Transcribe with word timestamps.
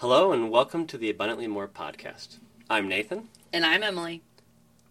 Hello 0.00 0.30
and 0.30 0.48
welcome 0.48 0.86
to 0.86 0.96
the 0.96 1.10
Abundantly 1.10 1.48
More 1.48 1.66
podcast. 1.66 2.38
I'm 2.70 2.86
Nathan. 2.86 3.30
And 3.52 3.66
I'm 3.66 3.82
Emily. 3.82 4.22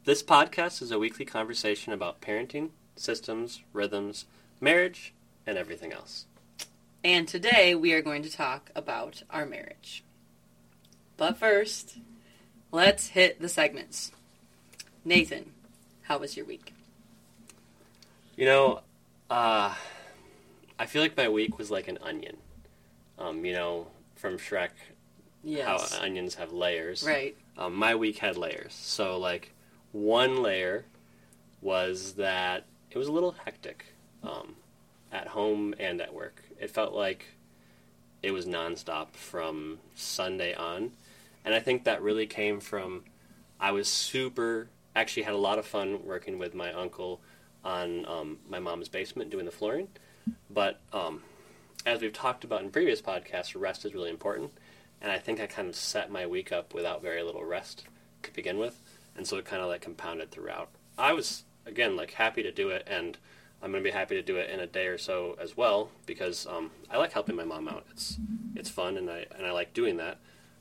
This 0.04 0.22
podcast 0.22 0.82
is 0.82 0.92
a 0.92 1.00
weekly 1.00 1.24
conversation 1.24 1.94
about 1.94 2.20
parenting, 2.20 2.72
systems, 2.98 3.62
rhythms, 3.72 4.26
marriage, 4.60 5.14
and 5.46 5.58
everything 5.58 5.94
else. 5.94 6.26
And 7.06 7.26
today 7.26 7.74
we 7.74 7.94
are 7.94 8.02
going 8.02 8.22
to 8.24 8.30
talk 8.30 8.70
about 8.76 9.24
our 9.30 9.46
marriage. 9.46 10.04
But 11.16 11.38
first, 11.38 12.00
let's 12.74 13.08
hit 13.08 13.40
the 13.40 13.48
segments. 13.48 14.12
Nathan, 15.06 15.54
how 16.02 16.18
was 16.18 16.36
your 16.36 16.46
week? 16.46 16.74
You 18.36 18.46
know, 18.46 18.82
uh, 19.30 19.74
I 20.78 20.86
feel 20.86 21.02
like 21.02 21.16
my 21.16 21.30
week 21.30 21.58
was 21.58 21.72
like 21.72 21.88
an 21.88 21.98
onion. 22.02 22.36
Um, 23.18 23.46
you 23.46 23.54
know, 23.54 23.88
from 24.18 24.38
Shrek, 24.38 24.72
Yes. 25.44 25.94
how 25.94 26.04
onions 26.04 26.36
have 26.36 26.52
layers. 26.52 27.04
Right. 27.04 27.38
Um, 27.58 27.76
my 27.76 27.96
week 27.96 28.18
had 28.18 28.38
layers. 28.38 28.74
So, 28.74 29.18
like, 29.18 29.54
one 29.92 30.42
layer 30.42 30.86
was 31.62 32.14
that 32.14 32.66
it 32.92 32.98
was 32.98 33.08
a 33.08 33.12
little 33.12 33.36
hectic 33.46 33.86
um, 34.24 34.56
at 35.12 35.28
home 35.28 35.74
and 35.80 36.02
at 36.02 36.14
work. 36.14 36.44
It 36.60 36.72
felt 36.72 36.94
like 36.94 37.26
it 38.22 38.32
was 38.32 38.46
nonstop 38.46 39.14
from 39.14 39.80
Sunday 39.96 40.54
on. 40.54 40.92
And 41.46 41.54
I 41.56 41.60
think 41.60 41.86
that 41.86 42.02
really 42.02 42.28
came 42.28 42.60
from 42.60 43.04
I 43.60 43.72
was 43.72 43.88
super, 43.88 44.70
actually 44.96 45.24
had 45.24 45.34
a 45.34 45.38
lot 45.38 45.58
of 45.58 45.66
fun 45.66 46.06
working 46.06 46.38
with 46.38 46.54
my 46.54 46.72
uncle 46.74 47.22
on 47.64 48.06
um, 48.06 48.38
my 48.50 48.60
mom's 48.60 48.90
basement 48.90 49.30
doing 49.30 49.46
the 49.46 49.52
flooring. 49.52 49.88
But 50.50 50.80
um, 50.94 51.24
as 51.86 52.02
we've 52.02 52.14
talked 52.14 52.44
about 52.44 52.62
in 52.62 52.70
previous 52.70 53.02
podcasts, 53.02 53.60
rest 53.60 53.86
is 53.86 53.94
really 53.94 54.10
important. 54.10 54.52
And 55.02 55.12
I 55.12 55.20
think 55.20 55.40
I 55.40 55.46
kind 55.46 55.70
of 55.70 55.76
set 55.76 56.12
my 56.12 56.26
week 56.26 56.52
up 56.52 56.74
without 56.74 57.02
very 57.02 57.24
little 57.24 57.46
rest 57.46 57.86
to 58.24 58.34
begin 58.34 58.58
with. 58.58 58.80
And 59.16 59.28
so 59.28 59.38
it 59.38 59.46
kind 59.46 59.62
of 59.62 59.68
like 59.68 59.82
compounded 59.82 60.32
throughout. 60.32 60.70
I 60.98 61.14
was, 61.14 61.44
again, 61.66 61.96
like 61.96 62.14
happy 62.14 62.44
to 62.44 62.52
do 62.52 62.70
it. 62.70 62.88
And 62.88 63.18
I'm 63.62 63.74
to 63.74 63.82
be 63.82 63.92
happy 63.92 64.16
to 64.16 64.22
do 64.22 64.38
it 64.38 64.50
in 64.50 64.60
a 64.60 64.68
day 64.68 64.88
or 64.88 64.98
so 64.98 65.36
as 65.42 65.58
well 65.58 65.90
because 66.06 66.46
um, 66.46 66.72
I 66.92 66.98
like 66.98 67.14
helping 67.14 67.36
my 67.36 67.44
mom 67.44 67.68
out. 67.68 67.86
It's 67.92 68.18
it's 68.56 68.70
fun 68.70 68.98
and 68.98 69.10
I 69.10 69.26
and 69.36 69.46
I 69.46 69.52
like 69.52 69.74
doing 69.74 69.98
that. 69.98 70.20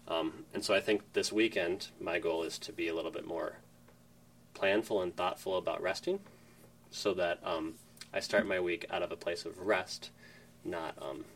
Um, 0.08 0.44
and 0.54 0.64
so 0.64 0.74
I 0.74 0.80
think 0.80 1.12
this 1.12 1.32
weekend 1.32 1.88
my 2.00 2.18
goal 2.18 2.42
is 2.42 2.58
to 2.60 2.72
be 2.72 2.88
a 2.88 2.94
little 2.94 3.10
bit 3.10 3.26
more 3.26 3.58
planful 4.54 5.02
and 5.02 5.14
thoughtful 5.14 5.58
about 5.58 5.82
resting, 5.82 6.20
so 6.90 7.12
that 7.14 7.38
um, 7.44 7.74
I 8.14 8.20
start 8.20 8.46
my 8.46 8.60
week 8.60 8.86
out 8.90 9.02
of 9.02 9.12
a 9.12 9.16
place 9.16 9.44
of 9.44 9.58
rest, 9.58 10.10
not 10.64 10.96
um, 11.00 11.26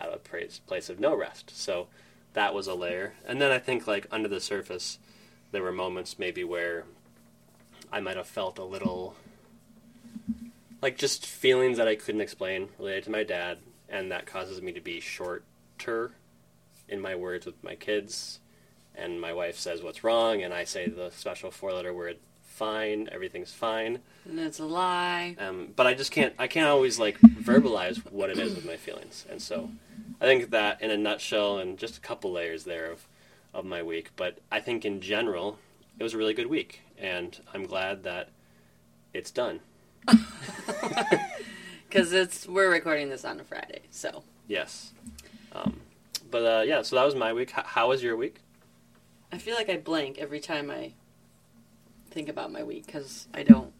out 0.00 0.08
of 0.08 0.14
a 0.14 0.18
place 0.18 0.60
place 0.66 0.88
of 0.88 1.00
no 1.00 1.16
rest. 1.16 1.50
So 1.58 1.88
that 2.32 2.54
was 2.54 2.66
a 2.66 2.74
layer. 2.74 3.14
And 3.26 3.40
then 3.40 3.50
I 3.50 3.58
think 3.58 3.86
like 3.86 4.06
under 4.10 4.28
the 4.28 4.40
surface, 4.40 4.98
there 5.52 5.62
were 5.62 5.72
moments 5.72 6.18
maybe 6.18 6.44
where 6.44 6.84
I 7.92 8.00
might 8.00 8.16
have 8.16 8.26
felt 8.26 8.58
a 8.58 8.64
little 8.64 9.16
like 10.80 10.96
just 10.96 11.26
feelings 11.26 11.78
that 11.78 11.88
I 11.88 11.96
couldn't 11.96 12.20
explain 12.20 12.68
related 12.78 13.04
to 13.04 13.10
my 13.10 13.24
dad, 13.24 13.58
and 13.88 14.12
that 14.12 14.26
causes 14.26 14.62
me 14.62 14.72
to 14.72 14.80
be 14.80 15.00
shorter 15.00 15.42
in 16.88 17.00
my 17.00 17.14
words 17.14 17.46
with 17.46 17.62
my 17.64 17.74
kids. 17.74 18.40
And 18.94 19.20
my 19.20 19.32
wife 19.32 19.56
says 19.56 19.82
what's 19.82 20.02
wrong, 20.02 20.42
and 20.42 20.52
I 20.52 20.64
say 20.64 20.88
the 20.88 21.10
special 21.10 21.50
four-letter 21.50 21.92
word 21.92 22.18
"fine." 22.46 23.08
Everything's 23.12 23.52
fine. 23.52 24.00
And 24.24 24.38
it's 24.40 24.58
a 24.58 24.66
lie. 24.66 25.36
Um, 25.38 25.68
but 25.74 25.86
I 25.86 25.94
just 25.94 26.10
can't. 26.10 26.34
I 26.38 26.46
can't 26.46 26.68
always 26.68 26.98
like 26.98 27.18
verbalize 27.20 27.98
what 28.10 28.30
it 28.30 28.38
is 28.38 28.54
with 28.54 28.66
my 28.66 28.76
feelings, 28.76 29.24
and 29.30 29.40
so 29.40 29.70
I 30.20 30.24
think 30.24 30.50
that 30.50 30.82
in 30.82 30.90
a 30.90 30.96
nutshell, 30.96 31.58
and 31.58 31.78
just 31.78 31.98
a 31.98 32.00
couple 32.00 32.32
layers 32.32 32.64
there 32.64 32.90
of 32.90 33.06
of 33.54 33.64
my 33.64 33.82
week. 33.82 34.10
But 34.16 34.38
I 34.50 34.60
think 34.60 34.84
in 34.84 35.00
general, 35.00 35.58
it 35.98 36.02
was 36.02 36.14
a 36.14 36.18
really 36.18 36.34
good 36.34 36.48
week, 36.48 36.82
and 36.98 37.38
I'm 37.54 37.66
glad 37.66 38.02
that 38.04 38.30
it's 39.12 39.30
done. 39.30 39.60
Because 41.88 42.12
it's 42.12 42.46
we're 42.46 42.70
recording 42.70 43.08
this 43.08 43.24
on 43.24 43.40
a 43.40 43.44
Friday, 43.44 43.80
so 43.90 44.22
Yes. 44.46 44.92
Um, 45.52 45.80
but 46.30 46.44
uh, 46.44 46.62
yeah, 46.62 46.82
so 46.82 46.96
that 46.96 47.04
was 47.04 47.14
my 47.14 47.32
week. 47.32 47.52
H- 47.56 47.64
how 47.64 47.88
was 47.88 48.02
your 48.02 48.16
week? 48.16 48.40
I 49.32 49.38
feel 49.38 49.54
like 49.54 49.70
I 49.70 49.78
blank 49.78 50.18
every 50.18 50.40
time 50.40 50.70
I 50.70 50.92
think 52.10 52.28
about 52.28 52.52
my 52.52 52.62
week 52.62 52.86
because 52.86 53.28
I 53.32 53.42
don't 53.42 53.72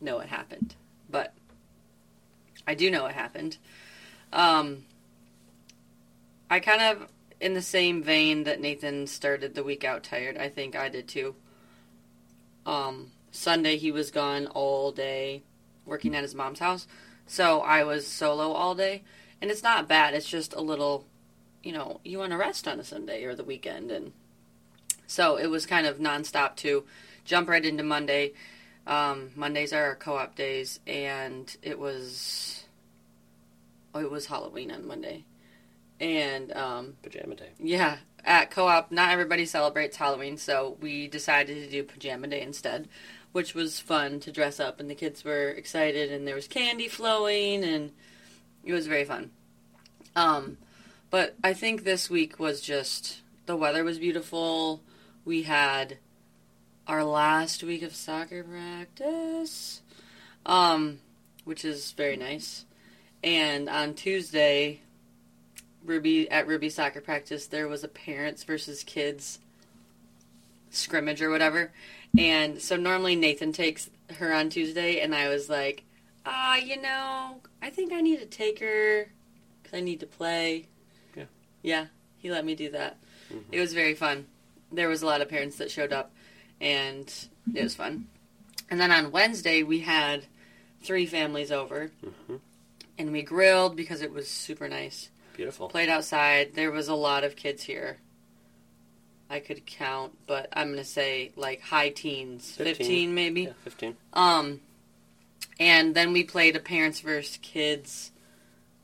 know 0.00 0.16
what 0.16 0.26
happened. 0.26 0.74
But 1.10 1.34
I 2.66 2.74
do 2.74 2.90
know 2.90 3.02
what 3.02 3.12
happened. 3.12 3.58
Um, 4.32 4.84
I 6.52 6.60
kind 6.60 6.82
of, 6.82 7.08
in 7.40 7.54
the 7.54 7.62
same 7.62 8.02
vein 8.02 8.44
that 8.44 8.60
Nathan 8.60 9.06
started 9.06 9.54
the 9.54 9.64
week 9.64 9.84
out 9.84 10.02
tired, 10.02 10.36
I 10.36 10.50
think 10.50 10.76
I 10.76 10.90
did 10.90 11.08
too. 11.08 11.34
Um, 12.66 13.12
Sunday 13.30 13.78
he 13.78 13.90
was 13.90 14.10
gone 14.10 14.48
all 14.48 14.92
day 14.92 15.44
working 15.86 16.14
at 16.14 16.20
his 16.20 16.34
mom's 16.34 16.58
house. 16.58 16.86
So 17.26 17.60
I 17.60 17.84
was 17.84 18.06
solo 18.06 18.52
all 18.52 18.74
day. 18.74 19.02
And 19.40 19.50
it's 19.50 19.62
not 19.62 19.88
bad, 19.88 20.12
it's 20.12 20.28
just 20.28 20.52
a 20.52 20.60
little, 20.60 21.06
you 21.62 21.72
know, 21.72 22.00
you 22.04 22.18
want 22.18 22.32
to 22.32 22.36
rest 22.36 22.68
on 22.68 22.78
a 22.78 22.84
Sunday 22.84 23.24
or 23.24 23.34
the 23.34 23.44
weekend. 23.44 23.90
And 23.90 24.12
so 25.06 25.36
it 25.36 25.46
was 25.46 25.64
kind 25.64 25.86
of 25.86 26.00
nonstop 26.00 26.56
to 26.56 26.84
jump 27.24 27.48
right 27.48 27.64
into 27.64 27.82
Monday. 27.82 28.34
Um, 28.86 29.30
Mondays 29.36 29.72
are 29.72 29.84
our 29.84 29.96
co-op 29.96 30.36
days, 30.36 30.80
and 30.86 31.56
it 31.62 31.78
was 31.78 32.64
oh, 33.94 34.00
it 34.00 34.10
was 34.10 34.26
Halloween 34.26 34.70
on 34.70 34.86
Monday, 34.86 35.24
and 36.02 36.52
um, 36.52 36.94
Pajama 37.02 37.36
day. 37.36 37.50
yeah, 37.60 37.98
at 38.24 38.50
co-op, 38.50 38.90
not 38.90 39.10
everybody 39.10 39.46
celebrates 39.46 39.96
Halloween, 39.96 40.36
so 40.36 40.76
we 40.80 41.06
decided 41.06 41.62
to 41.62 41.70
do 41.70 41.84
pajama 41.84 42.26
day 42.26 42.42
instead, 42.42 42.88
which 43.30 43.54
was 43.54 43.78
fun 43.78 44.18
to 44.20 44.32
dress 44.32 44.58
up, 44.58 44.80
and 44.80 44.90
the 44.90 44.96
kids 44.96 45.24
were 45.24 45.48
excited, 45.48 46.10
and 46.10 46.26
there 46.26 46.34
was 46.34 46.48
candy 46.48 46.88
flowing, 46.88 47.62
and 47.62 47.92
it 48.64 48.72
was 48.72 48.88
very 48.88 49.04
fun. 49.04 49.30
Um, 50.16 50.58
but 51.10 51.36
I 51.42 51.54
think 51.54 51.84
this 51.84 52.10
week 52.10 52.38
was 52.38 52.60
just 52.60 53.20
the 53.46 53.56
weather 53.56 53.84
was 53.84 53.98
beautiful. 53.98 54.82
We 55.24 55.44
had 55.44 55.98
our 56.88 57.04
last 57.04 57.62
week 57.62 57.82
of 57.82 57.94
soccer 57.94 58.42
practice, 58.42 59.82
um, 60.44 60.98
which 61.44 61.64
is 61.64 61.92
very 61.92 62.16
nice. 62.16 62.64
And 63.22 63.68
on 63.68 63.94
Tuesday, 63.94 64.80
Ruby 65.84 66.30
at 66.30 66.46
Ruby 66.46 66.70
soccer 66.70 67.00
practice, 67.00 67.46
there 67.46 67.68
was 67.68 67.84
a 67.84 67.88
parents 67.88 68.44
versus 68.44 68.82
kids 68.84 69.38
scrimmage 70.70 71.20
or 71.22 71.30
whatever. 71.30 71.70
And 72.16 72.60
so 72.60 72.76
normally 72.76 73.16
Nathan 73.16 73.52
takes 73.52 73.90
her 74.18 74.32
on 74.32 74.50
Tuesday, 74.50 75.00
and 75.00 75.14
I 75.14 75.28
was 75.28 75.48
like, 75.48 75.84
ah, 76.26 76.56
you 76.56 76.80
know, 76.80 77.40
I 77.62 77.70
think 77.70 77.92
I 77.92 78.00
need 78.00 78.20
to 78.20 78.26
take 78.26 78.60
her 78.60 79.08
because 79.62 79.76
I 79.76 79.80
need 79.80 80.00
to 80.00 80.06
play. 80.06 80.66
Yeah. 81.16 81.24
Yeah, 81.62 81.86
he 82.18 82.30
let 82.30 82.44
me 82.44 82.54
do 82.54 82.70
that. 82.70 82.98
Mhm. 83.32 83.44
It 83.50 83.60
was 83.60 83.72
very 83.72 83.94
fun. 83.94 84.26
There 84.70 84.88
was 84.88 85.02
a 85.02 85.06
lot 85.06 85.20
of 85.20 85.28
parents 85.28 85.56
that 85.56 85.70
showed 85.70 85.92
up, 85.92 86.12
and 86.60 87.12
it 87.54 87.62
was 87.62 87.74
fun. 87.74 88.06
And 88.70 88.80
then 88.80 88.90
on 88.92 89.10
Wednesday, 89.12 89.62
we 89.62 89.80
had 89.80 90.24
three 90.82 91.06
families 91.06 91.52
over, 91.52 91.90
hmm 92.00 92.36
and 92.98 93.10
we 93.10 93.22
grilled 93.22 93.74
because 93.74 94.02
it 94.02 94.12
was 94.12 94.28
super 94.28 94.68
nice. 94.68 95.08
Beautiful. 95.42 95.68
Played 95.68 95.88
outside. 95.88 96.54
There 96.54 96.70
was 96.70 96.86
a 96.86 96.94
lot 96.94 97.24
of 97.24 97.34
kids 97.34 97.64
here. 97.64 97.98
I 99.28 99.40
could 99.40 99.66
count, 99.66 100.12
but 100.28 100.48
I'm 100.52 100.70
gonna 100.70 100.84
say 100.84 101.32
like 101.34 101.60
high 101.60 101.88
teens, 101.88 102.52
15. 102.52 102.74
15, 102.76 103.14
maybe. 103.16 103.42
Yeah, 103.42 103.52
fifteen. 103.64 103.96
Um, 104.12 104.60
and 105.58 105.96
then 105.96 106.12
we 106.12 106.22
played 106.22 106.54
a 106.54 106.60
parents 106.60 107.00
versus 107.00 107.40
kids 107.42 108.12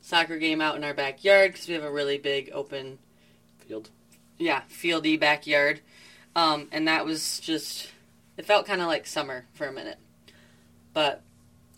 soccer 0.01 0.37
game 0.37 0.59
out 0.59 0.75
in 0.75 0.83
our 0.83 0.93
backyard 0.93 1.53
because 1.53 1.65
we 1.69 1.75
have 1.75 1.83
a 1.85 1.91
really 1.91 2.17
big 2.17 2.49
open, 2.53 2.99
Field. 3.65 3.89
yeah, 4.37 4.63
fieldy 4.69 5.17
backyard. 5.17 5.79
Um, 6.35 6.67
and 6.73 6.89
that 6.89 7.05
was 7.05 7.39
just, 7.39 7.89
it 8.35 8.45
felt 8.45 8.65
kind 8.65 8.81
of 8.81 8.87
like 8.87 9.07
summer 9.07 9.45
for 9.53 9.65
a 9.65 9.71
minute. 9.71 9.97
But 10.93 11.21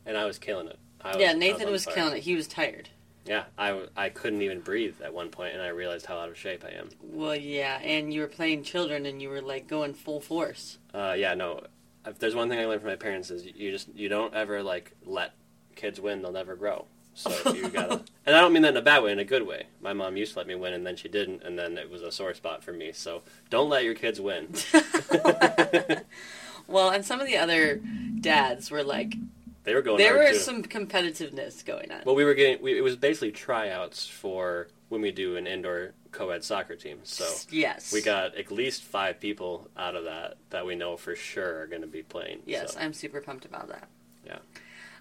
And 0.07 0.17
I 0.17 0.25
was 0.25 0.39
killing 0.39 0.69
it. 0.69 0.79
I 1.01 1.19
yeah, 1.19 1.33
Nathan 1.33 1.69
was 1.69 1.85
fire. 1.85 1.93
killing 1.93 2.17
it. 2.17 2.23
He 2.23 2.33
was 2.33 2.47
tired. 2.47 2.89
Yeah, 3.25 3.43
I, 3.57 3.83
I 3.95 4.09
couldn't 4.09 4.41
even 4.41 4.61
breathe 4.61 4.95
at 5.03 5.13
one 5.13 5.29
point, 5.29 5.53
and 5.53 5.61
I 5.61 5.67
realized 5.67 6.05
how 6.05 6.17
out 6.17 6.29
of 6.29 6.37
shape 6.37 6.63
I 6.65 6.71
am. 6.71 6.89
Well, 7.01 7.35
yeah, 7.35 7.79
and 7.79 8.13
you 8.13 8.21
were 8.21 8.27
playing 8.27 8.63
children 8.63 9.05
and 9.05 9.21
you 9.21 9.29
were 9.29 9.41
like 9.41 9.67
going 9.67 9.93
full 9.93 10.19
force. 10.19 10.79
Uh, 10.93 11.13
yeah, 11.17 11.33
no. 11.35 11.63
If 12.05 12.17
there's 12.17 12.33
one 12.33 12.49
thing 12.49 12.59
I 12.59 12.65
learned 12.65 12.81
from 12.81 12.89
my 12.89 12.95
parents 12.95 13.29
is 13.29 13.45
you 13.45 13.71
just 13.71 13.93
you 13.93 14.09
don't 14.09 14.33
ever 14.33 14.63
like 14.63 14.93
let 15.05 15.33
kids 15.75 16.01
win; 16.01 16.21
they'll 16.21 16.31
never 16.31 16.55
grow. 16.55 16.85
So 17.13 17.53
you 17.53 17.69
gotta. 17.69 18.01
And 18.25 18.35
I 18.35 18.41
don't 18.41 18.53
mean 18.53 18.63
that 18.63 18.69
in 18.69 18.77
a 18.77 18.81
bad 18.81 19.03
way, 19.03 19.11
in 19.11 19.19
a 19.19 19.25
good 19.25 19.45
way. 19.45 19.67
My 19.81 19.93
mom 19.93 20.17
used 20.17 20.33
to 20.33 20.39
let 20.39 20.47
me 20.47 20.55
win, 20.55 20.73
and 20.73 20.85
then 20.85 20.95
she 20.95 21.07
didn't, 21.07 21.43
and 21.43 21.57
then 21.57 21.77
it 21.77 21.89
was 21.89 22.01
a 22.01 22.11
sore 22.11 22.33
spot 22.33 22.63
for 22.63 22.73
me. 22.73 22.91
So 22.91 23.21
don't 23.49 23.69
let 23.69 23.83
your 23.83 23.95
kids 23.95 24.19
win. 24.19 24.53
well, 26.67 26.89
and 26.89 27.05
some 27.05 27.19
of 27.19 27.27
the 27.27 27.37
other 27.37 27.81
dads 28.19 28.71
were 28.71 28.83
like, 28.83 29.15
They 29.63 29.75
were 29.75 29.81
going 29.81 29.97
there 29.97 30.17
was 30.17 30.37
too. 30.37 30.43
some 30.43 30.63
competitiveness 30.63 31.63
going 31.63 31.91
on. 31.91 32.01
Well, 32.05 32.15
we 32.15 32.25
were 32.25 32.33
getting. 32.33 32.63
We, 32.63 32.77
it 32.77 32.81
was 32.81 32.95
basically 32.95 33.31
tryouts 33.31 34.07
for 34.07 34.69
when 34.89 35.01
we 35.01 35.11
do 35.11 35.35
an 35.35 35.45
indoor 35.45 35.93
co-ed 36.11 36.43
soccer 36.43 36.75
team. 36.75 36.99
So 37.03 37.27
yes, 37.51 37.93
we 37.93 38.01
got 38.01 38.35
at 38.35 38.51
least 38.51 38.83
five 38.83 39.19
people 39.19 39.69
out 39.77 39.95
of 39.95 40.05
that 40.05 40.37
that 40.49 40.65
we 40.65 40.75
know 40.75 40.97
for 40.97 41.15
sure 41.15 41.61
are 41.61 41.67
going 41.67 41.81
to 41.81 41.87
be 41.87 42.01
playing. 42.01 42.39
Yes, 42.45 42.73
so. 42.73 42.79
I'm 42.79 42.93
super 42.93 43.21
pumped 43.21 43.45
about 43.45 43.69
that. 43.69 43.87
Yeah. 44.25 44.39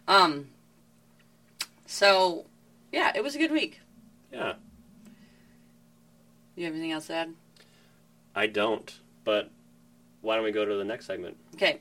Um. 0.07 0.49
So, 1.87 2.47
yeah, 2.93 3.11
it 3.17 3.25
was 3.25 3.35
a 3.35 3.39
good 3.39 3.51
week. 3.51 3.81
Yeah. 4.33 4.55
You 6.55 6.67
have 6.67 6.75
anything 6.75 6.93
else 6.93 7.09
to 7.09 7.15
add? 7.15 7.35
I 8.33 8.47
don't, 8.47 8.97
but 9.25 9.51
why 10.21 10.37
don't 10.37 10.45
we 10.45 10.53
go 10.53 10.65
to 10.65 10.75
the 10.77 10.85
next 10.85 11.07
segment? 11.07 11.37
Okay. 11.55 11.81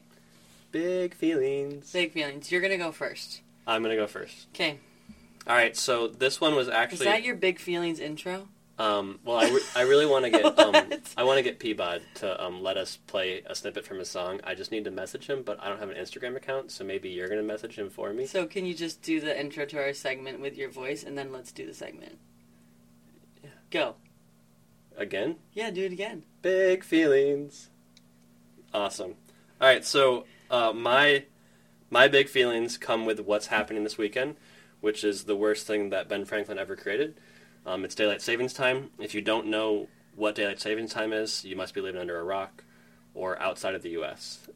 Big 0.71 1.13
feelings. 1.16 1.92
Big 1.92 2.12
feelings. 2.13 2.51
You're 2.51 2.62
gonna 2.62 2.77
go 2.77 2.92
first. 2.92 3.42
I'm 3.66 3.81
gonna 3.81 3.95
go 3.95 4.07
first. 4.07 4.48
Okay. 4.54 4.80
All 5.48 5.56
right. 5.56 5.75
So 5.75 6.07
this 6.07 6.39
one 6.39 6.56
was 6.56 6.69
actually. 6.69 7.06
Is 7.07 7.12
that 7.12 7.24
your 7.24 7.36
big 7.36 7.60
feelings 7.60 8.00
intro? 8.00 8.48
Um, 8.77 9.19
well, 9.25 9.36
I, 9.38 9.50
re- 9.50 9.62
I 9.75 9.81
really 9.81 10.06
want 10.06 10.24
to 10.24 10.31
get 10.31 10.57
um, 10.60 10.74
I 11.18 11.24
want 11.24 11.38
to 11.38 11.44
get 11.44 11.60
Peabod 11.60 12.01
to 12.16 12.42
um, 12.42 12.63
let 12.63 12.77
us 12.77 12.98
play 13.07 13.42
a 13.45 13.54
snippet 13.54 13.86
from 13.86 14.00
his 14.00 14.10
song. 14.10 14.39
I 14.45 14.56
just 14.56 14.71
need 14.71 14.86
to 14.86 14.92
message 14.92 15.27
him, 15.27 15.44
but 15.44 15.62
I 15.62 15.68
don't 15.68 15.80
have 15.80 15.89
an 15.89 15.98
Instagram 15.98 16.38
account, 16.38 16.72
so 16.72 16.86
maybe 16.86 17.10
you're 17.10 17.27
gonna 17.27 17.44
message 17.44 17.75
him 17.77 17.89
for 17.89 18.13
me. 18.13 18.25
So 18.25 18.45
can 18.45 18.65
you 18.65 18.74
just 18.74 19.01
do 19.01 19.19
the 19.19 19.38
intro 19.38 19.65
to 19.65 19.77
our 19.80 19.92
segment 19.94 20.39
with 20.39 20.56
your 20.57 20.69
voice, 20.69 21.04
and 21.04 21.18
then 21.18 21.33
let's 21.33 21.51
do 21.51 21.65
the 21.65 21.74
segment. 21.74 22.19
Yeah. 23.44 23.50
Go. 23.69 23.95
Again, 24.95 25.38
Yeah, 25.54 25.72
do 25.72 25.83
it 25.86 25.92
again. 25.94 26.24
big 26.42 26.83
feelings. 26.83 27.69
Awesome. 28.74 29.15
All 29.62 29.68
right, 29.68 29.83
so 29.83 30.25
uh, 30.50 30.74
my 30.74 31.24
my 31.90 32.07
big 32.07 32.30
feelings 32.30 32.78
come 32.78 33.06
with 33.06 33.19
what's 33.19 33.48
happening 33.48 33.84
this 33.84 33.98
weekend, 33.98 34.36
which 34.81 35.04
is 35.04 35.24
the 35.24 35.36
worst 35.36 35.66
thing 35.66 35.90
that 35.90 36.07
Ben 36.07 36.25
Franklin 36.25 36.60
ever 36.60 36.75
created. 36.75 37.16
Um, 37.66 37.84
it's 37.84 37.96
daylight 37.96 38.22
savings 38.22 38.54
time. 38.54 38.92
If 39.00 39.13
you 39.13 39.22
don't 39.22 39.48
know 39.48 39.88
what 40.16 40.36
daylight 40.36 40.60
savings 40.60 40.94
time 40.94 41.13
is, 41.13 41.44
you 41.46 41.56
must 41.56 41.74
be 41.74 41.81
living 41.81 42.00
under 42.00 42.19
a 42.19 42.24
rock 42.24 42.63
or 43.13 43.42
outside 43.42 43.75
of 43.75 43.81
the 43.81 43.90
U.S. 43.92 44.48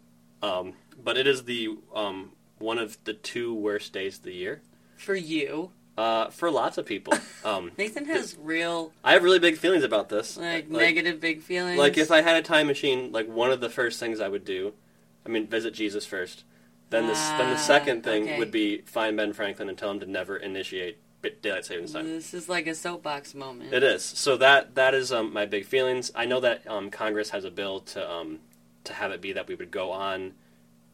Um, 0.42 0.74
but 1.02 1.18
it 1.18 1.28
is 1.28 1.44
the 1.46 1.70
um, 1.94 2.32
one 2.60 2.78
of 2.78 2.98
the 3.04 3.14
two 3.14 3.54
worst 3.54 3.94
days 3.94 4.18
of 4.18 4.24
the 4.24 4.34
year 4.34 4.62
For 4.98 5.16
you, 5.16 5.72
uh, 5.98 6.30
for 6.30 6.50
lots 6.52 6.78
of 6.78 6.86
people. 6.86 7.14
Um, 7.46 7.74
Nathan 7.78 8.06
has 8.06 8.38
real 8.40 8.94
I 9.04 9.12
have 9.12 9.22
really 9.22 9.38
big 9.38 9.58
feelings 9.58 9.84
about 9.84 10.08
this. 10.08 10.38
like, 10.38 10.70
negative 10.70 11.20
big 11.20 11.42
feelings. 11.42 11.78
Like 11.78 11.98
if 11.98 12.10
I 12.10 12.22
had 12.22 12.38
a 12.38 12.42
time 12.42 12.68
machine, 12.68 13.12
like 13.12 13.28
one 13.28 13.52
of 13.52 13.60
the 13.60 13.70
first 13.70 14.00
things 14.00 14.22
I 14.22 14.30
would 14.30 14.46
do, 14.46 14.72
I 15.26 15.30
mean, 15.30 15.48
visit 15.48 15.74
Jesus 15.74 16.06
first. 16.06 16.44
Then 16.90 17.08
the 17.08 17.14
then 17.14 17.50
the 17.50 17.56
Ah, 17.56 17.58
second 17.58 18.04
thing 18.04 18.24
okay. 18.24 18.38
would 18.38 18.52
be 18.52 18.80
find 18.82 19.18
Ben 19.18 19.34
Franklin 19.34 19.70
and 19.70 19.78
tell 19.78 19.90
him 19.90 20.00
to 20.00 20.06
never 20.06 20.38
initiate 20.38 20.98
daylight 21.42 21.66
savings 21.66 21.94
time. 21.94 22.06
This 22.06 22.34
is 22.34 22.50
like 22.50 22.68
a 22.68 22.76
soapbox 22.76 23.34
moment. 23.34 23.74
It 23.74 23.82
is. 23.82 24.04
So 24.04 24.38
that 24.38 24.76
that 24.76 24.94
is 24.94 25.12
um, 25.12 25.34
my 25.34 25.46
big 25.46 25.66
feelings. 25.66 26.12
I 26.14 26.26
know 26.26 26.40
that 26.42 26.68
um, 26.68 26.92
Congress 26.92 27.32
has 27.32 27.46
a 27.46 27.52
bill 27.52 27.80
to 27.80 28.12
um, 28.12 28.40
to 28.84 28.94
have 28.94 29.12
it 29.12 29.22
be 29.22 29.34
that 29.34 29.48
we 29.48 29.56
would 29.56 29.72
go 29.72 29.92
on 29.92 30.34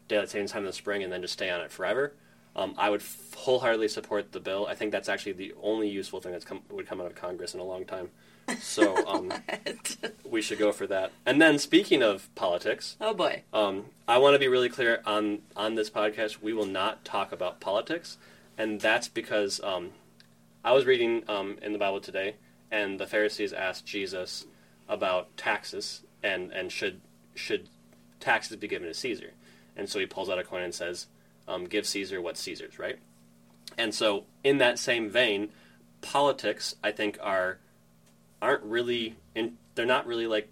daylight 0.07 0.29
savings 0.29 0.51
time 0.51 0.61
in 0.61 0.67
the 0.67 0.73
spring 0.73 1.03
and 1.03 1.11
then 1.11 1.21
just 1.21 1.33
stay 1.33 1.49
on 1.49 1.59
it 1.61 1.71
forever. 1.71 2.13
Um, 2.55 2.75
I 2.77 2.89
would 2.89 3.03
wholeheartedly 3.35 3.89
support 3.89 4.31
the 4.31 4.39
bill. 4.39 4.67
I 4.67 4.75
think 4.75 4.91
that's 4.91 5.09
actually 5.09 5.33
the 5.33 5.53
only 5.61 5.89
useful 5.89 6.19
thing 6.21 6.31
that's 6.31 6.45
come 6.45 6.61
would 6.69 6.87
come 6.87 7.01
out 7.01 7.07
of 7.07 7.15
Congress 7.15 7.53
in 7.53 7.59
a 7.59 7.63
long 7.63 7.83
time. 7.85 8.09
So 8.57 8.95
um, 9.07 9.33
we 10.23 10.41
should 10.41 10.59
go 10.59 10.71
for 10.71 10.87
that. 10.87 11.11
And 11.25 11.41
then 11.41 11.59
speaking 11.59 12.01
of 12.01 12.33
politics, 12.35 12.95
oh 12.99 13.13
boy. 13.13 13.43
um, 13.53 13.85
I 14.07 14.17
want 14.17 14.35
to 14.35 14.39
be 14.39 14.47
really 14.47 14.69
clear 14.69 15.01
on 15.05 15.39
on 15.55 15.75
this 15.75 15.89
podcast. 15.89 16.41
We 16.41 16.53
will 16.53 16.65
not 16.65 17.05
talk 17.05 17.31
about 17.31 17.59
politics, 17.59 18.17
and 18.57 18.79
that's 18.79 19.07
because 19.07 19.61
um, 19.61 19.91
I 20.63 20.73
was 20.73 20.85
reading 20.85 21.23
um, 21.27 21.57
in 21.61 21.73
the 21.73 21.79
Bible 21.79 22.01
today, 22.01 22.35
and 22.71 22.99
the 22.99 23.07
Pharisees 23.07 23.53
asked 23.53 23.85
Jesus 23.85 24.45
about 24.87 25.35
taxes 25.37 26.01
and 26.23 26.51
and 26.51 26.71
should 26.71 27.01
should 27.35 27.69
taxes 28.19 28.57
be 28.57 28.67
given 28.67 28.87
to 28.87 28.93
Caesar, 28.93 29.33
and 29.75 29.89
so 29.89 29.99
he 29.99 30.05
pulls 30.05 30.29
out 30.29 30.39
a 30.39 30.43
coin 30.43 30.63
and 30.63 30.73
says, 30.73 31.07
um, 31.47 31.65
"Give 31.65 31.85
Caesar 31.85 32.21
what's 32.21 32.41
Caesar's," 32.41 32.79
right? 32.79 32.99
And 33.77 33.93
so, 33.93 34.25
in 34.43 34.57
that 34.57 34.79
same 34.79 35.09
vein, 35.09 35.49
politics 36.01 36.75
I 36.83 36.91
think 36.91 37.17
are 37.21 37.59
aren't 38.41 38.63
really 38.63 39.15
in, 39.35 39.57
they're 39.75 39.85
not 39.85 40.07
really 40.07 40.27
like 40.27 40.49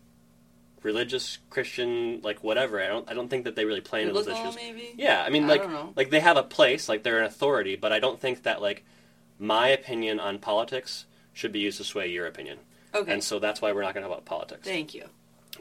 religious 0.84 1.40
Christian 1.50 2.22
like 2.22 2.44
whatever. 2.44 2.82
I 2.82 2.88
don't 2.88 3.10
I 3.10 3.14
don't 3.14 3.30
think 3.30 3.46
that 3.46 3.56
they 3.56 3.66
really 3.66 3.82
play 3.82 4.02
into 4.02 4.14
those 4.14 4.28
issues. 4.28 4.56
maybe. 4.56 4.94
Yeah, 4.98 5.24
I 5.26 5.30
mean 5.30 5.46
I 5.46 5.56
like 5.56 5.70
like 5.96 6.10
they 6.10 6.20
have 6.20 6.38
a 6.38 6.44
place, 6.44 6.88
like 6.88 7.04
they're 7.04 7.20
an 7.20 7.26
authority, 7.26 7.76
but 7.76 7.92
I 7.92 8.00
don't 8.00 8.20
think 8.20 8.44
that 8.44 8.62
like 8.62 8.86
my 9.40 9.70
opinion 9.70 10.20
on 10.20 10.40
politics 10.40 11.06
should 11.34 11.52
be 11.52 11.60
used 11.60 11.78
to 11.78 11.84
sway 11.84 12.08
your 12.08 12.26
opinion. 12.26 12.60
Okay. 12.94 13.12
And 13.12 13.24
so 13.24 13.40
that's 13.40 13.62
why 13.62 13.72
we're 13.72 13.82
not 13.82 13.94
going 13.94 14.04
to 14.04 14.10
talk 14.10 14.18
about 14.20 14.26
politics. 14.26 14.68
Thank 14.68 14.94
you. 14.94 15.06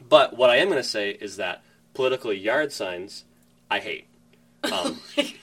But 0.07 0.35
what 0.35 0.49
I 0.49 0.57
am 0.57 0.69
going 0.69 0.81
to 0.81 0.87
say 0.87 1.11
is 1.11 1.37
that 1.37 1.63
political 1.93 2.33
yard 2.33 2.71
signs 2.71 3.25
I 3.69 3.79
hate. 3.79 4.07
Um, 4.63 4.71
oh 4.73 4.97
my 5.15 5.33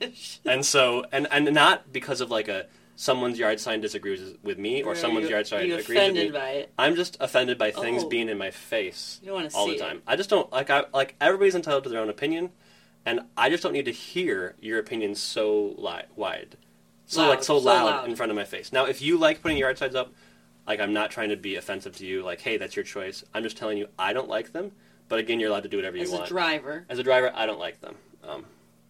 gosh. 0.00 0.40
and 0.46 0.64
so 0.64 1.04
and 1.12 1.28
and 1.30 1.52
not 1.52 1.92
because 1.92 2.22
of 2.22 2.30
like 2.30 2.48
a 2.48 2.66
someone's 2.96 3.38
yard 3.38 3.58
sign 3.60 3.80
disagrees 3.80 4.34
with 4.42 4.58
me 4.58 4.82
or 4.82 4.92
Are 4.92 4.94
someone's 4.94 5.24
you- 5.28 5.34
yard 5.34 5.46
sign 5.46 5.66
you 5.66 5.74
agrees 5.76 5.98
with 5.98 6.14
me. 6.14 6.30
by 6.30 6.48
it. 6.50 6.72
I'm 6.78 6.94
just 6.96 7.16
offended 7.20 7.58
by 7.58 7.70
things 7.70 8.04
Oh. 8.04 8.08
being 8.08 8.28
in 8.28 8.38
my 8.38 8.50
face 8.50 9.20
You 9.22 9.34
all 9.34 9.66
the 9.66 9.76
time. 9.76 9.96
it. 9.98 10.02
I 10.06 10.16
just 10.16 10.30
don't 10.30 10.50
like 10.52 10.70
I 10.70 10.84
like 10.92 11.14
everybody's 11.20 11.54
entitled 11.54 11.84
to 11.84 11.90
their 11.90 12.00
own 12.00 12.08
opinion, 12.08 12.50
and 13.04 13.20
I 13.36 13.50
just 13.50 13.62
don't 13.62 13.72
need 13.72 13.86
to 13.86 13.92
hear 13.92 14.54
your 14.60 14.78
opinion 14.78 15.14
so 15.14 15.74
li- 15.76 16.02
wide, 16.16 16.56
so 17.06 17.22
Loud, 17.22 17.28
like 17.30 17.42
so, 17.42 17.58
so 17.58 17.64
loud, 17.64 17.84
loud. 17.86 18.08
in 18.08 18.16
front 18.16 18.30
of 18.30 18.36
my 18.36 18.44
face. 18.44 18.72
Now, 18.72 18.84
if 18.86 19.02
you 19.02 19.18
like 19.18 19.42
putting 19.42 19.58
yard 19.58 19.76
signs 19.78 19.94
up, 19.94 20.12
like 20.66 20.80
I'm 20.80 20.92
not 20.92 21.10
trying 21.10 21.28
to 21.30 21.36
be 21.36 21.56
offensive 21.56 21.96
to 21.96 22.06
you. 22.06 22.22
Like, 22.22 22.40
hey, 22.40 22.56
that's 22.56 22.76
your 22.76 22.84
choice. 22.84 23.24
I'm 23.34 23.42
just 23.42 23.56
telling 23.56 23.76
you 23.76 23.88
I 23.98 24.12
don't 24.12 24.28
like 24.28 24.52
them. 24.52 24.72
But 25.08 25.18
again, 25.18 25.38
you're 25.38 25.50
allowed 25.50 25.64
to 25.64 25.68
do 25.68 25.76
whatever 25.76 25.96
you 25.98 26.04
As 26.04 26.10
want. 26.10 26.24
a 26.24 26.28
driver, 26.28 26.86
As 26.88 26.98
a 26.98 27.02
driver, 27.02 27.30
I 27.34 27.44
don't 27.44 27.58
like 27.58 27.80
them. 27.82 27.96
Um, 28.26 28.46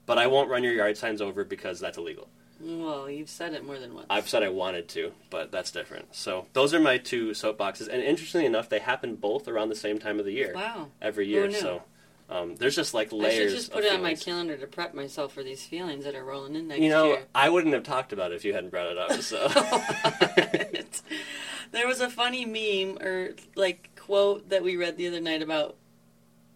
but 0.07 0.17
I 0.17 0.29
won't 0.29 0.49
run 0.49 0.63
your 0.63 0.73
yard 0.73 0.97
signs 0.97 1.21
over 1.21 1.43
because 1.43 1.81
that's 1.81 1.99
illegal. 1.99 2.29
Well, 2.65 3.11
you've 3.11 3.29
said 3.29 3.55
it 3.55 3.65
more 3.65 3.79
than 3.79 3.95
once. 3.95 4.07
I've 4.11 4.29
said 4.29 4.43
I 4.43 4.49
wanted 4.49 4.89
to, 4.91 5.13
but 5.31 5.53
that's 5.53 5.71
different. 5.71 6.15
So 6.15 6.47
those 6.53 6.73
are 6.73 6.81
my 6.81 6.99
two 6.99 7.31
soapboxes, 7.31 7.89
and 7.89 8.03
interestingly 8.03 8.47
enough, 8.47 8.69
they 8.69 8.79
happen 8.79 9.17
both 9.17 9.49
around 9.49 9.69
the 9.69 9.75
same 9.75 9.99
time 9.99 10.19
of 10.19 10.25
the 10.25 10.33
year 10.33 10.53
wow. 10.55 10.89
every 11.03 11.29
year. 11.29 11.51
So 11.53 11.83
um, 12.31 12.57
there's 12.57 12.75
just 12.75 12.95
like 12.95 13.13
layers. 13.13 13.35
I 13.35 13.37
should 13.37 13.51
just 13.51 13.73
put 13.73 13.85
of 13.85 13.93
it 13.93 13.95
on 13.95 14.03
my 14.03 14.15
calendar 14.15 14.57
to 14.57 14.67
prep 14.67 14.95
myself 14.95 15.33
for 15.33 15.43
these 15.43 15.65
feelings 15.65 16.05
that 16.05 16.15
are 16.15 16.25
rolling 16.25 16.57
in 16.57 16.69
next 16.69 16.81
You 16.81 16.89
know, 16.89 17.09
year. 17.09 17.25
I 17.35 17.51
wouldn't 17.51 17.75
have 17.75 17.83
talked 17.83 18.13
about 18.13 18.33
it 18.33 18.37
if 18.37 18.45
you 18.45 18.55
hadn't 18.55 18.71
brought 18.71 18.87
it 18.87 18.99
up. 18.99 19.13
So 19.21 19.49
there 21.73 21.87
was 21.87 22.01
a 22.01 22.09
funny 22.09 22.47
meme 22.47 22.99
or 23.03 23.35
like 23.57 23.91
quote 23.97 24.49
that 24.49 24.63
we 24.63 24.77
read 24.77 24.97
the 24.97 25.09
other 25.09 25.21
night 25.21 25.43
about 25.43 25.77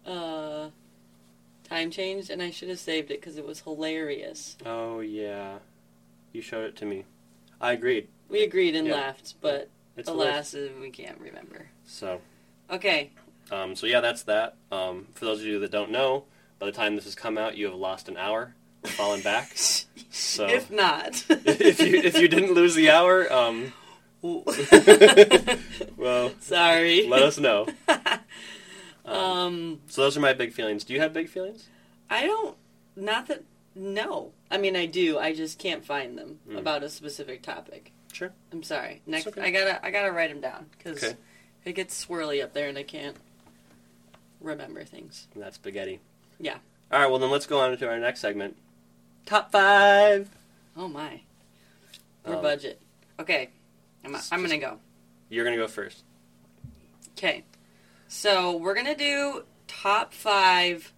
uh, 0.06 0.68
time 1.68 1.90
change, 1.90 2.30
and 2.30 2.42
I 2.42 2.50
should 2.50 2.70
have 2.70 2.78
saved 2.78 3.10
it 3.10 3.20
because 3.20 3.36
it 3.36 3.46
was 3.46 3.60
hilarious. 3.60 4.56
oh 4.64 5.00
yeah, 5.00 5.58
you 6.32 6.42
showed 6.42 6.64
it 6.64 6.76
to 6.76 6.84
me. 6.86 7.04
I 7.60 7.72
agreed. 7.72 8.08
We 8.28 8.42
agreed 8.42 8.74
and 8.76 8.86
Yeah. 8.86 8.94
laughed, 8.94 9.34
but 9.40 9.68
It's 9.96 10.08
alas, 10.08 10.54
we 10.80 10.90
can't 10.90 11.18
remember. 11.20 11.68
So 11.86 12.20
Okay, 12.70 13.10
um, 13.50 13.74
so 13.74 13.86
yeah, 13.86 14.00
that's 14.00 14.22
that. 14.24 14.56
Um, 14.70 15.08
for 15.14 15.24
those 15.24 15.40
of 15.40 15.46
you 15.46 15.58
that 15.60 15.70
don't 15.70 15.90
know, 15.90 16.24
by 16.58 16.66
the 16.66 16.72
time 16.72 16.94
this 16.96 17.04
has 17.04 17.14
come 17.14 17.38
out, 17.38 17.56
you 17.56 17.64
have 17.66 17.74
lost 17.74 18.08
an 18.08 18.16
hour 18.16 18.54
of 18.84 18.90
falling 18.90 19.22
back. 19.22 19.50
So 20.10 20.46
if 20.48 20.70
not, 20.70 21.24
if 21.30 21.80
you 21.80 21.96
if 22.00 22.18
you 22.18 22.28
didn't 22.28 22.52
lose 22.54 22.74
the 22.74 22.90
hour, 22.90 23.30
um, 23.32 23.72
well, 25.96 26.32
sorry. 26.40 27.06
let 27.06 27.22
us 27.22 27.38
know. 27.38 27.66
um, 29.04 29.80
So 29.88 30.02
those 30.02 30.16
are 30.16 30.20
my 30.20 30.32
big 30.32 30.52
feelings. 30.52 30.84
Do 30.84 30.94
you 30.94 31.00
have 31.00 31.12
big 31.12 31.28
feelings? 31.28 31.68
I 32.10 32.26
don't. 32.26 32.56
Not 32.96 33.26
that. 33.28 33.42
No, 33.78 34.32
I 34.50 34.58
mean 34.58 34.74
I 34.74 34.86
do. 34.86 35.18
I 35.18 35.32
just 35.32 35.58
can't 35.58 35.84
find 35.84 36.18
them 36.18 36.40
Mm. 36.48 36.58
about 36.58 36.82
a 36.82 36.88
specific 36.88 37.42
topic. 37.42 37.92
Sure. 38.12 38.32
I'm 38.52 38.64
sorry. 38.64 39.02
Next, 39.06 39.28
okay. 39.28 39.40
I 39.40 39.50
gotta 39.52 39.84
I 39.86 39.90
gotta 39.92 40.10
write 40.10 40.30
them 40.30 40.40
down 40.40 40.66
because 40.76 41.02
Okay. 41.04 41.16
it 41.64 41.72
gets 41.74 42.04
swirly 42.04 42.42
up 42.42 42.52
there 42.54 42.68
and 42.68 42.76
I 42.76 42.82
can't 42.82 43.16
remember 44.40 44.82
things. 44.84 45.28
That's 45.36 45.54
spaghetti. 45.56 46.00
Yeah. 46.40 46.58
All 46.90 46.98
right. 47.00 47.08
Well, 47.08 47.18
then 47.20 47.30
let's 47.30 47.46
go 47.46 47.60
on 47.60 47.76
to 47.76 47.88
our 47.88 47.98
next 48.00 48.20
segment. 48.20 48.56
Top 49.26 49.52
five. 49.52 50.28
Oh 50.76 50.88
my. 50.88 51.20
We're 52.26 52.36
Um, 52.36 52.42
budget. 52.42 52.80
Okay. 53.20 53.50
I'm, 54.04 54.12
just- 54.12 54.32
I'm 54.32 54.42
gonna 54.42 54.58
go. 54.58 54.80
You're 55.28 55.44
gonna 55.44 55.56
go 55.56 55.68
first. 55.68 56.02
Okay. 57.16 57.44
So 58.08 58.56
we're 58.56 58.74
gonna 58.74 58.96
do 58.96 59.44
top 59.68 60.12
five 60.14 60.92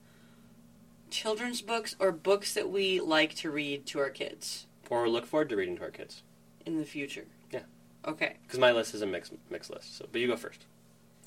children's 1.11 1.63
books 1.63 1.95
or 1.99 2.13
books 2.13 2.55
that 2.55 2.71
we 2.71 3.01
like 3.01 3.35
to 3.37 3.51
read 3.51 3.87
to 3.87 3.99
our 3.99 4.11
kids 4.11 4.67
Or 4.89 5.09
look 5.09 5.27
forward 5.27 5.49
to 5.51 5.57
reading 5.57 5.77
to 5.77 5.83
our 5.83 5.91
kids. 5.91 6.23
in 6.67 6.79
the 6.79 6.85
future. 6.85 7.27
Yeah. 7.51 7.61
Okay. 8.07 8.37
Because 8.43 8.59
my 8.59 8.73
list 8.73 8.95
is 8.95 9.03
a 9.03 9.07
mixed 9.07 9.33
mixed 9.51 9.71
list. 9.71 9.97
So, 9.99 10.07
but 10.11 10.21
you 10.21 10.27
go 10.27 10.37
first. 10.37 10.65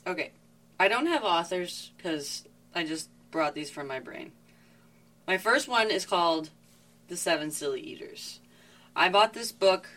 Okay. 0.08 0.32
I 0.80 0.88
don't 0.88 1.06
have 1.08 1.24
authors 1.24 1.92
because 1.98 2.46
I 2.74 2.84
just 2.84 3.10
brought 3.32 3.54
these 3.56 3.70
from 3.70 3.88
my 3.88 4.00
brain. 4.00 4.32
My 5.28 5.38
first 5.38 5.68
one 5.68 5.90
is 5.92 6.06
called 6.06 6.50
The 7.08 7.16
Seven 7.16 7.52
Silly 7.52 7.80
Eaters. 7.82 8.40
I 8.96 9.08
bought 9.10 9.34
this 9.34 9.52
book 9.52 9.88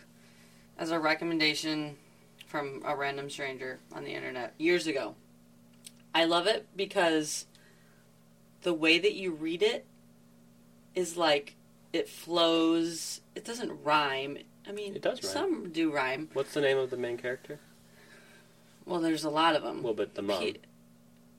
as 0.77 0.91
a 0.91 0.99
recommendation 0.99 1.97
from 2.45 2.81
a 2.85 2.95
random 2.95 3.29
stranger 3.29 3.79
on 3.93 4.03
the 4.05 4.13
internet 4.13 4.53
years 4.57 4.87
ago. 4.87 5.15
I 6.15 6.23
love 6.25 6.47
it 6.47 6.65
because 6.75 7.45
the 8.63 8.73
way 8.73 8.99
that 8.99 9.13
you 9.13 9.31
read 9.31 9.61
it 9.63 9.85
is 10.95 11.15
like 11.17 11.55
it 11.93 12.09
flows. 12.09 13.21
It 13.35 13.45
doesn't 13.45 13.83
rhyme. 13.83 14.37
I 14.67 14.71
mean, 14.71 14.95
It 14.95 15.01
does 15.01 15.23
rhyme. 15.23 15.31
some 15.33 15.69
do 15.71 15.91
rhyme. 15.91 16.29
What's 16.33 16.53
the 16.53 16.61
name 16.61 16.77
of 16.77 16.89
the 16.89 16.97
main 16.97 17.17
character? 17.17 17.59
Well, 18.85 18.99
there's 18.99 19.23
a 19.23 19.29
lot 19.29 19.55
of 19.55 19.63
them. 19.63 19.83
Well, 19.83 19.93
but 19.93 20.15
the 20.15 20.21
mom. 20.21 20.39
Pe- 20.41 20.53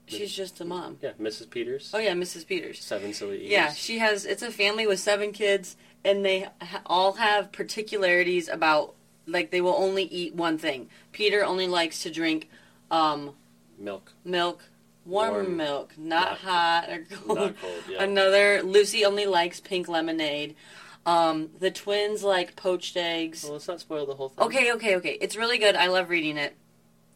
she's 0.07 0.33
just 0.35 0.61
a 0.61 0.65
mom. 0.65 0.99
Yeah, 1.03 1.13
Mrs. 1.21 1.51
Peters. 1.51 1.91
Oh 1.95 1.99
yeah, 1.99 2.13
Mrs. 2.13 2.47
Peters. 2.47 2.83
Seven 2.83 3.13
silly 3.15 3.45
E's. 3.45 3.51
Yeah, 3.51 3.73
she 3.73 3.99
has. 3.99 4.25
It's 4.25 4.43
a 4.43 4.51
family 4.51 4.87
with 4.87 5.01
seven 5.01 5.33
kids, 5.33 5.77
and 6.05 6.25
they 6.25 6.49
ha- 6.61 6.83
all 6.87 7.15
have 7.15 7.53
particularities 7.53 8.49
about 8.49 8.95
like 9.27 9.51
they 9.51 9.61
will 9.61 9.75
only 9.77 10.05
eat 10.05 10.35
one 10.35 10.57
thing. 10.59 10.89
Peter 11.13 11.45
only 11.45 11.67
likes 11.67 12.03
to 12.03 12.11
drink 12.11 12.49
um, 12.91 13.35
Milk. 13.79 14.13
milk, 14.25 14.65
warm, 15.09 15.33
Warm, 15.33 15.57
not, 15.57 15.99
not, 15.99 15.99
not- 15.99 16.39
hot 16.39 16.89
or 16.91 17.05
cold. 17.11 17.39
Not 17.39 17.61
cold. 17.61 17.83
Yeah. 17.91 18.03
Another 18.05 18.63
Lucy 18.63 19.05
only 19.05 19.27
likes 19.27 19.59
pink 19.61 19.89
lemonade. 19.89 20.55
Um, 21.07 21.51
the 21.59 21.71
twins 21.71 22.23
like 22.23 22.55
poached 22.57 22.97
eggs. 22.97 23.43
well, 23.45 23.55
let's 23.55 23.67
not 23.69 23.81
spoil 23.81 24.05
the 24.07 24.15
whole 24.15 24.29
thing. 24.29 24.45
Okay, 24.47 24.73
okay, 24.73 24.97
okay. 24.97 25.17
It's 25.21 25.37
really 25.37 25.57
good. 25.59 25.75
I 25.75 25.87
love 25.87 26.11
reading 26.11 26.37
it. 26.37 26.55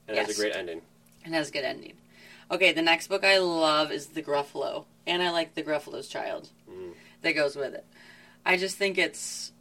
It 0.08 0.16
has 0.16 0.30
a 0.30 0.40
great 0.40 0.56
ending. 0.56 0.80
It 1.25 1.32
has 1.32 1.50
a 1.50 1.52
good 1.52 1.64
ending. 1.64 1.94
Okay, 2.50 2.72
the 2.72 2.82
next 2.82 3.08
book 3.08 3.22
I 3.25 3.38
love 3.38 3.92
is 3.92 4.08
The 4.08 4.22
Gruffalo, 4.22 4.84
and 5.06 5.22
I 5.22 5.30
like 5.30 5.54
The 5.54 5.62
Gruffalo's 5.62 6.08
Child. 6.08 6.49
Mm. 6.70 6.92
That 7.22 7.32
goes 7.32 7.54
with 7.54 7.75
it. 7.75 7.84
I 8.44 8.56
just 8.56 8.76
think 8.76 8.99
it's 8.99 9.52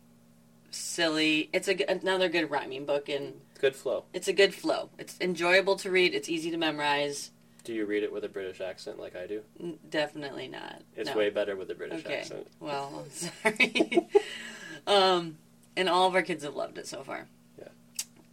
silly. 0.71 1.49
It's 1.53 1.67
a, 1.67 1.75
g- 1.75 1.85
another 1.87 2.29
good 2.29 2.49
rhyming 2.49 2.85
book, 2.85 3.09
and 3.09 3.33
Good 3.59 3.75
flow. 3.75 4.05
it's 4.13 4.27
a 4.27 4.33
good 4.33 4.53
flow. 4.55 4.89
It's 4.97 5.15
enjoyable 5.21 5.75
to 5.77 5.91
read. 5.91 6.13
It's 6.13 6.29
easy 6.29 6.51
to 6.51 6.57
memorize. 6.57 7.31
Do 7.63 7.73
you 7.73 7.85
read 7.85 8.01
it 8.03 8.11
with 8.11 8.23
a 8.23 8.29
British 8.29 8.59
accent 8.59 8.99
like 8.99 9.15
I 9.15 9.27
do? 9.27 9.41
N- 9.59 9.77
Definitely 9.89 10.47
not. 10.47 10.81
It's 10.95 11.09
No. 11.11 11.17
way 11.17 11.29
better 11.29 11.55
with 11.55 11.69
a 11.69 11.75
British 11.75 12.03
okay. 12.05 12.19
accent. 12.21 12.47
Well, 12.59 13.05
I'm 13.05 13.09
sorry. 13.11 14.07
um, 14.87 15.37
and 15.77 15.87
all 15.87 16.07
of 16.07 16.15
our 16.15 16.23
kids 16.23 16.43
have 16.43 16.55
loved 16.55 16.77
it 16.79 16.87
so 16.87 17.03
far. 17.03 17.27
Yeah. 17.59 17.67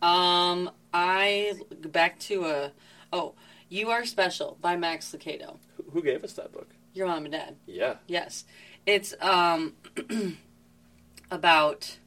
Um, 0.01 0.71
I 0.95 1.55
back 1.83 2.19
to 2.21 2.47
a 2.47 2.73
oh, 3.13 3.35
you 3.69 3.91
are 3.91 4.05
special 4.07 4.57
by 4.63 4.77
Max 4.77 5.15
Lucado. 5.15 5.59
Who- 5.77 5.91
Who 5.93 6.03
gave 6.03 6.25
us 6.25 6.33
that 6.35 6.53
book? 6.53 6.71
Your 6.95 7.07
mom 7.07 7.25
and 7.27 7.33
dad. 7.33 7.57
Yeah. 7.67 7.97
Yes, 8.07 8.45
it's 8.87 9.15
um 9.21 9.75
about 11.31 11.99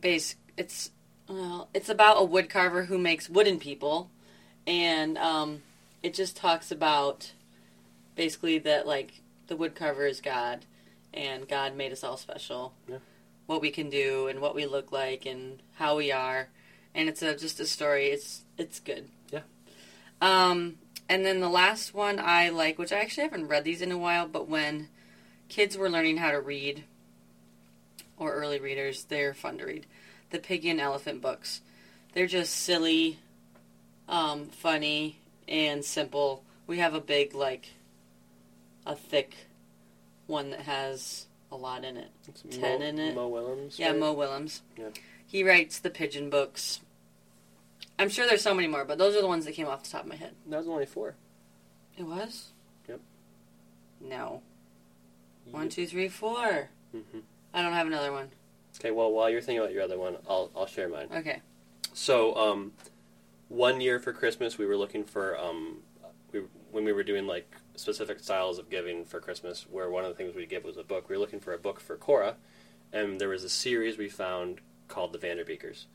base. 0.00 0.36
It's 0.56 0.90
well, 1.28 1.68
it's 1.72 1.88
about 1.88 2.18
a 2.18 2.26
woodcarver 2.26 2.86
who 2.86 2.98
makes 2.98 3.30
wooden 3.30 3.58
people, 3.58 4.10
and 4.66 5.18
um, 5.18 5.62
it 6.02 6.14
just 6.14 6.36
talks 6.36 6.70
about 6.70 7.32
basically 8.16 8.58
that 8.58 8.86
like 8.86 9.20
the 9.46 9.56
wood 9.56 9.74
carver 9.74 10.06
is 10.06 10.20
God, 10.20 10.64
and 11.12 11.48
God 11.48 11.76
made 11.76 11.92
us 11.92 12.04
all 12.04 12.16
special. 12.16 12.74
Yeah. 12.88 12.98
What 13.46 13.60
we 13.60 13.70
can 13.70 13.90
do 13.90 14.26
and 14.26 14.40
what 14.40 14.54
we 14.54 14.64
look 14.64 14.90
like 14.90 15.26
and 15.26 15.60
how 15.74 15.96
we 15.96 16.10
are, 16.10 16.48
and 16.94 17.08
it's 17.08 17.22
a, 17.22 17.36
just 17.36 17.60
a 17.60 17.66
story. 17.66 18.06
It's 18.06 18.42
it's 18.56 18.80
good. 18.80 19.08
Yeah. 19.30 19.42
Um, 20.20 20.76
and 21.08 21.26
then 21.26 21.40
the 21.40 21.48
last 21.50 21.92
one 21.92 22.18
I 22.18 22.48
like, 22.48 22.78
which 22.78 22.92
I 22.92 23.00
actually 23.00 23.24
haven't 23.24 23.48
read 23.48 23.64
these 23.64 23.82
in 23.82 23.92
a 23.92 23.98
while, 23.98 24.26
but 24.26 24.48
when 24.48 24.88
kids 25.48 25.76
were 25.76 25.90
learning 25.90 26.16
how 26.16 26.30
to 26.30 26.40
read, 26.40 26.84
or 28.16 28.32
early 28.32 28.58
readers, 28.58 29.04
they're 29.04 29.34
fun 29.34 29.58
to 29.58 29.66
read. 29.66 29.86
The 30.30 30.38
Piggie 30.38 30.70
and 30.70 30.80
Elephant 30.80 31.20
books. 31.20 31.60
They're 32.12 32.26
just 32.26 32.54
silly, 32.54 33.18
um, 34.08 34.46
funny, 34.46 35.18
and 35.48 35.84
simple. 35.84 36.42
We 36.66 36.78
have 36.78 36.94
a 36.94 37.00
big, 37.00 37.34
like, 37.34 37.68
a 38.86 38.94
thick 38.94 39.34
one 40.26 40.50
that 40.50 40.60
has 40.60 41.26
a 41.52 41.56
lot 41.56 41.84
in 41.84 41.96
it. 41.96 42.10
It's 42.26 42.42
Ten 42.50 42.80
Mo, 42.80 42.86
in 42.86 42.98
it. 42.98 43.14
Mo 43.14 43.28
Willems. 43.28 43.78
Yeah, 43.78 43.90
right? 43.90 43.98
Mo 43.98 44.12
Willems. 44.12 44.62
Yeah. 44.76 44.88
He 45.26 45.42
writes 45.44 45.78
the 45.78 45.90
pigeon 45.90 46.30
books. 46.30 46.80
I'm 47.98 48.08
sure 48.08 48.26
there's 48.26 48.42
so 48.42 48.54
many 48.54 48.66
more, 48.68 48.84
but 48.84 48.98
those 48.98 49.14
are 49.14 49.20
the 49.20 49.28
ones 49.28 49.44
that 49.44 49.52
came 49.52 49.66
off 49.66 49.82
the 49.84 49.90
top 49.90 50.02
of 50.02 50.08
my 50.08 50.16
head. 50.16 50.34
That 50.48 50.58
was 50.58 50.68
only 50.68 50.86
four. 50.86 51.14
It 51.96 52.02
was? 52.04 52.48
Yep. 52.88 53.00
No. 54.00 54.42
One, 55.50 55.68
two, 55.68 55.86
three, 55.86 56.08
four. 56.08 56.70
hmm 56.92 57.18
I 57.52 57.62
don't 57.62 57.72
have 57.72 57.86
another 57.86 58.10
one. 58.10 58.30
Okay. 58.80 58.90
Well, 58.90 59.12
while 59.12 59.30
you're 59.30 59.40
thinking 59.40 59.60
about 59.60 59.72
your 59.72 59.82
other 59.84 59.96
one, 59.98 60.16
I'll 60.28 60.50
I'll 60.56 60.66
share 60.66 60.88
mine. 60.88 61.06
Okay. 61.14 61.40
So, 61.92 62.34
um, 62.34 62.72
one 63.54 63.80
year 63.80 63.98
for 63.98 64.12
Christmas, 64.12 64.58
we 64.58 64.66
were 64.66 64.76
looking 64.76 65.04
for 65.04 65.38
um, 65.38 65.78
we 66.32 66.42
when 66.70 66.84
we 66.84 66.92
were 66.92 67.04
doing 67.04 67.26
like 67.26 67.56
specific 67.76 68.20
styles 68.20 68.58
of 68.58 68.68
giving 68.68 69.04
for 69.04 69.20
Christmas, 69.20 69.66
where 69.70 69.88
one 69.88 70.04
of 70.04 70.10
the 70.10 70.16
things 70.16 70.34
we 70.34 70.46
give 70.46 70.64
was 70.64 70.76
a 70.76 70.82
book. 70.82 71.08
We 71.08 71.16
were 71.16 71.20
looking 71.20 71.40
for 71.40 71.54
a 71.54 71.58
book 71.58 71.80
for 71.80 71.96
Cora, 71.96 72.36
and 72.92 73.20
there 73.20 73.28
was 73.28 73.44
a 73.44 73.48
series 73.48 73.96
we 73.96 74.08
found 74.08 74.60
called 74.88 75.12
the 75.12 75.18
Vanderbeekers. 75.18 75.86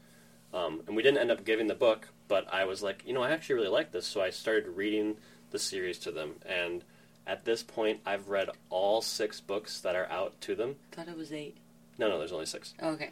Um, 0.51 0.81
and 0.87 0.95
we 0.95 1.03
didn't 1.03 1.19
end 1.19 1.29
up 1.29 1.45
giving 1.45 1.67
the 1.67 1.75
book, 1.75 2.07
but 2.27 2.51
I 2.51 2.65
was 2.65 2.81
like, 2.81 3.03
you 3.05 3.13
know, 3.13 3.21
I 3.21 3.29
actually 3.31 3.55
really 3.55 3.67
like 3.67 3.91
this, 3.91 4.07
so 4.07 4.21
I 4.21 4.31
started 4.31 4.67
reading 4.69 5.17
the 5.51 5.59
series 5.59 5.99
to 5.99 6.11
them. 6.11 6.35
And 6.43 6.83
at 7.27 7.45
this 7.45 7.61
point, 7.61 7.99
I've 8.03 8.29
read 8.29 8.49
all 8.71 9.03
six 9.03 9.39
books 9.41 9.79
that 9.81 9.95
are 9.95 10.07
out 10.07 10.41
to 10.41 10.55
them. 10.55 10.77
Thought 10.91 11.07
it 11.07 11.17
was 11.17 11.31
eight. 11.31 11.57
No, 11.99 12.09
no, 12.09 12.17
there's 12.17 12.31
only 12.31 12.47
six. 12.47 12.73
Okay. 12.81 13.11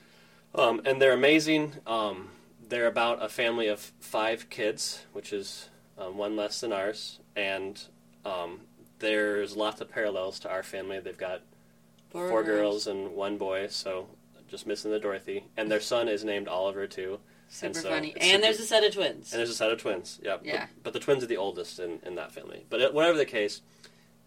Um, 0.55 0.81
and 0.83 0.99
they're 0.99 1.13
amazing. 1.13 1.73
Um, 1.85 2.29
they're 2.69 2.87
about 2.87 3.23
a 3.23 3.29
family 3.29 3.67
of 3.67 3.79
five 3.99 4.49
kids, 4.49 5.05
which 5.13 5.33
is 5.33 5.69
um, 5.97 6.17
one 6.17 6.35
less 6.35 6.61
than 6.61 6.73
ours. 6.73 7.19
And 7.35 7.79
um, 8.25 8.61
there's 8.99 9.55
lots 9.55 9.81
of 9.81 9.89
parallels 9.89 10.39
to 10.39 10.49
our 10.49 10.63
family. 10.63 10.99
They've 10.99 11.17
got 11.17 11.41
Four, 12.09 12.29
four 12.29 12.43
girls 12.43 12.87
and 12.87 13.13
one 13.15 13.37
boy, 13.37 13.67
so 13.67 14.07
just 14.47 14.65
missing 14.65 14.91
the 14.91 14.99
Dorothy. 14.99 15.43
And 15.57 15.69
their 15.69 15.81
son 15.81 16.07
is 16.07 16.23
named 16.23 16.47
Oliver, 16.47 16.87
too. 16.87 17.19
Super 17.49 17.65
and 17.67 17.75
so 17.75 17.89
funny. 17.89 18.13
And 18.15 18.23
super- 18.23 18.41
there's 18.41 18.59
a 18.59 18.65
set 18.65 18.83
of 18.83 18.93
twins. 18.93 19.33
And 19.33 19.39
there's 19.39 19.49
a 19.49 19.55
set 19.55 19.71
of 19.71 19.81
twins. 19.81 20.19
Yeah. 20.23 20.37
Yeah. 20.41 20.67
But, 20.75 20.83
but 20.83 20.93
the 20.93 20.99
twins 20.99 21.23
are 21.23 21.27
the 21.27 21.37
oldest 21.37 21.79
in, 21.79 21.99
in 22.05 22.15
that 22.15 22.31
family. 22.31 22.65
But 22.69 22.81
it, 22.81 22.93
whatever 22.93 23.17
the 23.17 23.25
case, 23.25 23.61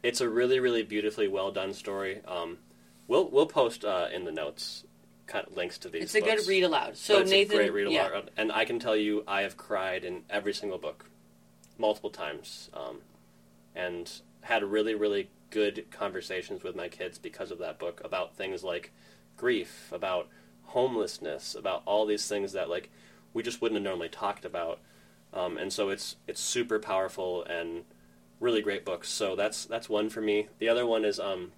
it's 0.02 0.20
a 0.20 0.28
really, 0.28 0.60
really 0.60 0.82
beautifully 0.82 1.28
well 1.28 1.50
done 1.50 1.72
story. 1.72 2.20
Um, 2.26 2.58
we'll 3.08 3.28
we'll 3.28 3.46
post 3.46 3.84
uh, 3.84 4.08
in 4.12 4.24
the 4.24 4.32
notes 4.32 4.84
kind 5.30 5.46
of 5.46 5.56
links 5.56 5.78
to 5.78 5.88
these. 5.88 6.02
it's 6.02 6.14
a 6.14 6.20
good 6.20 6.46
read 6.46 6.64
aloud. 6.64 6.96
So 6.96 7.18
it's 7.18 7.30
Nathan, 7.30 7.56
a 7.56 7.58
great 7.60 7.72
read 7.72 7.92
yeah, 7.92 8.20
and 8.36 8.50
I 8.52 8.64
can 8.64 8.78
tell 8.78 8.96
you, 8.96 9.24
I 9.26 9.42
have 9.42 9.56
cried 9.56 10.04
in 10.04 10.24
every 10.28 10.52
single 10.52 10.78
book, 10.78 11.06
multiple 11.78 12.10
times, 12.10 12.68
um, 12.74 12.98
and 13.74 14.10
had 14.42 14.64
really, 14.64 14.94
really 14.94 15.30
good 15.50 15.86
conversations 15.90 16.62
with 16.62 16.74
my 16.76 16.88
kids 16.88 17.18
because 17.18 17.50
of 17.50 17.58
that 17.58 17.78
book 17.78 18.00
about 18.04 18.36
things 18.36 18.62
like 18.64 18.92
grief, 19.36 19.90
about 19.92 20.28
homelessness, 20.64 21.54
about 21.54 21.82
all 21.86 22.06
these 22.06 22.26
things 22.26 22.52
that 22.52 22.68
like 22.68 22.90
we 23.32 23.42
just 23.42 23.62
wouldn't 23.62 23.76
have 23.78 23.84
normally 23.84 24.08
talked 24.08 24.44
about, 24.44 24.80
um, 25.32 25.56
and 25.56 25.72
so 25.72 25.90
it's 25.90 26.16
it's 26.26 26.40
super 26.40 26.78
powerful 26.78 27.44
and 27.44 27.84
really 28.40 28.62
great 28.62 28.84
books. 28.84 29.08
So 29.08 29.36
that's 29.36 29.64
that's 29.64 29.88
one 29.88 30.10
for 30.10 30.20
me. 30.20 30.48
The 30.58 30.68
other 30.68 30.84
one 30.84 31.04
is 31.04 31.20
um, 31.20 31.52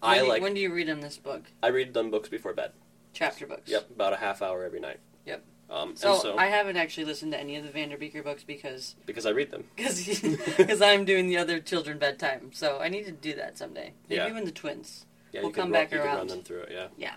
When 0.00 0.12
I 0.12 0.18
do, 0.20 0.28
like 0.28 0.42
When 0.42 0.54
do 0.54 0.60
you 0.60 0.72
read 0.72 0.88
them 0.88 1.02
this 1.02 1.18
book? 1.18 1.44
I 1.62 1.68
read 1.68 1.92
them 1.92 2.10
books 2.10 2.30
before 2.30 2.54
bed. 2.54 2.72
Chapter 3.16 3.46
books. 3.46 3.70
Yep, 3.70 3.90
about 3.92 4.12
a 4.12 4.16
half 4.16 4.42
hour 4.42 4.62
every 4.62 4.78
night. 4.78 5.00
Yep. 5.24 5.42
Um, 5.70 5.96
So, 5.96 6.12
and 6.12 6.20
so 6.20 6.36
I 6.38 6.46
haven't 6.46 6.76
actually 6.76 7.06
listened 7.06 7.32
to 7.32 7.40
any 7.40 7.56
of 7.56 7.64
the 7.64 7.70
Vanderbeeker 7.70 8.22
books 8.22 8.44
because 8.44 8.94
because 9.06 9.24
I 9.24 9.30
read 9.30 9.50
them. 9.50 9.64
because 9.76 10.82
I'm 10.82 11.06
doing 11.06 11.26
the 11.26 11.38
other 11.38 11.58
children 11.58 11.98
bedtime. 11.98 12.50
So 12.52 12.78
I 12.78 12.88
need 12.90 13.06
to 13.06 13.12
do 13.12 13.34
that 13.36 13.56
someday. 13.56 13.94
Maybe 14.08 14.16
Yeah. 14.20 14.28
even 14.28 14.44
the 14.44 14.52
twins. 14.52 15.06
Yeah, 15.32 15.40
can 15.40 15.52
come 15.52 15.68
ru- 15.68 15.72
back 15.72 15.90
can 15.90 16.00
run 16.00 16.26
them 16.26 16.42
through 16.42 16.60
it. 16.62 16.72
Yeah. 16.72 16.88
Yeah. 16.98 17.14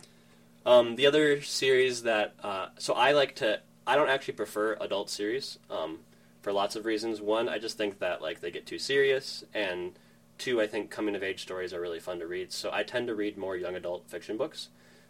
Um, 0.65 0.95
the 0.95 1.05
other 1.05 1.41
series 1.41 2.03
that 2.03 2.33
uh, 2.41 2.69
so 2.77 2.93
I 2.93 3.11
like 3.11 3.35
to 3.35 3.59
I 3.85 3.95
don't 3.97 4.09
actually 4.09 4.35
prefer 4.35 4.77
adult 4.79 5.09
series 5.09 5.59
um, 5.69 5.99
for 6.41 6.53
lots 6.53 6.77
of 6.77 6.85
reasons. 6.85 7.19
One, 7.21 7.49
I 7.49 7.57
just 7.59 7.77
think 7.77 7.99
that 7.99 8.21
like 8.21 8.39
they 8.39 8.51
get 8.51 8.65
too 8.65 8.79
serious, 8.79 9.43
and 9.53 9.99
two, 10.37 10.61
I 10.61 10.67
think 10.67 10.91
coming 10.91 11.15
of 11.15 11.23
age 11.23 11.41
stories 11.41 11.73
are 11.73 11.81
really 11.81 11.99
fun 11.99 12.19
to 12.19 12.27
read. 12.27 12.53
So 12.53 12.69
I 12.71 12.83
tend 12.83 13.07
to 13.07 13.15
read 13.15 13.37
more 13.37 13.57
young 13.57 13.75
adult 13.75 14.09
fiction 14.09 14.37
books. 14.37 14.69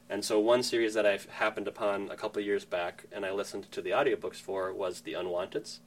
And 0.10 0.26
so 0.26 0.40
one 0.40 0.64
series 0.64 0.96
that 0.96 1.06
I've 1.06 1.26
happened 1.26 1.68
upon 1.68 2.10
a 2.10 2.16
couple 2.16 2.42
years 2.42 2.66
back, 2.66 3.06
and 3.12 3.26
I 3.26 3.32
listened 3.32 3.72
to 3.72 3.82
the 3.82 3.92
audiobooks 3.92 4.38
for, 4.38 4.74
was 4.74 5.02
The 5.02 5.14
Unwanteds, 5.14 5.80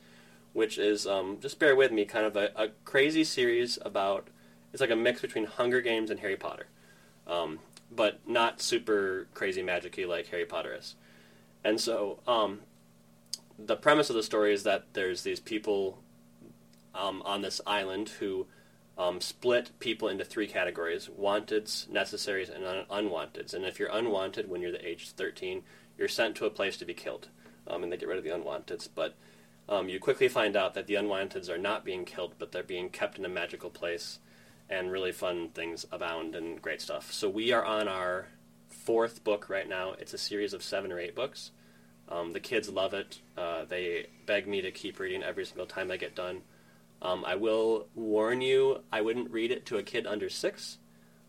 which 0.52 0.78
is 0.78 1.06
um, 1.06 1.38
just 1.40 1.58
bear 1.58 1.74
with 1.74 1.90
me, 1.90 2.04
kind 2.04 2.24
of 2.24 2.36
a, 2.36 2.50
a 2.54 2.68
crazy 2.84 3.24
series 3.24 3.78
about 3.82 4.28
it's 4.72 4.80
like 4.80 4.90
a 4.90 4.96
mix 4.96 5.20
between 5.20 5.44
Hunger 5.44 5.80
Games 5.80 6.10
and 6.10 6.20
Harry 6.20 6.36
Potter. 6.36 6.66
Um, 7.26 7.58
but 7.94 8.20
not 8.26 8.62
super 8.62 9.26
crazy 9.34 9.62
magicy 9.62 10.08
like 10.08 10.28
Harry 10.28 10.46
Potter 10.46 10.74
is. 10.74 10.94
And 11.62 11.80
so, 11.80 12.20
um, 12.26 12.60
the 13.58 13.76
premise 13.76 14.08
of 14.08 14.16
the 14.16 14.22
story 14.22 14.54
is 14.54 14.62
that 14.62 14.86
there's 14.94 15.22
these 15.22 15.40
people 15.40 15.98
um, 16.94 17.22
on 17.24 17.42
this 17.42 17.60
island 17.66 18.08
who 18.08 18.46
um, 19.02 19.20
split 19.20 19.70
people 19.78 20.08
into 20.08 20.24
three 20.24 20.46
categories: 20.46 21.08
wanteds, 21.18 21.88
necessaries, 21.88 22.48
and 22.48 22.64
un- 22.64 22.86
unwanteds. 22.90 23.54
And 23.54 23.64
if 23.64 23.78
you're 23.78 23.88
unwanted 24.00 24.48
when 24.48 24.60
you're 24.62 24.72
the 24.78 24.88
age 24.88 25.02
of 25.04 25.08
13, 25.10 25.62
you're 25.98 26.08
sent 26.08 26.36
to 26.36 26.46
a 26.46 26.50
place 26.50 26.76
to 26.78 26.84
be 26.84 26.94
killed. 26.94 27.28
um, 27.66 27.82
and 27.82 27.92
they 27.92 27.96
get 27.96 28.08
rid 28.08 28.18
of 28.18 28.24
the 28.24 28.30
unwanteds. 28.30 28.88
But 28.94 29.14
um, 29.68 29.88
you 29.88 29.98
quickly 30.00 30.28
find 30.28 30.56
out 30.56 30.74
that 30.74 30.86
the 30.86 30.94
unwanteds 30.94 31.48
are 31.48 31.58
not 31.58 31.84
being 31.84 32.04
killed, 32.04 32.34
but 32.38 32.50
they're 32.52 32.62
being 32.62 32.88
kept 32.90 33.18
in 33.18 33.24
a 33.24 33.28
magical 33.28 33.70
place, 33.70 34.18
and 34.68 34.90
really 34.90 35.12
fun 35.12 35.48
things 35.50 35.86
abound 35.92 36.34
and 36.34 36.60
great 36.60 36.80
stuff. 36.80 37.12
So 37.12 37.28
we 37.28 37.52
are 37.52 37.64
on 37.64 37.88
our 37.88 38.26
fourth 38.68 39.22
book 39.24 39.48
right 39.48 39.68
now. 39.68 39.92
It's 39.98 40.14
a 40.14 40.18
series 40.18 40.52
of 40.54 40.62
seven 40.62 40.90
or 40.92 40.98
eight 40.98 41.14
books. 41.14 41.52
Um, 42.08 42.32
the 42.32 42.40
kids 42.40 42.68
love 42.68 42.94
it. 42.94 43.20
Uh, 43.36 43.64
they 43.64 44.06
beg 44.26 44.46
me 44.46 44.60
to 44.62 44.70
keep 44.70 44.98
reading 44.98 45.22
every 45.22 45.44
single 45.46 45.66
time 45.66 45.90
I 45.90 45.96
get 45.96 46.14
done. 46.16 46.42
Um, 47.02 47.24
I 47.26 47.34
will 47.34 47.88
warn 47.96 48.40
you, 48.40 48.82
I 48.92 49.00
wouldn't 49.00 49.32
read 49.32 49.50
it 49.50 49.66
to 49.66 49.76
a 49.76 49.82
kid 49.82 50.06
under 50.06 50.30
six 50.30 50.78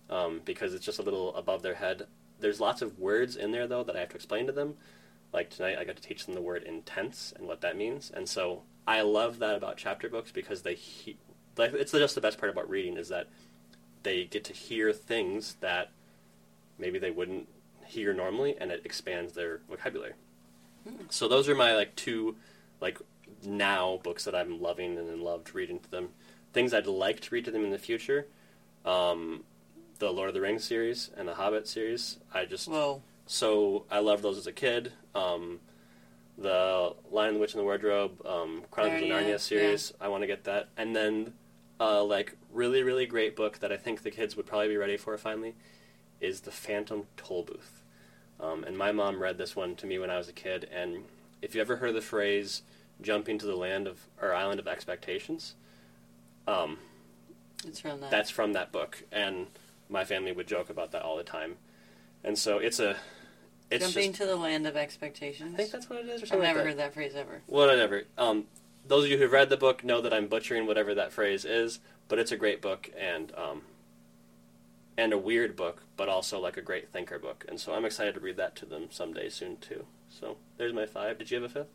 um, 0.09 0.41
because 0.45 0.73
it's 0.75 0.85
just 0.85 0.99
a 0.99 1.03
little 1.03 1.35
above 1.35 1.63
their 1.63 1.73
head. 1.73 2.03
There's 2.39 2.59
lots 2.59 2.83
of 2.83 2.99
words 2.99 3.35
in 3.35 3.51
there, 3.51 3.65
though, 3.67 3.83
that 3.83 3.95
I 3.95 3.99
have 3.99 4.09
to 4.09 4.15
explain 4.15 4.45
to 4.45 4.51
them. 4.51 4.75
Like 5.33 5.49
tonight, 5.49 5.77
I 5.79 5.83
got 5.83 5.95
to 5.95 6.01
teach 6.03 6.25
them 6.25 6.35
the 6.35 6.41
word 6.41 6.61
intense 6.63 7.33
and 7.35 7.47
what 7.47 7.61
that 7.61 7.75
means. 7.75 8.11
And 8.13 8.29
so 8.29 8.61
I 8.85 9.01
love 9.01 9.39
that 9.39 9.55
about 9.55 9.77
chapter 9.77 10.09
books 10.09 10.31
because 10.31 10.61
they, 10.61 10.75
he- 10.75 11.17
like, 11.57 11.73
it's 11.73 11.91
just 11.91 12.13
the 12.15 12.21
best 12.21 12.37
part 12.37 12.51
about 12.51 12.69
reading 12.69 12.97
is 12.97 13.09
that 13.09 13.27
they 14.03 14.25
get 14.25 14.43
to 14.43 14.53
hear 14.53 14.93
things 14.93 15.55
that 15.61 15.89
maybe 16.77 16.99
they 16.99 17.09
wouldn't 17.11 17.47
hear 17.85 18.13
normally, 18.13 18.55
and 18.59 18.71
it 18.71 18.81
expands 18.85 19.33
their 19.33 19.61
vocabulary. 19.69 20.13
So 21.09 21.27
those 21.27 21.47
are 21.49 21.55
my 21.55 21.73
like 21.75 21.95
two, 21.95 22.35
like 22.81 22.99
now 23.45 23.99
books 24.03 24.25
that 24.25 24.35
I'm 24.35 24.61
loving 24.61 24.97
and 24.97 25.21
loved 25.21 25.53
reading 25.53 25.79
to 25.79 25.91
them. 25.91 26.09
Things 26.53 26.73
I'd 26.73 26.87
like 26.87 27.19
to 27.21 27.33
read 27.33 27.45
to 27.45 27.51
them 27.51 27.63
in 27.63 27.71
the 27.71 27.77
future, 27.77 28.27
um, 28.85 29.43
the 29.99 30.11
Lord 30.11 30.29
of 30.29 30.35
the 30.35 30.41
Rings 30.41 30.63
series 30.63 31.09
and 31.15 31.27
the 31.27 31.35
Hobbit 31.35 31.67
series. 31.67 32.19
I 32.33 32.45
just 32.45 32.67
Whoa. 32.67 33.01
so 33.25 33.85
I 33.89 33.99
loved 33.99 34.23
those 34.23 34.37
as 34.37 34.47
a 34.47 34.51
kid. 34.51 34.91
Um, 35.15 35.59
the 36.37 36.93
Lion, 37.11 37.35
the 37.35 37.39
Witch, 37.39 37.53
and 37.53 37.59
the 37.59 37.63
Wardrobe, 37.63 38.25
um, 38.25 38.63
Chronicles 38.71 39.03
of 39.03 39.07
Narnia, 39.09 39.35
Narnia 39.35 39.39
series. 39.39 39.93
I 40.01 40.07
want 40.07 40.23
to 40.23 40.27
get 40.27 40.45
that, 40.45 40.69
and 40.77 40.95
then 40.95 41.33
uh, 41.79 42.03
like 42.03 42.35
really 42.51 42.81
really 42.83 43.05
great 43.05 43.35
book 43.35 43.59
that 43.59 43.71
I 43.71 43.77
think 43.77 44.01
the 44.01 44.11
kids 44.11 44.35
would 44.35 44.45
probably 44.45 44.69
be 44.69 44.77
ready 44.77 44.97
for 44.97 45.17
finally 45.17 45.55
is 46.23 46.41
the 46.41 46.51
Phantom 46.51 47.05
Tollbooth. 47.17 47.81
Um, 48.39 48.63
and 48.63 48.77
my 48.77 48.91
mom 48.91 49.21
read 49.21 49.37
this 49.37 49.55
one 49.55 49.75
to 49.75 49.85
me 49.85 49.99
when 49.99 50.09
I 50.09 50.17
was 50.17 50.27
a 50.27 50.33
kid. 50.33 50.67
And 50.73 51.03
if 51.41 51.53
you 51.53 51.61
ever 51.61 51.75
heard 51.75 51.93
the 51.93 52.01
phrase 52.01 52.61
"jumping 53.03 53.37
to 53.39 53.45
the 53.45 53.55
land 53.55 53.87
of 53.87 54.07
or 54.21 54.33
island 54.33 54.59
of 54.59 54.67
expectations," 54.67 55.55
um, 56.47 56.79
It's 57.65 57.79
from 57.79 58.01
that. 58.01 58.11
that's 58.11 58.29
from 58.29 58.53
that 58.53 58.71
book, 58.71 59.03
and 59.11 59.47
my 59.89 60.05
family 60.05 60.31
would 60.31 60.47
joke 60.47 60.69
about 60.69 60.91
that 60.91 61.03
all 61.03 61.17
the 61.17 61.23
time. 61.23 61.57
And 62.23 62.37
so 62.37 62.57
it's 62.57 62.79
a, 62.79 62.95
it's 63.69 63.85
Jumping 63.85 64.11
just, 64.11 64.21
to 64.21 64.27
the 64.27 64.35
land 64.35 64.65
of 64.65 64.77
expectations. 64.77 65.53
I 65.53 65.57
think 65.57 65.71
that's 65.71 65.89
what 65.89 65.99
it 65.99 66.07
is, 66.07 66.23
or 66.23 66.35
I've 66.35 66.41
never 66.41 66.59
like 66.59 66.67
heard 66.69 66.77
that 66.77 66.93
phrase 66.93 67.15
ever. 67.15 67.41
Whatever. 67.47 68.03
Um, 68.17 68.45
those 68.87 69.05
of 69.05 69.11
you 69.11 69.17
who've 69.17 69.31
read 69.31 69.49
the 69.49 69.57
book 69.57 69.83
know 69.83 70.01
that 70.01 70.13
I'm 70.13 70.27
butchering 70.27 70.65
whatever 70.65 70.93
that 70.95 71.11
phrase 71.11 71.45
is, 71.45 71.79
but 72.07 72.19
it's 72.19 72.31
a 72.31 72.37
great 72.37 72.61
book 72.61 72.89
and 72.97 73.31
um, 73.35 73.61
and 74.97 75.13
a 75.13 75.17
weird 75.17 75.55
book, 75.55 75.83
but 75.97 76.09
also 76.09 76.39
like 76.39 76.57
a 76.57 76.61
great 76.61 76.89
thinker 76.89 77.17
book. 77.17 77.45
And 77.47 77.59
so 77.59 77.73
I'm 77.73 77.85
excited 77.85 78.13
to 78.15 78.19
read 78.19 78.37
that 78.37 78.55
to 78.57 78.65
them 78.65 78.87
someday 78.91 79.29
soon 79.29 79.57
too. 79.57 79.85
So 80.09 80.37
there's 80.57 80.73
my 80.73 80.85
five. 80.85 81.17
Did 81.17 81.31
you 81.31 81.41
have 81.41 81.49
a 81.49 81.53
fifth? 81.53 81.73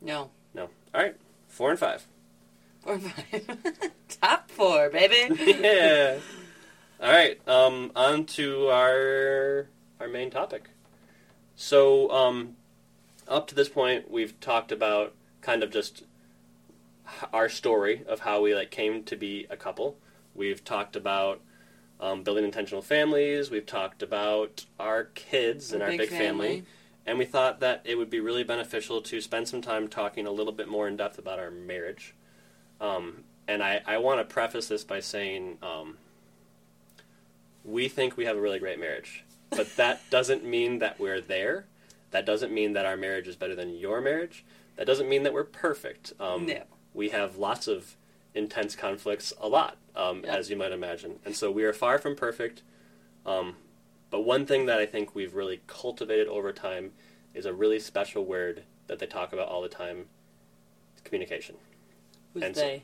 No. 0.00 0.30
No. 0.54 0.68
All 0.94 1.02
right, 1.02 1.16
four 1.48 1.70
and 1.70 1.78
five. 1.78 2.06
Four 2.82 2.94
and 2.94 3.02
five. 3.12 3.90
Top 4.20 4.50
four, 4.50 4.90
baby. 4.90 5.34
yeah. 5.60 6.18
All 7.00 7.10
right. 7.10 7.40
Um, 7.48 7.92
on 7.94 8.24
to 8.26 8.68
our 8.68 9.68
our 10.00 10.08
main 10.08 10.30
topic. 10.30 10.70
So, 11.56 12.10
um, 12.10 12.56
up 13.28 13.46
to 13.48 13.54
this 13.54 13.68
point, 13.68 14.10
we've 14.10 14.38
talked 14.40 14.72
about 14.72 15.14
kind 15.42 15.62
of 15.62 15.70
just 15.70 16.04
our 17.32 17.48
story 17.48 18.02
of 18.06 18.20
how 18.20 18.40
we 18.40 18.54
like 18.54 18.70
came 18.70 19.02
to 19.04 19.16
be 19.16 19.46
a 19.50 19.56
couple. 19.56 19.96
We've 20.34 20.64
talked 20.64 20.96
about 20.96 21.40
um, 22.00 22.22
building 22.22 22.44
intentional 22.44 22.82
families. 22.82 23.50
We've 23.50 23.66
talked 23.66 24.02
about 24.02 24.64
our 24.78 25.04
kids 25.04 25.72
and 25.72 25.82
Our 25.82 25.90
big 25.90 25.98
big 26.00 26.08
family. 26.10 26.24
family. 26.48 26.64
And 27.06 27.18
we 27.18 27.24
thought 27.24 27.60
that 27.60 27.80
it 27.84 27.96
would 27.96 28.10
be 28.10 28.20
really 28.20 28.44
beneficial 28.44 29.00
to 29.02 29.20
spend 29.20 29.48
some 29.48 29.62
time 29.62 29.88
talking 29.88 30.26
a 30.26 30.30
little 30.30 30.52
bit 30.52 30.68
more 30.68 30.86
in 30.86 30.96
depth 30.96 31.18
about 31.18 31.38
our 31.38 31.50
marriage. 31.50 32.14
Um, 32.80 33.24
and 33.48 33.62
I, 33.62 33.80
I 33.86 33.98
want 33.98 34.20
to 34.20 34.32
preface 34.32 34.68
this 34.68 34.84
by 34.84 35.00
saying 35.00 35.58
um, 35.62 35.96
we 37.64 37.88
think 37.88 38.16
we 38.16 38.24
have 38.26 38.36
a 38.36 38.40
really 38.40 38.58
great 38.58 38.78
marriage, 38.78 39.24
but 39.50 39.74
that 39.76 40.00
doesn't 40.10 40.44
mean 40.44 40.78
that 40.80 40.98
we're 41.00 41.20
there. 41.20 41.64
That 42.10 42.26
doesn't 42.26 42.52
mean 42.52 42.72
that 42.74 42.86
our 42.86 42.96
marriage 42.96 43.28
is 43.28 43.36
better 43.36 43.54
than 43.54 43.76
your 43.76 44.00
marriage. 44.00 44.44
That 44.76 44.86
doesn't 44.86 45.08
mean 45.08 45.22
that 45.24 45.32
we're 45.32 45.44
perfect. 45.44 46.12
Um, 46.20 46.46
No. 46.46 46.62
We 46.92 47.10
have 47.10 47.36
lots 47.36 47.68
of 47.68 47.96
intense 48.34 48.74
conflicts, 48.74 49.32
a 49.40 49.48
lot, 49.48 49.76
um, 49.94 50.22
Yep. 50.24 50.34
as 50.36 50.50
you 50.50 50.56
might 50.56 50.72
imagine. 50.72 51.18
And 51.24 51.36
so 51.36 51.50
we 51.50 51.64
are 51.64 51.72
far 51.72 51.98
from 51.98 52.16
perfect. 52.16 52.62
But 54.10 54.20
one 54.20 54.44
thing 54.46 54.66
that 54.66 54.78
I 54.78 54.86
think 54.86 55.14
we've 55.14 55.34
really 55.34 55.60
cultivated 55.66 56.26
over 56.28 56.52
time 56.52 56.92
is 57.34 57.46
a 57.46 57.54
really 57.54 57.78
special 57.78 58.24
word 58.24 58.64
that 58.88 58.98
they 58.98 59.06
talk 59.06 59.32
about 59.32 59.48
all 59.48 59.62
the 59.62 59.68
time 59.68 60.06
communication. 61.04 61.56
Who's 62.34 62.42
And 62.42 62.54
so- 62.56 62.62
they? 62.62 62.82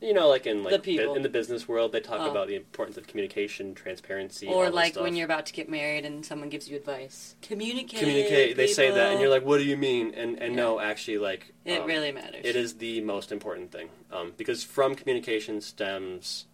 You 0.00 0.12
know, 0.12 0.28
like 0.28 0.46
in 0.46 0.62
like 0.62 0.72
The 0.72 0.78
people. 0.80 1.06
bu- 1.06 1.14
in 1.14 1.22
the 1.22 1.28
business 1.30 1.66
world, 1.66 1.92
they 1.92 2.00
talk 2.00 2.20
Oh. 2.20 2.30
about 2.30 2.48
the 2.48 2.56
importance 2.56 2.98
of 2.98 3.06
communication, 3.06 3.74
transparency, 3.74 4.48
Or 4.48 4.66
this 4.66 4.74
like 4.74 4.92
stuff. 4.94 5.04
when 5.04 5.16
you're 5.16 5.24
about 5.24 5.46
to 5.46 5.52
get 5.54 5.68
married 5.70 6.04
and 6.04 6.26
someone 6.26 6.50
gives 6.50 6.68
you 6.68 6.76
advice. 6.76 7.36
Communicate. 7.40 8.00
communicate. 8.00 8.56
They 8.56 8.66
say 8.66 8.90
that, 8.90 9.12
and 9.12 9.20
you're 9.20 9.30
like, 9.30 9.46
"What 9.46 9.58
do 9.58 9.64
you 9.64 9.78
mean?" 9.78 10.12
And 10.12 10.38
and 10.42 10.54
Yeah. 10.54 10.60
no, 10.62 10.80
actually, 10.80 11.18
like 11.18 11.54
It 11.64 11.78
um, 11.80 11.86
really 11.86 12.12
matters. 12.12 12.42
it 12.44 12.54
is 12.54 12.74
the 12.78 13.00
most 13.00 13.32
important 13.32 13.70
thing 13.72 13.88
um, 14.10 14.34
because 14.36 14.62
from 14.62 14.94
communication 14.94 15.62
stems 15.62 16.46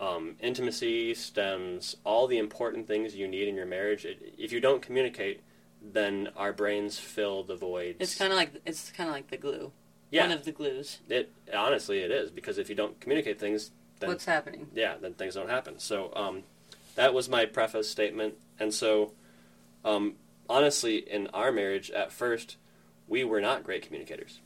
um, 0.00 0.34
intimacy, 0.40 1.14
stems 1.14 1.94
all 2.04 2.26
the 2.26 2.38
important 2.38 2.86
things 2.88 3.14
you 3.14 3.28
need 3.28 3.46
in 3.48 3.54
your 3.54 3.66
marriage. 3.66 4.04
It, 4.04 4.34
if 4.38 4.50
you 4.50 4.58
don't 4.60 4.80
communicate, 4.82 5.42
then 5.82 6.28
our 6.36 6.52
brains 6.52 6.98
fill 6.98 7.44
the 7.44 7.54
voids. 7.56 7.98
It's 8.00 8.14
kind 8.16 8.32
of 8.32 8.36
like 8.38 8.52
it's 8.66 8.90
kind 8.90 9.08
of 9.08 9.14
like 9.14 9.28
the 9.28 9.36
glue. 9.36 9.72
yeah. 10.10 10.22
One 10.22 10.32
of 10.32 10.44
the 10.44 10.52
glues. 10.52 10.98
it 11.08 11.32
honestly 11.54 12.00
it 12.00 12.10
is 12.10 12.30
because 12.30 12.58
if 12.58 12.68
you 12.68 12.74
don't 12.74 12.98
communicate 13.00 13.38
things, 13.38 13.70
then 14.00 14.08
What's 14.08 14.24
happening? 14.24 14.68
yeah, 14.74 14.94
then 15.00 15.12
things 15.14 15.34
don't 15.34 15.50
happen. 15.50 15.78
So 15.78 16.12
um, 16.16 16.42
that 16.96 17.12
was 17.14 17.28
my 17.28 17.44
preface 17.44 17.88
statement. 17.90 18.34
And 18.58 18.72
so, 18.74 19.12
um, 19.84 20.14
honestly, 20.48 20.96
in 20.96 21.26
our 21.28 21.52
marriage, 21.52 21.90
at 21.90 22.10
first, 22.12 22.56
we 23.08 23.24
were 23.24 23.40
not 23.40 23.64
great 23.64 23.82
communicators, 23.82 24.40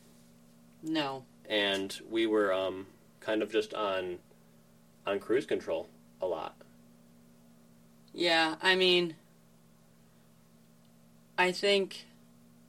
No. 0.83 1.25
and 1.49 1.97
we 2.09 2.27
were 2.27 2.53
um, 2.53 2.87
kind 3.21 3.43
of 3.43 3.51
just 3.53 3.75
on 3.75 4.19
on 5.07 5.19
cruise 5.21 5.47
control 5.47 5.89
a 6.21 6.27
lot. 6.27 6.57
Yeah, 8.13 8.57
I 8.63 8.77
mean, 8.77 9.17
I 11.37 11.53
think 11.53 12.07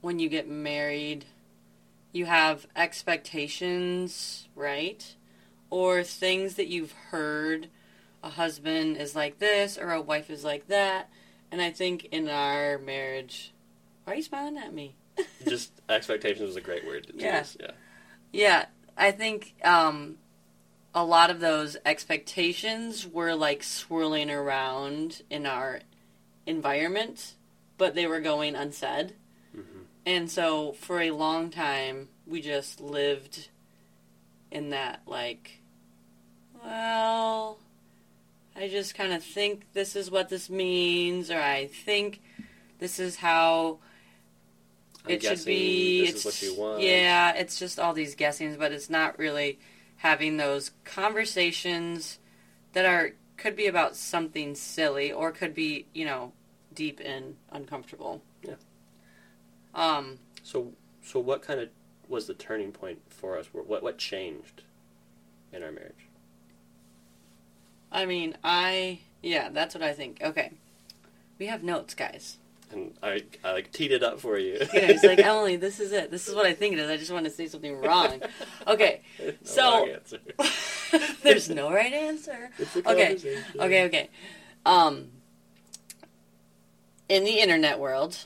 when 0.00 0.18
you 0.18 0.28
get 0.28 0.48
married, 0.48 1.24
you 2.12 2.26
have 2.26 2.66
expectations, 2.74 4.48
right? 4.54 5.14
Or 5.70 6.02
things 6.02 6.54
that 6.54 6.68
you've 6.68 6.92
heard. 7.10 7.68
A 8.22 8.30
husband 8.30 8.96
is 8.96 9.14
like 9.14 9.38
this, 9.38 9.78
or 9.78 9.92
a 9.92 10.00
wife 10.00 10.30
is 10.30 10.42
like 10.42 10.66
that. 10.66 11.08
And 11.52 11.62
I 11.62 11.70
think 11.70 12.06
in 12.10 12.28
our 12.28 12.76
marriage, 12.78 13.52
why 14.04 14.14
are 14.14 14.16
you 14.16 14.22
smiling 14.22 14.58
at 14.58 14.74
me? 14.74 14.96
just 15.46 15.70
expectations 15.88 16.48
was 16.48 16.56
a 16.56 16.60
great 16.60 16.84
word 16.84 17.06
to 17.06 17.12
Yeah. 17.16 17.38
use. 17.38 17.56
Yeah. 17.60 17.70
Yeah, 18.32 18.64
I 18.96 19.12
think 19.12 19.54
um, 19.62 20.18
a 20.96 21.04
lot 21.04 21.30
of 21.30 21.40
those 21.40 21.76
expectations 21.84 23.06
were 23.06 23.34
like 23.34 23.62
swirling 23.62 24.30
around 24.30 25.22
in 25.28 25.44
our 25.44 25.80
environment, 26.46 27.34
but 27.76 27.94
they 27.94 28.06
were 28.06 28.20
going 28.20 28.56
unsaid. 28.56 29.12
hmm 29.54 29.82
And 30.06 30.30
so 30.30 30.72
for 30.72 31.02
a 31.02 31.10
long 31.10 31.50
time, 31.50 32.08
we 32.26 32.40
just 32.40 32.80
lived 32.80 33.50
in 34.50 34.70
that, 34.70 35.02
like, 35.06 35.60
well, 36.64 37.58
I 38.56 38.68
just 38.68 38.94
kind 38.94 39.12
of 39.12 39.22
think 39.22 39.66
this 39.74 39.96
is 39.96 40.10
what 40.10 40.30
this 40.30 40.48
means, 40.48 41.30
or 41.30 41.38
I 41.38 41.66
think 41.66 42.22
this 42.78 42.98
is 42.98 43.16
how 43.16 43.80
I'm 45.04 45.10
it 45.10 45.22
should 45.22 45.44
be. 45.44 46.06
This 46.06 46.10
it's, 46.10 46.18
is 46.20 46.24
what 46.24 46.42
you 46.42 46.58
want. 46.58 46.80
Yeah, 46.80 47.34
it's 47.34 47.58
just 47.58 47.78
all 47.78 47.92
these 47.92 48.14
guessings, 48.14 48.56
but 48.56 48.72
it's 48.72 48.88
not 48.88 49.18
really 49.18 49.58
having 49.98 50.36
those 50.36 50.70
conversations 50.84 52.18
that 52.72 52.84
are 52.84 53.12
could 53.36 53.56
be 53.56 53.66
about 53.66 53.96
something 53.96 54.54
silly 54.54 55.12
or 55.12 55.30
could 55.30 55.54
be, 55.54 55.86
you 55.92 56.04
know, 56.04 56.32
deep 56.74 57.00
and 57.04 57.36
uncomfortable. 57.52 58.22
Yeah. 58.42 58.54
Um, 59.74 60.18
So, 60.42 60.72
so 61.02 61.20
what 61.20 61.42
kind 61.42 61.60
of 61.60 61.68
was 62.08 62.26
the 62.26 62.34
turning 62.34 62.72
point 62.72 63.00
for 63.08 63.38
us? 63.38 63.46
What 63.52 63.82
what 63.82 63.98
changed 63.98 64.62
in 65.52 65.62
our 65.62 65.72
marriage? 65.72 66.08
I 67.90 68.06
mean, 68.06 68.36
I 68.42 69.00
yeah, 69.22 69.48
that's 69.50 69.74
what 69.74 69.82
I 69.82 69.92
think. 69.92 70.18
Okay. 70.22 70.52
We 71.38 71.46
have 71.46 71.62
notes, 71.62 71.94
guys. 71.94 72.38
And 72.72 72.94
I, 73.02 73.22
I 73.44 73.52
like 73.52 73.72
teed 73.72 73.92
it 73.92 74.02
up 74.02 74.20
for 74.20 74.38
you. 74.38 74.58
yeah, 74.74 74.86
he's 74.92 75.04
like, 75.04 75.18
Emily, 75.24 75.56
this 75.56 75.80
is 75.80 75.92
it. 75.92 76.10
This 76.10 76.28
is 76.28 76.34
what 76.34 76.46
I 76.46 76.52
think 76.52 76.74
it 76.74 76.78
is. 76.78 76.90
I 76.90 76.96
just 76.96 77.12
want 77.12 77.24
to 77.24 77.30
say 77.30 77.46
something 77.48 77.76
wrong. 77.80 78.20
Okay, 78.66 79.02
so- 79.42 79.88
there's 81.22 81.48
no 81.50 81.72
right 81.72 81.92
answer. 81.92 82.50
A 82.84 82.90
Okay. 82.90 83.18
Okay, 83.58 83.84
okay. 83.86 84.10
Um, 84.64 85.08
in 87.08 87.24
the 87.24 87.40
internet 87.40 87.78
world, 87.78 88.18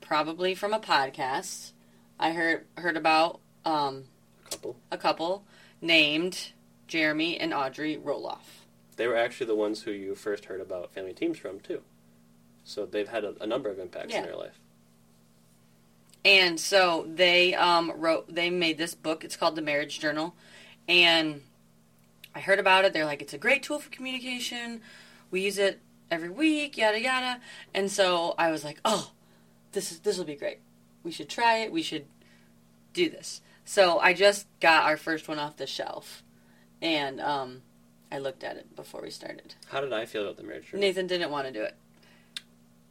probably 0.00 0.54
from 0.54 0.72
a 0.74 0.80
podcast, 0.80 1.72
I 2.18 2.32
heard 2.32 2.66
heard 2.76 2.96
about 2.96 3.40
um, 3.64 4.04
Couple. 4.50 4.76
a 4.90 4.98
couple 4.98 5.44
named 5.80 6.52
Jeremy 6.86 7.38
and 7.38 7.54
Audrey 7.54 7.96
Roloff. 7.96 8.64
They 8.96 9.06
were 9.06 9.16
actually 9.16 9.46
the 9.46 9.54
ones 9.54 9.82
who 9.82 9.90
you 9.90 10.14
first 10.14 10.44
heard 10.44 10.60
about 10.60 10.92
family 10.92 11.14
teams 11.14 11.38
from 11.38 11.60
too. 11.60 11.82
So 12.64 12.86
they've 12.86 13.08
had 13.08 13.24
a, 13.24 13.34
a 13.40 13.46
number 13.46 13.68
of 13.70 13.78
impacts 13.78 14.12
Yeah. 14.12 14.18
in 14.20 14.24
their 14.24 14.36
life. 14.36 14.58
And 16.24 16.60
so 16.60 17.06
they 17.12 17.54
um, 17.54 17.92
wrote, 17.96 18.32
they 18.32 18.48
made 18.50 18.78
this 18.78 18.94
book. 18.94 19.24
It's 19.24 19.36
called 19.36 19.56
The 19.56 19.62
Marriage 19.62 19.98
Journal. 19.98 20.34
And 20.88 21.42
I 22.34 22.40
heard 22.40 22.58
about 22.60 22.84
it. 22.84 22.92
They're 22.92 23.04
like, 23.04 23.22
it's 23.22 23.34
a 23.34 23.38
great 23.38 23.62
tool 23.62 23.78
for 23.80 23.90
communication. 23.90 24.80
We 25.30 25.40
use 25.40 25.58
it 25.58 25.80
every 26.10 26.28
week, 26.28 26.76
yada, 26.76 27.00
yada. 27.00 27.40
And 27.74 27.90
so 27.90 28.34
I 28.38 28.50
was 28.50 28.62
like, 28.64 28.78
oh, 28.84 29.10
this 29.72 29.90
is 29.90 30.00
this 30.00 30.18
will 30.18 30.24
be 30.24 30.36
great. 30.36 30.58
We 31.02 31.10
should 31.10 31.28
try 31.28 31.58
it. 31.58 31.72
We 31.72 31.82
should 31.82 32.06
do 32.92 33.08
this. 33.10 33.40
So 33.64 33.98
I 33.98 34.12
just 34.12 34.46
got 34.60 34.84
our 34.84 34.96
first 34.96 35.26
one 35.26 35.38
off 35.38 35.56
the 35.56 35.66
shelf. 35.66 36.22
And 36.80 37.20
um, 37.20 37.62
I 38.10 38.18
looked 38.18 38.44
at 38.44 38.56
it 38.56 38.76
before 38.76 39.02
we 39.02 39.10
started. 39.10 39.54
How 39.70 39.80
did 39.80 39.92
I 39.92 40.04
feel 40.04 40.22
about 40.22 40.36
the 40.36 40.42
marriage 40.42 40.66
journal? 40.70 40.80
Nathan 40.80 41.06
didn't 41.06 41.30
want 41.30 41.46
to 41.46 41.52
do 41.52 41.62
it. 41.62 41.74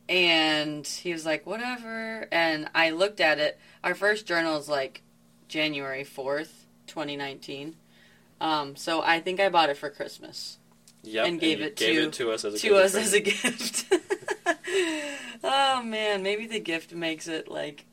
And 0.10 0.86
he 0.86 1.14
was 1.14 1.26
like, 1.26 1.46
whatever. 1.46 2.28
And 2.32 2.70
I 2.76 2.90
looked 2.90 3.22
at 3.22 3.40
it. 3.40 3.60
Our 3.84 3.96
first 3.96 4.26
journal 4.26 4.58
is 4.58 4.68
like 4.68 5.02
January 5.48 6.04
4th, 6.04 6.52
2019. 6.88 7.76
Um, 8.42 8.76
so 8.76 9.02
I 9.02 9.20
think 9.20 9.40
I 9.40 9.50
bought 9.50 9.70
it 9.70 9.78
for 9.78 9.90
Christmas 9.90 10.58
Yep, 11.04 11.28
and 11.28 11.40
gave 11.40 11.60
you 11.60 11.66
it 11.66 11.76
gave 11.76 11.96
to- 11.96 12.08
it 12.08 12.14
to 12.14 12.32
us 12.32 12.46
as 12.46 12.54
a 12.56 12.60
to 12.60 12.76
us 12.76 12.96
as 12.96 13.14
a 13.14 13.20
gift. 13.20 13.92
oh 15.44 15.82
man, 15.84 16.22
maybe 16.22 16.46
the 16.46 16.60
gift 16.60 16.94
makes 16.94 17.28
it 17.28 17.48
like 17.48 17.86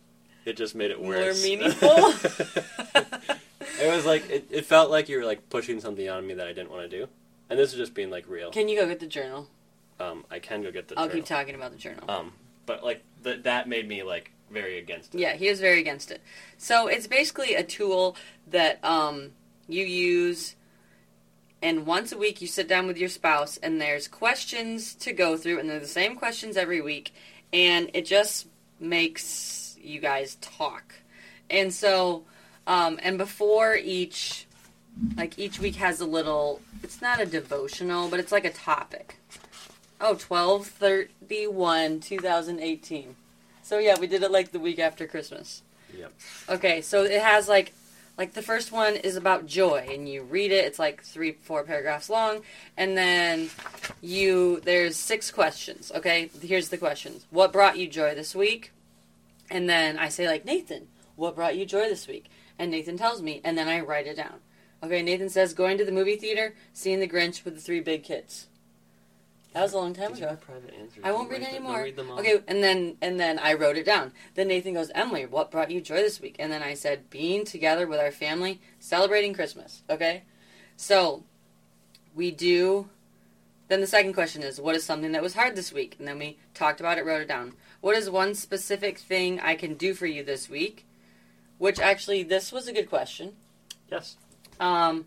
It 0.44 0.56
just 0.56 0.74
made 0.74 0.90
it 0.90 1.00
worse. 1.00 1.42
More 1.42 1.48
meaningful. 1.48 1.88
it 3.80 3.94
was 3.94 4.04
like 4.04 4.28
it, 4.28 4.46
it 4.50 4.66
felt 4.66 4.90
like 4.90 5.08
you 5.08 5.18
were 5.18 5.24
like 5.24 5.48
pushing 5.48 5.80
something 5.80 6.08
on 6.08 6.26
me 6.26 6.34
that 6.34 6.46
I 6.46 6.52
didn't 6.52 6.70
want 6.70 6.90
to 6.90 6.98
do, 6.98 7.08
and 7.48 7.58
this 7.58 7.72
is 7.72 7.78
just 7.78 7.94
being 7.94 8.10
like 8.10 8.28
real. 8.28 8.50
Can 8.50 8.68
you 8.68 8.78
go 8.78 8.86
get 8.86 9.00
the 9.00 9.06
journal? 9.06 9.48
Um, 10.00 10.24
I 10.30 10.38
can 10.38 10.62
go 10.62 10.70
get 10.70 10.88
the. 10.88 10.98
I'll 10.98 11.06
journal. 11.06 11.16
keep 11.16 11.26
talking 11.26 11.54
about 11.54 11.72
the 11.72 11.78
journal. 11.78 12.10
Um, 12.10 12.32
but 12.66 12.84
like 12.84 13.02
th- 13.24 13.42
that 13.42 13.68
made 13.68 13.88
me 13.88 14.02
like 14.02 14.30
very 14.50 14.78
against 14.78 15.14
it. 15.14 15.20
Yeah, 15.20 15.34
he 15.34 15.48
was 15.48 15.60
very 15.60 15.80
against 15.80 16.10
it. 16.10 16.22
So 16.56 16.86
it's 16.86 17.06
basically 17.06 17.54
a 17.54 17.62
tool 17.62 18.16
that 18.48 18.82
um, 18.84 19.30
you 19.68 19.84
use, 19.84 20.54
and 21.62 21.86
once 21.86 22.12
a 22.12 22.18
week 22.18 22.40
you 22.40 22.46
sit 22.46 22.68
down 22.68 22.86
with 22.86 22.98
your 22.98 23.08
spouse, 23.08 23.56
and 23.58 23.80
there's 23.80 24.08
questions 24.08 24.94
to 24.96 25.12
go 25.12 25.36
through, 25.36 25.58
and 25.58 25.68
they're 25.68 25.80
the 25.80 25.86
same 25.86 26.16
questions 26.16 26.56
every 26.56 26.80
week, 26.80 27.12
and 27.52 27.90
it 27.94 28.06
just 28.06 28.46
makes 28.80 29.76
you 29.80 30.00
guys 30.00 30.36
talk. 30.40 30.94
And 31.50 31.72
so, 31.72 32.24
um, 32.66 32.98
and 33.02 33.18
before 33.18 33.74
each, 33.74 34.46
like 35.16 35.38
each 35.38 35.58
week 35.58 35.76
has 35.76 36.00
a 36.00 36.06
little, 36.06 36.60
it's 36.82 37.00
not 37.00 37.20
a 37.20 37.26
devotional, 37.26 38.08
but 38.08 38.20
it's 38.20 38.32
like 38.32 38.44
a 38.44 38.52
topic. 38.52 39.17
Oh, 40.00 40.14
12 40.14 40.66
31 40.66 42.00
2018. 42.00 43.16
So 43.62 43.78
yeah, 43.78 43.98
we 43.98 44.06
did 44.06 44.22
it 44.22 44.30
like 44.30 44.52
the 44.52 44.60
week 44.60 44.78
after 44.78 45.06
Christmas. 45.06 45.62
Yep. 45.96 46.12
Okay, 46.48 46.80
so 46.80 47.04
it 47.04 47.20
has 47.20 47.48
like 47.48 47.72
like 48.16 48.32
the 48.32 48.42
first 48.42 48.72
one 48.72 48.96
is 48.96 49.16
about 49.16 49.46
joy 49.46 49.88
and 49.90 50.08
you 50.08 50.22
read 50.22 50.50
it, 50.50 50.64
it's 50.64 50.78
like 50.78 51.02
3 51.02 51.32
4 51.32 51.64
paragraphs 51.64 52.10
long 52.10 52.42
and 52.76 52.96
then 52.96 53.50
you 54.00 54.60
there's 54.60 54.96
six 54.96 55.30
questions, 55.30 55.92
okay? 55.94 56.30
Here's 56.42 56.68
the 56.68 56.78
questions. 56.78 57.26
What 57.30 57.52
brought 57.52 57.78
you 57.78 57.88
joy 57.88 58.14
this 58.14 58.34
week? 58.34 58.72
And 59.50 59.68
then 59.68 59.98
I 59.98 60.08
say 60.08 60.26
like, 60.26 60.44
"Nathan, 60.44 60.88
what 61.16 61.34
brought 61.34 61.56
you 61.56 61.64
joy 61.64 61.88
this 61.88 62.06
week?" 62.06 62.26
And 62.58 62.70
Nathan 62.70 62.98
tells 62.98 63.22
me 63.22 63.40
and 63.44 63.56
then 63.58 63.68
I 63.68 63.80
write 63.80 64.06
it 64.06 64.16
down. 64.16 64.40
Okay, 64.82 65.02
Nathan 65.02 65.28
says 65.28 65.54
going 65.54 65.76
to 65.78 65.84
the 65.84 65.92
movie 65.92 66.16
theater, 66.16 66.54
seeing 66.72 67.00
the 67.00 67.08
Grinch 67.08 67.44
with 67.44 67.54
the 67.56 67.60
three 67.60 67.80
big 67.80 68.04
kids. 68.04 68.46
That 69.54 69.62
was 69.62 69.72
a 69.72 69.78
long 69.78 69.94
time 69.94 70.12
ago. 70.12 70.36
private 70.40 70.74
answers? 70.74 71.02
I 71.02 71.10
won't 71.12 71.30
read 71.30 71.42
them- 71.42 71.48
anymore. 71.48 71.74
don't 71.76 71.82
read 71.84 71.96
them 71.96 72.10
all. 72.10 72.20
Okay, 72.20 72.40
and 72.46 72.62
then 72.62 72.96
and 73.00 73.18
then 73.18 73.38
I 73.38 73.54
wrote 73.54 73.76
it 73.76 73.84
down. 73.86 74.12
Then 74.34 74.48
Nathan 74.48 74.74
goes, 74.74 74.90
Emily, 74.94 75.26
what 75.26 75.50
brought 75.50 75.70
you 75.70 75.80
joy 75.80 75.96
this 75.96 76.20
week? 76.20 76.36
And 76.38 76.52
then 76.52 76.62
I 76.62 76.74
said, 76.74 77.08
being 77.10 77.44
together 77.44 77.86
with 77.86 77.98
our 77.98 78.10
family, 78.12 78.60
celebrating 78.78 79.32
Christmas. 79.34 79.82
Okay, 79.88 80.22
so 80.76 81.24
we 82.14 82.30
do. 82.30 82.88
Then 83.68 83.80
the 83.82 83.86
second 83.86 84.14
question 84.14 84.42
is, 84.42 84.60
what 84.60 84.74
is 84.74 84.84
something 84.84 85.12
that 85.12 85.22
was 85.22 85.34
hard 85.34 85.54
this 85.54 85.72
week? 85.72 85.96
And 85.98 86.08
then 86.08 86.18
we 86.18 86.38
talked 86.54 86.80
about 86.80 86.96
it, 86.96 87.04
wrote 87.04 87.20
it 87.20 87.28
down. 87.28 87.52
What 87.82 87.96
is 87.96 88.08
one 88.08 88.34
specific 88.34 88.98
thing 88.98 89.40
I 89.40 89.56
can 89.56 89.74
do 89.74 89.92
for 89.92 90.06
you 90.06 90.24
this 90.24 90.48
week? 90.48 90.86
Which 91.58 91.78
actually, 91.78 92.22
this 92.22 92.50
was 92.50 92.66
a 92.66 92.72
good 92.72 92.88
question. 92.88 93.34
Yes. 93.90 94.16
Um, 94.58 95.06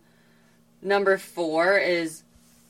number 0.80 1.18
four 1.18 1.76
is 1.76 2.22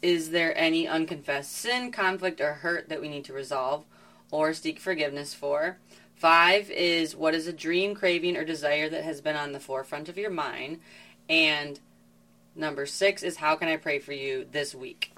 Is 0.02 0.30
there 0.30 0.56
any 0.58 0.88
unconfessed 0.88 1.52
sin, 1.52 1.92
conflict, 1.92 2.40
or 2.40 2.54
hurt 2.54 2.88
that 2.88 3.00
we 3.00 3.08
need 3.08 3.24
to 3.26 3.32
resolve 3.32 3.84
or 4.32 4.52
seek 4.52 4.80
forgiveness 4.80 5.32
for? 5.32 5.78
Five 6.16 6.70
is 6.70 7.14
What 7.14 7.34
is 7.34 7.46
a 7.46 7.52
dream, 7.52 7.94
craving, 7.94 8.36
or 8.36 8.44
desire 8.44 8.88
that 8.88 9.04
has 9.04 9.20
been 9.20 9.36
on 9.36 9.52
the 9.52 9.60
forefront 9.60 10.08
of 10.08 10.18
your 10.18 10.30
mind? 10.30 10.80
And 11.28 11.78
number 12.56 12.84
six 12.84 13.22
is 13.22 13.36
How 13.36 13.54
can 13.54 13.68
I 13.68 13.76
pray 13.76 14.00
for 14.00 14.12
you 14.12 14.46
this 14.50 14.74
week? 14.74 15.14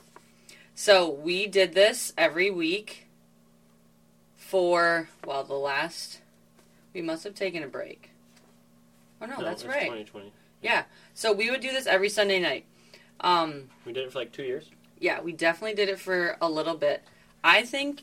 So 0.75 1.11
we 1.11 1.47
did 1.47 1.73
this 1.73 2.13
every 2.19 2.51
week 2.51 3.07
for, 4.37 5.09
well, 5.25 5.45
the 5.45 5.55
last. 5.55 6.21
We 6.93 7.01
must 7.01 7.25
have 7.25 7.35
taken 7.35 7.63
a 7.63 7.69
break. 7.69 8.11
Oh, 9.21 9.27
no, 9.27 9.43
that's 9.43 9.63
it's 9.63 9.69
right. 9.69 9.85
2020. 9.85 10.33
Yeah. 10.63 10.85
So 11.15 11.33
we 11.33 11.51
would 11.51 11.61
do 11.61 11.73
this 11.73 11.87
every 11.87 12.09
Sunday 12.09 12.41
night. 12.41 12.67
Um, 13.21 13.71
We 13.85 13.93
did 13.93 14.05
it 14.05 14.13
for 14.13 14.19
like 14.19 14.33
two 14.33 14.43
years. 14.43 14.71
yeah, 14.99 15.21
we 15.21 15.33
definitely 15.33 15.75
did 15.75 15.89
it 15.89 15.99
for 15.99 16.37
a 16.41 16.49
little 16.49 16.75
bit. 16.77 17.03
I 17.43 17.63
think 17.63 18.03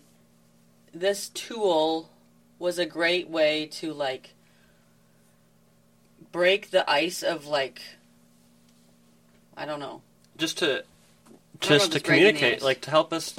this 0.94 1.30
tool 1.30 2.10
was 2.60 2.78
a 2.78 2.86
great 2.86 3.30
way 3.30 3.66
to 3.66 3.94
like 3.94 4.36
break 6.32 6.72
the 6.72 6.90
ice 6.90 7.24
of 7.24 7.46
like 7.48 7.82
I 9.56 9.66
don't 9.66 9.80
know. 9.80 10.02
Just 10.38 10.58
to 10.60 10.66
I 10.66 10.70
don't 10.70 10.82
know 10.82 11.78
just 11.78 11.92
to 11.92 11.98
it's 11.98 12.08
breaking 12.08 12.26
the 12.26 12.32
communicate, 12.34 12.62
like 12.62 12.82
to 12.82 12.90
help 12.92 13.14
us 13.14 13.36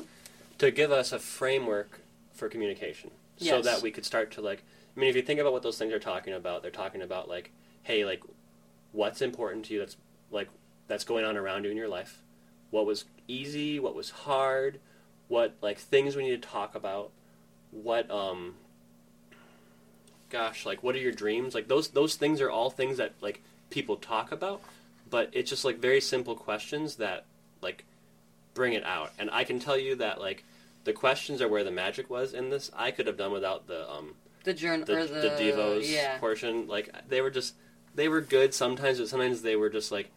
to 0.59 0.71
give 0.71 0.93
us 0.93 1.13
a 1.13 1.19
framework 1.19 2.01
for 2.33 2.49
communication, 2.49 3.11
so 3.39 3.63
that 3.63 3.83
we 3.83 3.91
could 3.91 4.05
start 4.05 4.31
to 4.33 4.41
like. 4.41 4.63
I 4.97 5.01
mean, 5.01 5.09
if 5.09 5.17
you 5.17 5.23
think 5.23 5.41
about 5.41 5.53
what 5.53 5.63
those 5.63 5.79
things 5.79 5.93
are 5.93 5.99
talking 5.99 6.35
about, 6.35 6.63
they're 6.63 6.71
talking 6.71 7.01
about 7.01 7.29
like, 7.29 7.51
hey, 7.83 8.05
like, 8.05 8.23
what's 8.93 9.23
important 9.23 9.65
to 9.67 9.75
you? 9.75 9.81
That's 9.81 9.97
like 10.31 10.49
that's 10.93 11.05
going 11.05 11.25
on 11.25 11.39
around 11.39 11.65
you 11.65 11.71
in 11.71 11.77
your 11.77 11.89
life. 11.89 12.23
What 12.71 12.85
was 12.85 13.07
easy? 13.27 13.81
What 13.81 13.95
was 13.95 14.11
hard? 14.11 14.79
What 15.29 15.55
like 15.63 15.79
things 15.79 16.15
we 16.15 16.23
need 16.23 16.43
to 16.43 16.49
talk 16.49 16.75
about? 16.75 17.11
What 17.71 18.11
um. 18.11 18.57
Gosh, 20.29 20.67
like, 20.67 20.83
what 20.83 20.95
are 20.95 20.99
your 20.99 21.13
dreams? 21.13 21.55
Like 21.55 21.69
those 21.69 21.89
those 21.89 22.17
things 22.17 22.43
are 22.43 22.51
all 22.51 22.69
things 22.69 22.99
that 22.99 23.15
like 23.23 23.43
people 23.71 23.97
talk 23.97 24.33
about, 24.33 24.61
but 25.09 25.31
it's 25.33 25.49
just 25.49 25.65
like 25.65 25.79
very 25.79 26.01
simple 26.01 26.35
questions 26.35 26.97
that 26.97 27.25
like 27.63 27.85
bring 28.53 28.75
it 28.75 28.85
out. 28.85 29.13
And 29.19 29.31
I 29.31 29.45
can 29.45 29.59
tell 29.59 29.79
you 29.79 29.97
that 29.97 30.21
like 30.21 30.45
the 30.85 30.93
questions 30.93 31.41
are 31.41 31.49
where 31.49 31.65
the 31.65 31.71
magic 31.71 32.11
was 32.11 32.35
in 32.35 32.51
this. 32.51 32.71
I 32.77 32.91
could 32.91 33.07
have 33.07 33.17
done 33.17 33.33
without 33.33 33.67
the 33.67 33.91
um 33.91 34.15
The 34.45 34.53
journal 34.53 34.85
the, 34.85 35.07
the, 35.07 35.21
the 35.21 35.29
devos 35.39 35.91
yeah. 35.91 36.19
portion. 36.19 36.67
Like 36.67 36.91
they 37.09 37.23
were 37.23 37.31
just 37.31 37.55
they 37.95 38.09
were 38.09 38.21
good 38.21 38.53
sometimes, 38.53 38.99
but 38.99 39.09
sometimes 39.09 39.41
they 39.41 39.57
were 39.57 39.71
just 39.71 39.91
like 39.91 40.11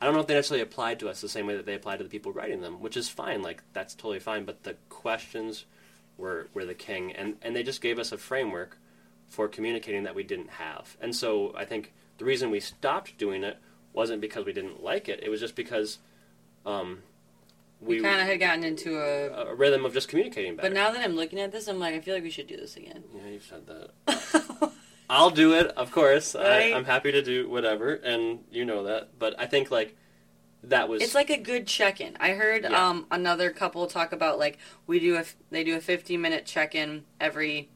I 0.00 0.06
don't 0.06 0.14
know 0.14 0.20
if 0.20 0.26
they 0.26 0.34
necessarily 0.34 0.62
applied 0.62 0.98
to 1.00 1.08
us 1.08 1.20
the 1.20 1.28
same 1.28 1.46
way 1.46 1.56
that 1.56 1.66
they 1.66 1.74
applied 1.74 1.98
to 1.98 2.04
the 2.04 2.10
people 2.10 2.32
writing 2.32 2.62
them, 2.62 2.80
which 2.80 2.96
is 2.96 3.08
fine. 3.08 3.42
Like 3.42 3.62
that's 3.72 3.94
totally 3.94 4.18
fine. 4.18 4.44
But 4.44 4.62
the 4.62 4.76
questions 4.88 5.66
were 6.16 6.48
were 6.54 6.64
the 6.64 6.74
king, 6.74 7.12
and 7.12 7.36
and 7.42 7.54
they 7.54 7.62
just 7.62 7.80
gave 7.80 7.98
us 7.98 8.12
a 8.12 8.18
framework 8.18 8.78
for 9.28 9.46
communicating 9.46 10.04
that 10.04 10.14
we 10.14 10.22
didn't 10.22 10.50
have. 10.50 10.96
And 11.00 11.14
so 11.14 11.54
I 11.56 11.64
think 11.64 11.92
the 12.18 12.24
reason 12.24 12.50
we 12.50 12.60
stopped 12.60 13.16
doing 13.18 13.44
it 13.44 13.58
wasn't 13.92 14.20
because 14.20 14.44
we 14.44 14.52
didn't 14.52 14.82
like 14.82 15.08
it. 15.08 15.20
It 15.22 15.28
was 15.28 15.40
just 15.40 15.54
because 15.54 15.98
um, 16.66 17.02
We, 17.80 17.96
we, 17.96 18.02
kind 18.02 18.20
of 18.20 18.26
had 18.26 18.40
gotten 18.40 18.64
into 18.64 18.98
a 18.98 19.50
a 19.50 19.54
rhythm 19.54 19.84
of 19.84 19.92
just 19.92 20.08
communicating 20.08 20.56
better. 20.56 20.68
But 20.68 20.74
now 20.74 20.90
that 20.90 21.02
I'm 21.02 21.14
looking 21.14 21.38
at 21.40 21.52
this, 21.52 21.68
I'm 21.68 21.78
like, 21.78 21.94
I 21.94 22.00
feel 22.00 22.14
like 22.14 22.22
we 22.22 22.30
should 22.30 22.46
do 22.46 22.56
this 22.56 22.76
again. 22.76 23.04
yeah, 23.14 23.30
you've 23.30 23.44
said 23.44 23.66
that. 23.66 23.90
I'll 25.10 25.30
do 25.30 25.54
it, 25.54 25.66
of 25.76 25.90
course. 25.90 26.36
Right. 26.36 26.72
I, 26.72 26.76
I'm 26.76 26.84
happy 26.84 27.10
to 27.10 27.20
do 27.20 27.50
whatever, 27.50 27.94
and 27.94 28.44
you 28.52 28.64
know 28.64 28.84
that. 28.84 29.18
But 29.18 29.34
I 29.38 29.46
think 29.46 29.70
like 29.70 29.96
that 30.62 30.88
was 30.88 31.02
It's 31.02 31.16
like 31.16 31.30
a 31.30 31.36
good 31.36 31.66
check-in. 31.66 32.16
I 32.20 32.30
heard 32.30 32.62
Yeah. 32.62 32.88
um, 32.88 33.06
another 33.10 33.50
couple 33.50 33.84
talk 33.88 34.12
about 34.12 34.38
like 34.38 34.58
we 34.86 35.00
do 35.00 35.16
a 35.16 35.24
they 35.50 35.64
do 35.64 35.76
a 35.76 35.80
15 35.80 36.20
minute 36.20 36.46
check-in 36.46 37.04
every 37.20 37.70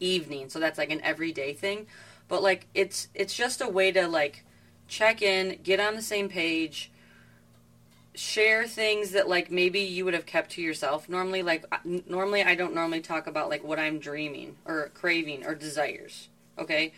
evening, 0.00 0.48
so 0.48 0.58
that's 0.58 0.78
like 0.78 0.90
an 0.90 1.00
everyday 1.02 1.52
thing. 1.52 1.86
But 2.26 2.42
like 2.42 2.66
it's 2.74 3.06
it's 3.14 3.34
just 3.36 3.60
a 3.60 3.68
way 3.68 3.92
to 3.92 4.08
like 4.08 4.44
check 4.88 5.22
in, 5.22 5.60
get 5.62 5.78
on 5.78 5.94
the 5.94 6.02
same 6.02 6.28
page, 6.28 6.90
share 8.16 8.66
things 8.66 9.12
that 9.12 9.28
like 9.28 9.48
maybe 9.48 9.78
you 9.78 10.04
would 10.04 10.14
have 10.14 10.26
kept 10.26 10.50
to 10.52 10.62
yourself. 10.62 11.08
Normally, 11.08 11.44
like 11.44 11.64
normally 11.84 12.42
I 12.42 12.56
don't 12.56 12.74
normally 12.74 13.00
talk 13.00 13.28
about 13.28 13.48
like 13.48 13.62
what 13.62 13.78
I'm 13.78 14.00
dreaming 14.00 14.56
or 14.64 14.90
craving 14.94 15.46
or 15.46 15.54
desires. 15.54 16.28
Okay, 16.58 16.92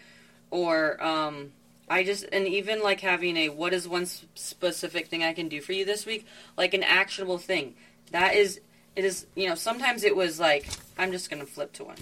or 0.50 1.02
um, 1.02 1.52
I 1.88 2.02
just 2.04 2.24
and 2.32 2.46
even 2.46 2.82
like 2.82 3.00
having 3.00 3.36
a 3.36 3.48
what 3.50 3.72
is 3.72 3.86
one 3.88 4.06
specific 4.06 5.08
thing 5.08 5.22
I 5.22 5.32
can 5.32 5.48
do 5.48 5.60
for 5.60 5.72
you 5.72 5.84
this 5.84 6.06
week, 6.06 6.26
like 6.56 6.74
an 6.74 6.82
actionable 6.82 7.38
thing. 7.38 7.74
That 8.12 8.34
is 8.34 8.60
it 8.96 9.04
is 9.04 9.26
you 9.34 9.48
know 9.48 9.54
sometimes 9.54 10.02
it 10.04 10.16
was 10.16 10.40
like 10.40 10.66
I'm 10.98 11.12
just 11.12 11.30
gonna 11.30 11.46
flip 11.46 11.72
to 11.74 11.84
one. 11.84 11.96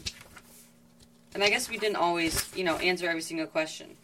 And 1.35 1.45
I 1.45 1.51
guess 1.51 1.69
we 1.69 1.77
didn't 1.77 1.97
always, 1.97 2.51
you 2.57 2.65
know, 2.65 2.77
answer 2.77 3.07
every 3.09 3.21
single 3.21 3.47
question. 3.47 3.97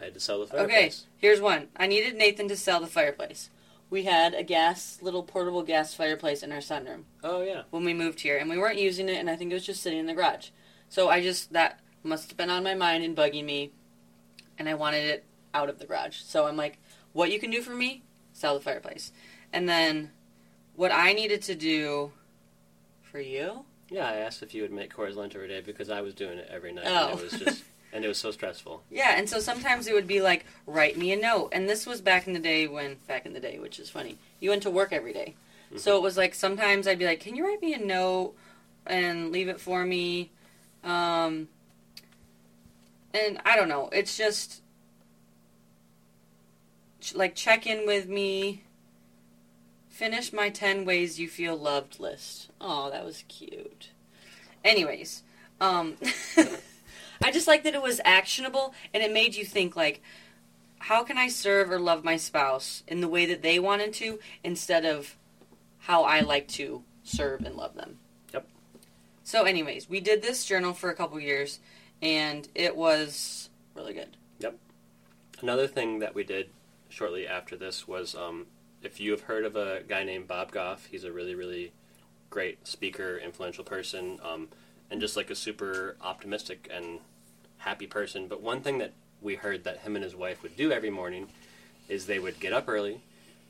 I 0.00 0.04
had 0.04 0.14
to 0.14 0.20
sell 0.20 0.40
the 0.40 0.46
fireplace. 0.46 0.76
Okay, 0.76 0.92
here's 1.16 1.40
one. 1.40 1.68
I 1.76 1.86
needed 1.86 2.14
Nathan 2.14 2.48
to 2.48 2.56
sell 2.56 2.78
the 2.80 2.86
fireplace. 2.86 3.48
We 3.88 4.02
had 4.04 4.34
a 4.34 4.42
gas, 4.42 4.98
little 5.00 5.22
portable 5.22 5.62
gas 5.62 5.94
fireplace 5.94 6.42
in 6.42 6.52
our 6.52 6.58
sunroom 6.58 7.04
Oh 7.24 7.40
yeah. 7.42 7.62
when 7.70 7.84
we 7.84 7.94
moved 7.94 8.20
here, 8.20 8.36
and 8.36 8.50
we 8.50 8.58
weren't 8.58 8.78
using 8.78 9.08
it, 9.08 9.16
and 9.16 9.30
I 9.30 9.36
think 9.36 9.50
it 9.50 9.54
was 9.54 9.64
just 9.64 9.82
sitting 9.82 9.98
in 9.98 10.06
the 10.06 10.14
garage. 10.14 10.48
So 10.96 11.10
I 11.10 11.20
just, 11.20 11.52
that 11.52 11.78
must 12.02 12.30
have 12.30 12.38
been 12.38 12.48
on 12.48 12.64
my 12.64 12.72
mind 12.72 13.04
and 13.04 13.14
bugging 13.14 13.44
me, 13.44 13.70
and 14.58 14.66
I 14.66 14.72
wanted 14.72 15.04
it 15.04 15.24
out 15.52 15.68
of 15.68 15.78
the 15.78 15.84
garage. 15.84 16.20
So 16.20 16.46
I'm 16.46 16.56
like, 16.56 16.78
what 17.12 17.30
you 17.30 17.38
can 17.38 17.50
do 17.50 17.60
for 17.60 17.74
me? 17.74 18.02
Sell 18.32 18.54
the 18.54 18.62
fireplace. 18.62 19.12
And 19.52 19.68
then 19.68 20.10
what 20.74 20.90
I 20.92 21.12
needed 21.12 21.42
to 21.42 21.54
do 21.54 22.12
for 23.02 23.20
you? 23.20 23.66
Yeah, 23.90 24.08
I 24.08 24.14
asked 24.14 24.42
if 24.42 24.54
you 24.54 24.62
would 24.62 24.72
make 24.72 24.90
Cora's 24.90 25.16
lunch 25.16 25.34
every 25.34 25.48
day 25.48 25.60
because 25.60 25.90
I 25.90 26.00
was 26.00 26.14
doing 26.14 26.38
it 26.38 26.48
every 26.50 26.72
night, 26.72 26.86
Oh. 26.86 27.10
and 27.10 27.18
it 27.20 27.22
was 27.22 27.40
just 27.40 27.62
oh. 27.62 27.92
and 27.92 28.02
it 28.02 28.08
was 28.08 28.16
so 28.16 28.30
stressful. 28.30 28.82
Yeah, 28.90 29.18
and 29.18 29.28
so 29.28 29.38
sometimes 29.38 29.86
it 29.88 29.92
would 29.92 30.06
be 30.06 30.22
like, 30.22 30.46
write 30.66 30.96
me 30.96 31.12
a 31.12 31.16
note. 31.16 31.50
And 31.52 31.68
this 31.68 31.84
was 31.84 32.00
back 32.00 32.26
in 32.26 32.32
the 32.32 32.38
day 32.40 32.68
when, 32.68 32.96
back 33.06 33.26
in 33.26 33.34
the 33.34 33.40
day, 33.40 33.58
which 33.58 33.78
is 33.78 33.90
funny, 33.90 34.16
you 34.40 34.48
went 34.48 34.62
to 34.62 34.70
work 34.70 34.94
every 34.94 35.12
day. 35.12 35.34
Mm-hmm. 35.66 35.76
So 35.76 35.98
it 35.98 36.02
was 36.02 36.16
like 36.16 36.34
sometimes 36.34 36.88
I'd 36.88 36.98
be 36.98 37.04
like, 37.04 37.20
can 37.20 37.36
you 37.36 37.46
write 37.46 37.60
me 37.60 37.74
a 37.74 37.84
note 37.84 38.34
and 38.86 39.30
leave 39.30 39.48
it 39.48 39.60
for 39.60 39.84
me? 39.84 40.30
Um, 40.86 41.48
and 43.12 43.40
I 43.44 43.56
don't 43.56 43.68
know. 43.68 43.90
It's 43.92 44.16
just 44.16 44.62
like 47.14 47.34
check 47.34 47.66
in 47.66 47.86
with 47.86 48.08
me. 48.08 48.62
Finish 49.90 50.32
my 50.32 50.50
10 50.50 50.84
ways 50.84 51.18
you 51.18 51.28
feel 51.28 51.56
loved 51.56 52.00
list. 52.00 52.50
Oh, 52.60 52.90
that 52.90 53.04
was 53.04 53.24
cute. 53.28 53.90
Anyways, 54.64 55.22
um, 55.60 55.96
I 57.22 57.32
just 57.32 57.46
like 57.46 57.64
that 57.64 57.74
it 57.74 57.82
was 57.82 58.00
actionable 58.04 58.74
and 58.92 59.02
it 59.02 59.12
made 59.12 59.34
you 59.34 59.44
think 59.44 59.76
like, 59.76 60.02
how 60.78 61.02
can 61.02 61.18
I 61.18 61.28
serve 61.28 61.70
or 61.70 61.78
love 61.78 62.04
my 62.04 62.16
spouse 62.16 62.82
in 62.86 63.00
the 63.00 63.08
way 63.08 63.26
that 63.26 63.42
they 63.42 63.58
wanted 63.58 63.92
to 63.94 64.18
instead 64.44 64.84
of 64.84 65.16
how 65.78 66.02
I 66.02 66.20
like 66.20 66.48
to 66.48 66.82
serve 67.02 67.44
and 67.44 67.56
love 67.56 67.74
them. 67.74 67.98
So, 69.26 69.42
anyways, 69.42 69.90
we 69.90 69.98
did 69.98 70.22
this 70.22 70.44
journal 70.44 70.72
for 70.72 70.88
a 70.88 70.94
couple 70.94 71.18
years 71.18 71.58
and 72.00 72.46
it 72.54 72.76
was 72.76 73.50
really 73.74 73.92
good. 73.92 74.16
Yep. 74.38 74.56
Another 75.42 75.66
thing 75.66 75.98
that 75.98 76.14
we 76.14 76.22
did 76.22 76.50
shortly 76.90 77.26
after 77.26 77.56
this 77.56 77.88
was 77.88 78.14
um, 78.14 78.46
if 78.82 79.00
you 79.00 79.10
have 79.10 79.22
heard 79.22 79.44
of 79.44 79.56
a 79.56 79.82
guy 79.88 80.04
named 80.04 80.28
Bob 80.28 80.52
Goff, 80.52 80.86
he's 80.86 81.02
a 81.02 81.10
really, 81.10 81.34
really 81.34 81.72
great 82.30 82.68
speaker, 82.68 83.18
influential 83.18 83.64
person, 83.64 84.20
um, 84.22 84.46
and 84.92 85.00
just 85.00 85.16
like 85.16 85.30
a 85.30 85.34
super 85.34 85.96
optimistic 86.00 86.70
and 86.72 87.00
happy 87.58 87.88
person. 87.88 88.28
But 88.28 88.42
one 88.42 88.60
thing 88.60 88.78
that 88.78 88.92
we 89.20 89.34
heard 89.34 89.64
that 89.64 89.78
him 89.78 89.96
and 89.96 90.04
his 90.04 90.14
wife 90.14 90.44
would 90.44 90.54
do 90.54 90.70
every 90.70 90.90
morning 90.90 91.26
is 91.88 92.06
they 92.06 92.20
would 92.20 92.38
get 92.38 92.52
up 92.52 92.68
early 92.68 93.00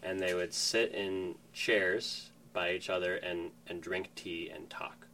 and 0.03 0.21
they 0.21 0.33
would 0.33 0.55
sit 0.55 0.95
in 0.95 1.35
chairs 1.53 2.31
by 2.55 2.73
each 2.73 2.89
other 2.89 3.17
and, 3.17 3.51
and 3.69 3.83
drink 3.83 4.09
tea 4.15 4.49
and 4.49 4.71
talk. 4.71 5.06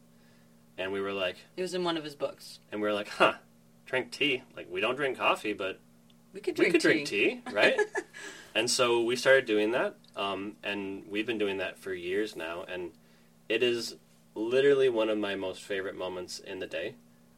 And 0.77 0.91
we 0.91 1.01
were 1.01 1.13
like, 1.13 1.37
It 1.57 1.61
was 1.61 1.73
in 1.73 1.83
one 1.83 1.97
of 1.97 2.03
his 2.03 2.15
books. 2.15 2.59
and 2.71 2.81
we 2.81 2.87
were 2.87 2.93
like, 2.93 3.09
huh, 3.09 3.33
drink 3.85 4.11
tea? 4.11 4.43
Like, 4.55 4.67
we 4.71 4.81
don't 4.81 4.95
drink 4.95 5.17
coffee, 5.17 5.53
but 5.53 5.79
We 6.33 6.39
could 6.41 6.57
we 6.57 6.69
drink 6.69 6.73
could 6.73 6.81
tea. 6.81 6.87
drink 6.87 7.07
tea, 7.07 7.41
right? 7.53 7.79
and 8.55 8.69
so 8.69 9.03
we 9.03 9.15
started 9.15 9.45
doing 9.45 9.71
that, 9.71 9.95
um, 10.15 10.55
and 10.63 11.03
we've 11.09 11.27
been 11.27 11.37
doing 11.37 11.57
that 11.57 11.77
for 11.77 11.93
years 11.93 12.35
now, 12.35 12.63
and 12.67 12.91
it 13.49 13.61
is 13.61 13.95
literally 14.35 14.89
one 14.89 15.09
of 15.09 15.17
my 15.17 15.35
most 15.35 15.61
favorite 15.61 15.95
moments 15.95 16.39
in 16.39 16.57
the 16.59 16.65
day 16.65 16.95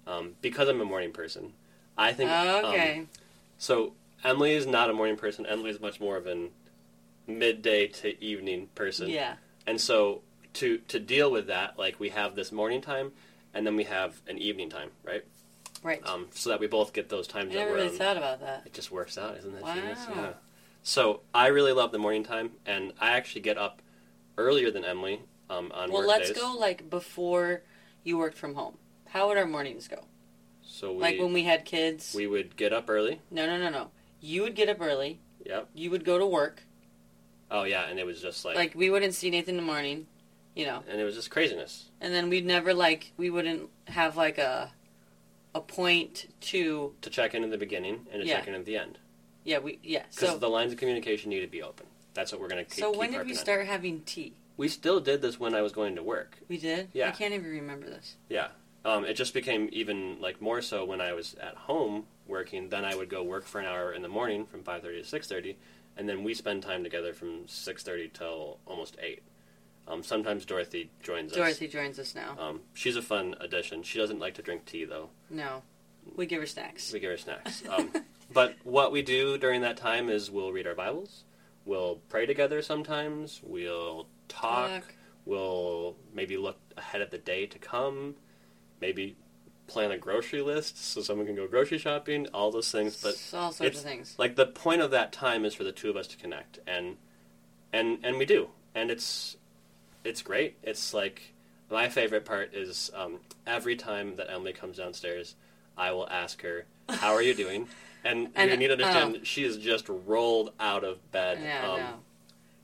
um, 0.07 0.35
because 0.41 0.69
I'm 0.69 0.79
a 0.79 0.85
morning 0.85 1.11
person. 1.11 1.53
I 1.97 2.13
think. 2.13 2.29
um, 2.31 2.65
okay. 2.65 3.05
so 3.57 3.93
Emily 4.23 4.53
is 4.53 4.65
not 4.65 4.89
a 4.89 4.93
morning 4.93 5.17
person. 5.17 5.45
Emily 5.45 5.71
is 5.71 5.79
much 5.81 5.99
more 5.99 6.15
of 6.15 6.25
an 6.27 6.51
midday 7.27 7.87
to 7.87 8.23
evening 8.23 8.67
person. 8.75 9.09
yeah. 9.09 9.35
And 9.67 9.79
so 9.81 10.21
to 10.53 10.77
to 10.87 10.99
deal 10.99 11.31
with 11.31 11.47
that, 11.47 11.77
like 11.77 11.99
we 11.99 12.09
have 12.09 12.35
this 12.35 12.51
morning 12.51 12.81
time, 12.81 13.11
and 13.55 13.65
then 13.65 13.75
we 13.75 13.85
have 13.85 14.21
an 14.27 14.37
evening 14.37 14.69
time, 14.69 14.89
right? 15.03 15.23
Right. 15.81 16.05
Um, 16.05 16.27
so 16.31 16.49
that 16.49 16.59
we 16.59 16.67
both 16.67 16.93
get 16.93 17.09
those 17.09 17.27
times 17.27 17.51
I 17.51 17.53
that 17.53 17.59
never 17.59 17.71
we're 17.71 17.77
really 17.77 17.89
on- 17.89 17.95
thought 17.97 18.17
about 18.17 18.41
that. 18.41 18.63
it 18.65 18.73
just 18.73 18.91
works 18.91 19.17
out, 19.17 19.37
isn't 19.37 19.51
that 19.53 19.63
Wow. 19.63 19.75
genius? 19.75 19.99
Yeah. 20.09 20.33
So 20.83 21.21
I 21.33 21.47
really 21.47 21.71
love 21.71 21.91
the 21.91 21.97
morning 21.97 22.23
time, 22.23 22.51
and 22.65 22.93
I 22.99 23.11
actually 23.11 23.41
get 23.41 23.57
up 23.57 23.81
earlier 24.37 24.69
than 24.69 24.83
Emily 24.85 25.21
um, 25.49 25.71
on 25.73 25.91
Well, 25.91 26.05
let's 26.05 26.29
days. 26.29 26.37
go 26.37 26.55
like 26.59 26.89
before 26.89 27.63
you 28.03 28.17
worked 28.17 28.37
from 28.37 28.55
home. 28.55 28.77
How 29.09 29.27
would 29.27 29.37
our 29.37 29.45
mornings 29.45 29.87
go? 29.87 30.03
So 30.63 30.91
we 30.93 30.99
like 30.99 31.19
when 31.19 31.31
we 31.33 31.43
had 31.43 31.63
kids? 31.65 32.13
we 32.15 32.27
would 32.27 32.55
get 32.57 32.73
up 32.73 32.89
early. 32.89 33.21
no, 33.31 33.45
no, 33.45 33.57
no, 33.57 33.69
no. 33.69 33.91
You 34.19 34.41
would 34.41 34.55
get 34.55 34.69
up 34.69 34.81
early. 34.81 35.19
Yep. 35.45 35.69
You 35.75 35.91
would 35.91 36.03
go 36.03 36.17
to 36.17 36.25
work. 36.25 36.63
Oh 37.51 37.63
yeah, 37.63 37.85
and 37.87 37.99
it 37.99 38.05
was 38.05 38.19
just 38.21 38.43
like, 38.43 38.55
Like 38.55 38.73
we 38.75 38.89
wouldn't 38.89 39.13
see 39.13 39.29
Nathan 39.29 39.51
in 39.51 39.57
the 39.57 39.61
morning, 39.71 40.07
you 40.55 40.65
know. 40.65 40.83
and 40.89 40.99
it 40.99 41.03
was 41.03 41.15
just 41.15 41.29
craziness. 41.31 41.85
And 42.01 42.13
then 42.13 42.29
we'd 42.29 42.45
never 42.45 42.73
like 42.73 43.11
we 43.17 43.29
wouldn't 43.29 43.69
have 43.87 44.15
like 44.17 44.37
a 44.37 44.71
a 45.53 45.61
point 45.61 46.27
to 46.41 46.93
To 47.01 47.09
check 47.09 47.33
in 47.33 47.43
at 47.43 47.49
the 47.51 47.57
beginning 47.57 48.07
and 48.11 48.21
to 48.21 48.27
Yeah. 48.27 48.37
check 48.39 48.47
in 48.47 48.55
at 48.55 48.65
the 48.65 48.77
end, 48.77 48.97
yeah 49.43 49.59
we 49.59 49.79
yeah 49.83 50.03
because 50.13 50.29
so 50.31 50.37
the 50.37 50.49
lines 50.49 50.71
of 50.73 50.79
communication 50.79 51.29
need 51.29 51.41
to 51.41 51.47
be 51.47 51.61
open. 51.63 51.85
That's 52.13 52.31
what 52.31 52.41
we're 52.41 52.47
gonna 52.49 52.63
keep. 52.65 52.73
so 52.79 52.91
keep 52.91 52.99
when 52.99 53.09
did 53.09 53.15
harping 53.15 53.31
we 53.33 53.37
on. 53.37 53.41
start 53.43 53.65
having 53.67 54.01
tea? 54.01 54.33
We 54.57 54.67
still 54.69 54.99
did 55.01 55.21
this 55.21 55.37
when 55.39 55.53
I 55.53 55.61
was 55.61 55.73
going 55.73 55.95
to 55.97 56.03
work. 56.03 56.37
We 56.47 56.57
did. 56.57 56.87
Yeah. 56.93 57.09
I 57.09 57.11
can't 57.11 57.33
even 57.33 57.49
remember 57.51 57.87
this. 57.87 58.15
Yeah. 58.29 58.47
Um, 58.85 59.03
it 59.03 59.15
just 59.15 59.33
became 59.33 59.67
even 59.73 60.21
like 60.21 60.41
more 60.41 60.61
so 60.61 60.85
when 60.85 61.01
I 61.01 61.11
was 61.13 61.35
at 61.41 61.55
home 61.55 62.05
working. 62.27 62.69
Then 62.69 62.85
I 62.85 62.95
would 62.95 63.09
go 63.09 63.21
work 63.23 63.45
for 63.45 63.59
an 63.59 63.65
hour 63.65 63.91
in 63.91 64.01
the 64.01 64.07
morning 64.07 64.45
from 64.45 64.63
five 64.63 64.81
thirty 64.81 65.01
to 65.01 65.07
six 65.07 65.27
thirty, 65.27 65.57
and 65.97 66.07
then 66.07 66.23
we 66.23 66.33
spend 66.33 66.63
time 66.63 66.83
together 66.83 67.13
from 67.13 67.47
six 67.47 67.83
thirty 67.83 68.07
till 68.07 68.59
almost 68.65 68.95
eight. 69.01 69.23
Um, 69.87 70.01
sometimes 70.03 70.45
Dorothy 70.45 70.89
joins 71.03 71.31
us. 71.31 71.37
Dorothy 71.37 71.67
joins 71.67 71.99
us 71.99 72.15
now. 72.15 72.35
Um, 72.39 72.61
she's 72.73 72.95
a 72.95 73.01
fun 73.01 73.35
addition. 73.39 73.83
She 73.83 73.99
doesn't 73.99 74.19
like 74.19 74.33
to 74.35 74.41
drink 74.41 74.65
tea 74.65 74.85
though. 74.85 75.09
No, 75.29 75.61
we 76.15 76.25
give 76.25 76.41
her 76.41 76.47
snacks. 76.47 76.91
We 76.91 76.99
give 76.99 77.11
her 77.11 77.17
snacks. 77.17 77.61
Um, 77.69 77.91
but 78.33 78.55
what 78.63 78.91
we 78.91 79.03
do 79.03 79.37
during 79.37 79.61
that 79.61 79.77
time 79.77 80.09
is 80.09 80.31
we'll 80.31 80.51
read 80.51 80.65
our 80.65 80.73
Bibles, 80.73 81.23
we'll 81.65 81.99
pray 82.09 82.25
together 82.25 82.61
sometimes, 82.63 83.39
we'll 83.43 84.07
talk, 84.27 84.69
Talk. 84.71 84.93
we'll 85.25 85.95
maybe 86.13 86.35
look 86.35 86.57
ahead 86.75 87.01
at 87.01 87.11
the 87.11 87.19
day 87.19 87.45
to 87.45 87.59
come, 87.59 88.15
maybe 88.81 89.15
plan 89.67 89.91
a 89.91 89.97
grocery 89.97 90.41
list 90.41 90.83
so 90.83 91.01
someone 91.01 91.27
can 91.27 91.35
go 91.35 91.47
grocery 91.47 91.77
shopping, 91.77 92.25
all 92.33 92.49
those 92.51 92.71
things. 92.71 92.99
But 93.01 93.09
all 93.37 93.51
sorts 93.51 93.61
it's- 93.61 93.77
of 93.77 93.83
things. 93.83 94.15
like 94.17 94.35
the 94.35 94.47
point 94.47 94.81
of 94.81 94.89
that 94.91 95.11
time 95.11 95.45
is 95.45 95.53
for 95.53 95.63
the 95.63 95.71
two 95.71 95.91
of 95.91 95.95
us 95.95 96.07
to 96.07 96.17
connect, 96.17 96.57
and 96.65 96.97
and 97.71 97.99
and 98.03 98.17
we 98.17 98.25
do, 98.25 98.49
and 98.73 98.89
it's 98.89 99.37
it's 100.05 100.21
great. 100.21 100.57
It's 100.63 100.93
like 100.93 101.33
my 101.69 101.89
favorite 101.89 102.25
part 102.25 102.53
is 102.53 102.91
um, 102.95 103.19
every 103.45 103.75
time 103.75 104.15
that 104.17 104.31
Emily 104.31 104.53
comes 104.53 104.77
downstairs, 104.77 105.35
I 105.77 105.91
will 105.91 106.07
ask 106.09 106.41
her, 106.41 106.65
"How 106.89 107.13
are 107.13 107.21
you 107.21 107.33
doing?" 107.43 107.67
And, 108.03 108.29
And, 108.35 108.51
you 108.51 108.57
need 108.57 108.67
to 108.67 108.73
understand 108.73 109.17
oh. 109.17 109.23
she 109.23 109.43
is 109.43 109.57
just 109.57 109.89
rolled 109.89 110.53
out 110.59 110.83
of 110.83 111.11
bed. 111.11 111.39
Yeah, 111.41 111.71
um, 111.71 111.79
no. 111.79 111.93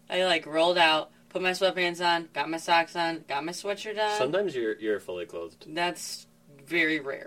I 0.08 0.26
like 0.26 0.46
rolled 0.46 0.78
out, 0.78 1.10
put 1.30 1.42
my 1.42 1.52
sweatpants 1.52 2.06
on, 2.06 2.30
got 2.34 2.50
my 2.50 2.58
socks 2.58 2.96
on, 2.96 3.24
got 3.28 3.44
my 3.44 3.52
sweatshirt 3.52 4.00
on. 4.00 4.18
Sometimes 4.18 4.56
you're 4.56 4.76
you're 4.76 5.00
fully 5.00 5.26
clothed. 5.26 5.66
That's 5.68 6.28
very 6.68 7.00
rare. 7.00 7.26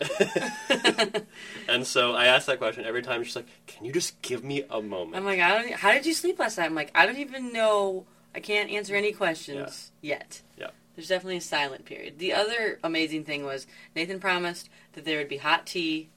and 1.69 1.87
so 1.87 2.13
I 2.15 2.27
ask 2.27 2.47
that 2.47 2.59
question 2.59 2.85
every 2.85 3.03
time. 3.03 3.25
She's 3.25 3.37
like, 3.37 3.49
"Can 3.67 3.85
you 3.85 3.93
just 3.93 4.21
give 4.23 4.45
me 4.45 4.65
a 4.71 4.81
moment?" 4.81 5.17
I'm 5.17 5.25
like, 5.25 5.41
I 5.41 5.63
don't. 5.63 5.73
How 5.73 5.93
did 5.93 6.07
you 6.07 6.15
sleep 6.15 6.39
last 6.39 6.59
night? 6.59 6.67
I'm 6.67 6.75
like, 6.75 6.91
I 6.95 7.07
don't 7.07 7.19
even 7.19 7.53
know. 7.53 8.07
I 8.35 8.41
can't 8.41 8.71
answer 8.71 8.95
any 8.97 9.13
questions 9.13 9.93
yet. 10.01 10.43
Yeah. 10.59 10.71
There's 10.97 11.09
definitely 11.09 11.39
a 11.39 11.41
silent 11.43 11.85
period. 11.85 12.19
The 12.19 12.33
other 12.35 12.79
amazing 12.85 13.25
thing 13.25 13.45
was 13.45 13.67
Nathan 13.97 14.21
promised 14.21 14.69
that 14.93 15.05
there 15.05 15.19
would 15.19 15.29
be 15.29 15.39
hot 15.39 15.67
tea, 15.67 16.09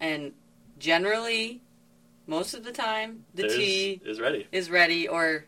and 0.00 0.32
generally, 0.78 1.60
most 2.26 2.54
of 2.54 2.64
the 2.64 2.72
time 2.72 3.24
the 3.34 3.42
There's- 3.42 3.56
tea 3.56 4.00
is 4.04 4.20
ready. 4.20 4.46
is 4.50 4.70
ready 4.70 5.06
or, 5.08 5.44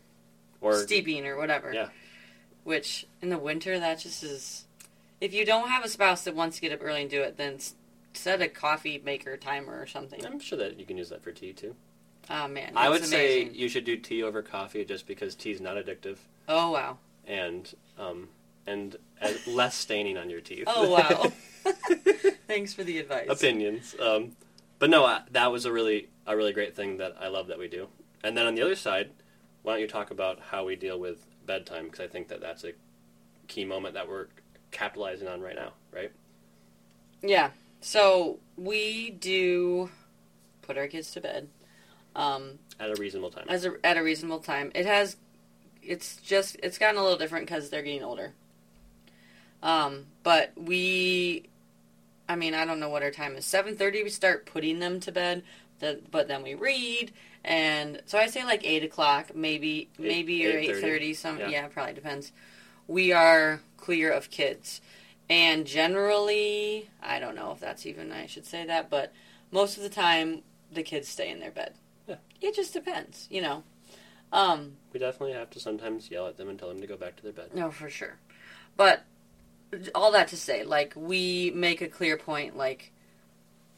Or 0.61 0.75
steeping 0.83 1.27
or 1.27 1.37
whatever. 1.37 1.73
Yeah. 1.73 1.89
Which 2.65 3.07
in 3.23 3.29
the 3.31 3.39
winter 3.39 3.79
that 3.79 3.99
just 4.01 4.23
is. 4.23 4.65
If 5.21 5.33
you 5.33 5.45
don't 5.45 5.69
have 5.69 5.85
a 5.85 5.89
spouse 5.89 6.25
that 6.25 6.35
wants 6.35 6.57
to 6.57 6.63
get 6.63 6.73
up 6.73 6.81
early 6.83 7.01
and 7.03 7.11
do 7.11 7.23
it, 7.23 7.37
then 7.37 7.59
set 8.13 8.43
a 8.43 8.49
coffee 8.49 9.01
maker 9.05 9.37
timer 9.37 9.81
or 9.81 9.87
something. 9.87 10.25
I'm 10.27 10.41
sure 10.41 10.59
that 10.59 10.79
you 10.79 10.85
can 10.87 10.99
use 10.99 11.09
that 11.11 11.23
for 11.23 11.33
tea 11.33 11.53
too. 11.53 11.75
Oh 12.29 12.49
man, 12.49 12.73
I 12.77 12.89
would 12.89 13.05
say 13.05 13.45
you 13.45 13.69
should 13.69 13.85
do 13.85 13.97
tea 13.97 14.23
over 14.23 14.43
coffee 14.43 14.85
just 14.85 15.07
because 15.07 15.35
tea 15.35 15.53
is 15.53 15.61
not 15.61 15.77
addictive 15.77 16.17
Oh 16.49 16.73
wow. 16.73 16.99
and 17.27 17.73
um 17.99 18.29
and 18.67 18.97
uh, 19.23 19.31
less 19.47 19.77
staining 19.77 20.17
on 20.19 20.29
your 20.31 20.41
teeth. 20.41 20.65
Oh 20.67 20.91
wow. 20.91 21.33
Thanks 22.47 22.75
for 22.75 22.85
the 22.85 22.99
advice. 22.99 23.29
opinions. 23.29 23.95
Um, 24.01 24.33
but 24.79 24.91
no, 24.91 25.05
uh, 25.05 25.21
that 25.33 25.51
was 25.53 25.65
a 25.65 25.73
really 25.73 26.09
a 26.27 26.37
really 26.37 26.53
great 26.53 26.75
thing 26.75 26.97
that 26.99 27.17
I 27.21 27.29
love 27.29 27.47
that 27.49 27.59
we 27.59 27.69
do. 27.69 27.89
And 28.25 28.37
then 28.37 28.47
on 28.47 28.55
the 28.57 28.63
other 28.63 28.75
side, 28.75 29.11
why 29.63 29.73
don't 29.75 29.81
you 29.81 29.89
talk 29.89 30.11
about 30.11 30.41
how 30.51 30.65
we 30.65 30.75
deal 30.77 30.99
with 30.99 31.27
bedtime? 31.47 31.85
Because 31.85 32.01
I 32.01 32.09
think 32.09 32.29
that 32.29 32.41
that's 32.41 32.65
a 32.65 32.73
key 33.47 33.65
moment 33.65 33.95
that 33.95 34.09
we're 34.09 34.27
capitalizing 34.73 35.29
on 35.29 35.41
right 35.41 35.55
now, 35.55 35.73
right? 35.93 36.11
Yeah. 37.23 37.51
So 37.81 38.39
we 38.57 39.11
do 39.11 39.91
put 40.63 40.77
our 40.77 40.89
kids 40.89 41.13
to 41.13 41.21
bed 41.21 41.49
um, 42.17 42.59
At 42.81 42.91
a 42.91 42.95
reasonable 42.97 43.31
time. 43.31 43.45
as 43.49 43.65
a, 43.65 43.75
at 43.85 43.97
a 43.97 44.03
reasonable 44.03 44.41
time. 44.41 44.73
It 44.75 44.87
has, 44.87 45.17
it's 45.83 46.17
just 46.17 46.57
it's 46.63 46.79
gotten 46.79 46.99
a 46.99 47.03
little 47.03 47.19
different 47.19 47.47
because 47.47 47.71
they're 47.71 47.83
getting 47.83 48.03
older. 48.03 48.33
Um, 49.63 50.07
but 50.23 50.53
we, 50.57 51.45
I 52.29 52.37
mean, 52.37 52.55
I 52.55 52.65
don't 52.65 52.81
know 52.81 52.89
what 52.89 53.03
our 53.03 53.11
time 53.11 53.37
is. 53.37 53.45
Seven 53.45 53.77
thirty, 53.77 54.03
we 54.03 54.11
start 54.11 54.47
putting 54.47 54.79
them 54.81 55.01
to 55.01 55.13
bed. 55.13 55.43
The, 55.79 56.01
but 56.11 56.27
then 56.27 56.43
we 56.43 56.55
read, 56.55 57.13
and 57.45 58.01
so 58.07 58.19
I 58.19 58.29
say 58.29 58.45
like 58.45 58.65
eight 58.67 58.83
o'clock, 58.83 59.35
maybe 59.35 59.89
Eight- 59.99 60.01
maybe 60.01 60.47
or 60.47 60.59
8:30. 60.59 61.15
Some 61.15 61.39
Yeah. 61.39 61.49
yeah, 61.49 61.67
probably 61.69 61.93
depends. 61.95 62.33
We 62.89 63.13
are 63.13 63.61
clear 63.77 64.11
of 64.11 64.31
kids, 64.31 64.81
and 65.29 65.67
generally, 65.67 66.89
I 67.03 67.19
don't 67.21 67.35
know 67.37 67.53
if 67.53 67.61
that's 67.61 67.85
even 67.85 68.11
I 68.13 68.27
should 68.27 68.47
say 68.47 68.65
that, 68.65 68.89
but 68.89 69.13
most 69.51 69.77
of 69.77 69.83
the 69.83 69.91
time 69.91 70.43
the 70.73 70.83
kids 70.83 71.09
stay 71.09 71.31
in 71.31 71.41
their 71.41 71.51
bed. 71.51 71.75
Yeah. 72.07 72.17
It 72.41 72.55
just 72.55 72.73
depends, 72.73 73.27
you 73.31 73.43
know. 73.43 73.63
Um, 74.33 74.77
we 74.93 74.99
definitely 75.01 75.35
have 75.35 75.51
to 75.51 75.61
sometimes 75.61 76.11
yell 76.11 76.27
at 76.27 76.37
them 76.37 76.49
and 76.49 76.59
tell 76.59 76.69
them 76.69 76.81
to 76.81 76.87
go 76.87 76.97
back 76.97 77.17
to 77.17 77.23
their 77.23 77.33
bed. 77.33 77.51
no, 77.55 77.71
for 77.71 77.89
sure. 77.89 78.17
But 78.77 79.05
all 79.95 80.13
that 80.13 80.29
to 80.29 80.37
say, 80.37 80.65
like 80.65 80.93
we 80.97 81.51
make 81.55 81.81
a 81.81 81.89
clear 81.89 82.17
point, 82.17 82.57
like 82.57 82.93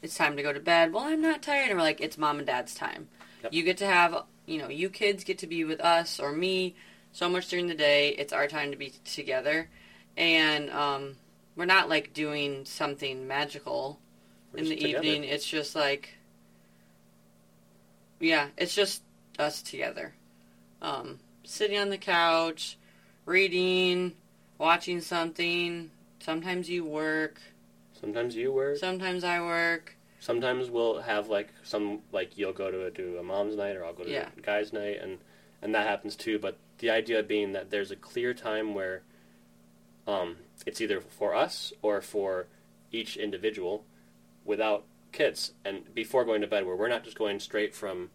it's 0.01 0.15
time 0.15 0.37
to 0.37 0.43
go 0.43 0.51
to 0.53 0.59
bed. 0.59 0.93
Well, 0.93 1.03
I'm 1.03 1.21
not 1.21 1.41
tired, 1.41 1.69
and 1.69 1.77
we're 1.77 1.83
like, 1.83 2.01
it's 2.01 2.17
mom 2.17 2.37
and 2.37 2.47
dad's 2.47 2.73
time. 2.73 3.07
Yep. 3.43 3.53
You 3.53 3.63
get 3.63 3.77
to 3.77 3.85
have, 3.85 4.23
you 4.45 4.57
know, 4.59 4.69
you 4.69 4.89
kids 4.89 5.23
get 5.23 5.37
to 5.39 5.47
be 5.47 5.63
with 5.63 5.79
us 5.81 6.19
or 6.19 6.31
me 6.31 6.75
so 7.11 7.29
much 7.29 7.47
during 7.47 7.67
the 7.67 7.75
day. 7.75 8.09
It's 8.09 8.33
our 8.33 8.47
time 8.47 8.71
to 8.71 8.77
be 8.77 8.91
together, 9.05 9.69
and 10.17 10.69
um, 10.71 11.15
we're 11.55 11.65
not 11.65 11.89
like 11.89 12.13
doing 12.13 12.65
something 12.65 13.27
magical 13.27 13.99
We're 14.53 14.59
in 14.59 14.65
the 14.65 14.75
together. 14.75 15.03
evening. 15.03 15.23
It's 15.25 15.45
just 15.45 15.75
like, 15.75 16.15
yeah, 18.19 18.47
it's 18.57 18.75
just 18.75 19.01
us 19.37 19.61
together, 19.61 20.13
um, 20.81 21.19
sitting 21.43 21.77
on 21.77 21.89
the 21.89 21.97
couch, 21.97 22.77
reading, 23.25 24.13
watching 24.57 25.01
something. 25.01 25.91
Sometimes 26.19 26.69
you 26.69 26.83
work. 26.85 27.39
Sometimes 27.99 28.35
you 28.35 28.51
work. 28.51 28.77
Sometimes 28.77 29.23
I 29.23 29.39
work. 29.41 29.95
Sometimes 30.19 30.69
we'll 30.69 30.99
have 31.01 31.29
like 31.29 31.49
some 31.63 31.99
like 32.11 32.37
you'll 32.37 32.51
go 32.53 32.69
to 32.69 32.85
a, 32.85 32.91
do 32.91 33.17
a 33.17 33.23
mom's 33.23 33.55
night 33.55 33.75
or 33.77 33.85
I'll 33.85 33.93
go 33.93 34.03
to 34.03 34.11
Yeah. 34.11 34.27
a 34.37 34.41
guy's 34.41 34.73
night 34.73 34.99
and 35.01 35.17
and 35.61 35.73
that 35.75 35.87
happens 35.87 36.15
too. 36.15 36.39
But 36.39 36.57
the 36.79 36.89
idea 36.89 37.23
being 37.23 37.53
that 37.53 37.69
there's 37.71 37.91
a 37.91 37.95
clear 37.95 38.33
time 38.33 38.73
where 38.73 39.01
um, 40.07 40.37
it's 40.65 40.81
either 40.81 40.99
for 41.01 41.35
us 41.35 41.71
or 41.81 42.01
for 42.01 42.47
each 42.91 43.15
individual 43.15 43.85
without 44.43 44.83
kids 45.11 45.53
and 45.65 45.93
before 45.93 46.23
going 46.25 46.41
to 46.41 46.47
bed 46.47 46.65
where 46.65 46.75
we're 46.75 46.87
not 46.87 47.03
just 47.03 47.17
going 47.17 47.39
straight 47.39 47.73
from 47.75 48.09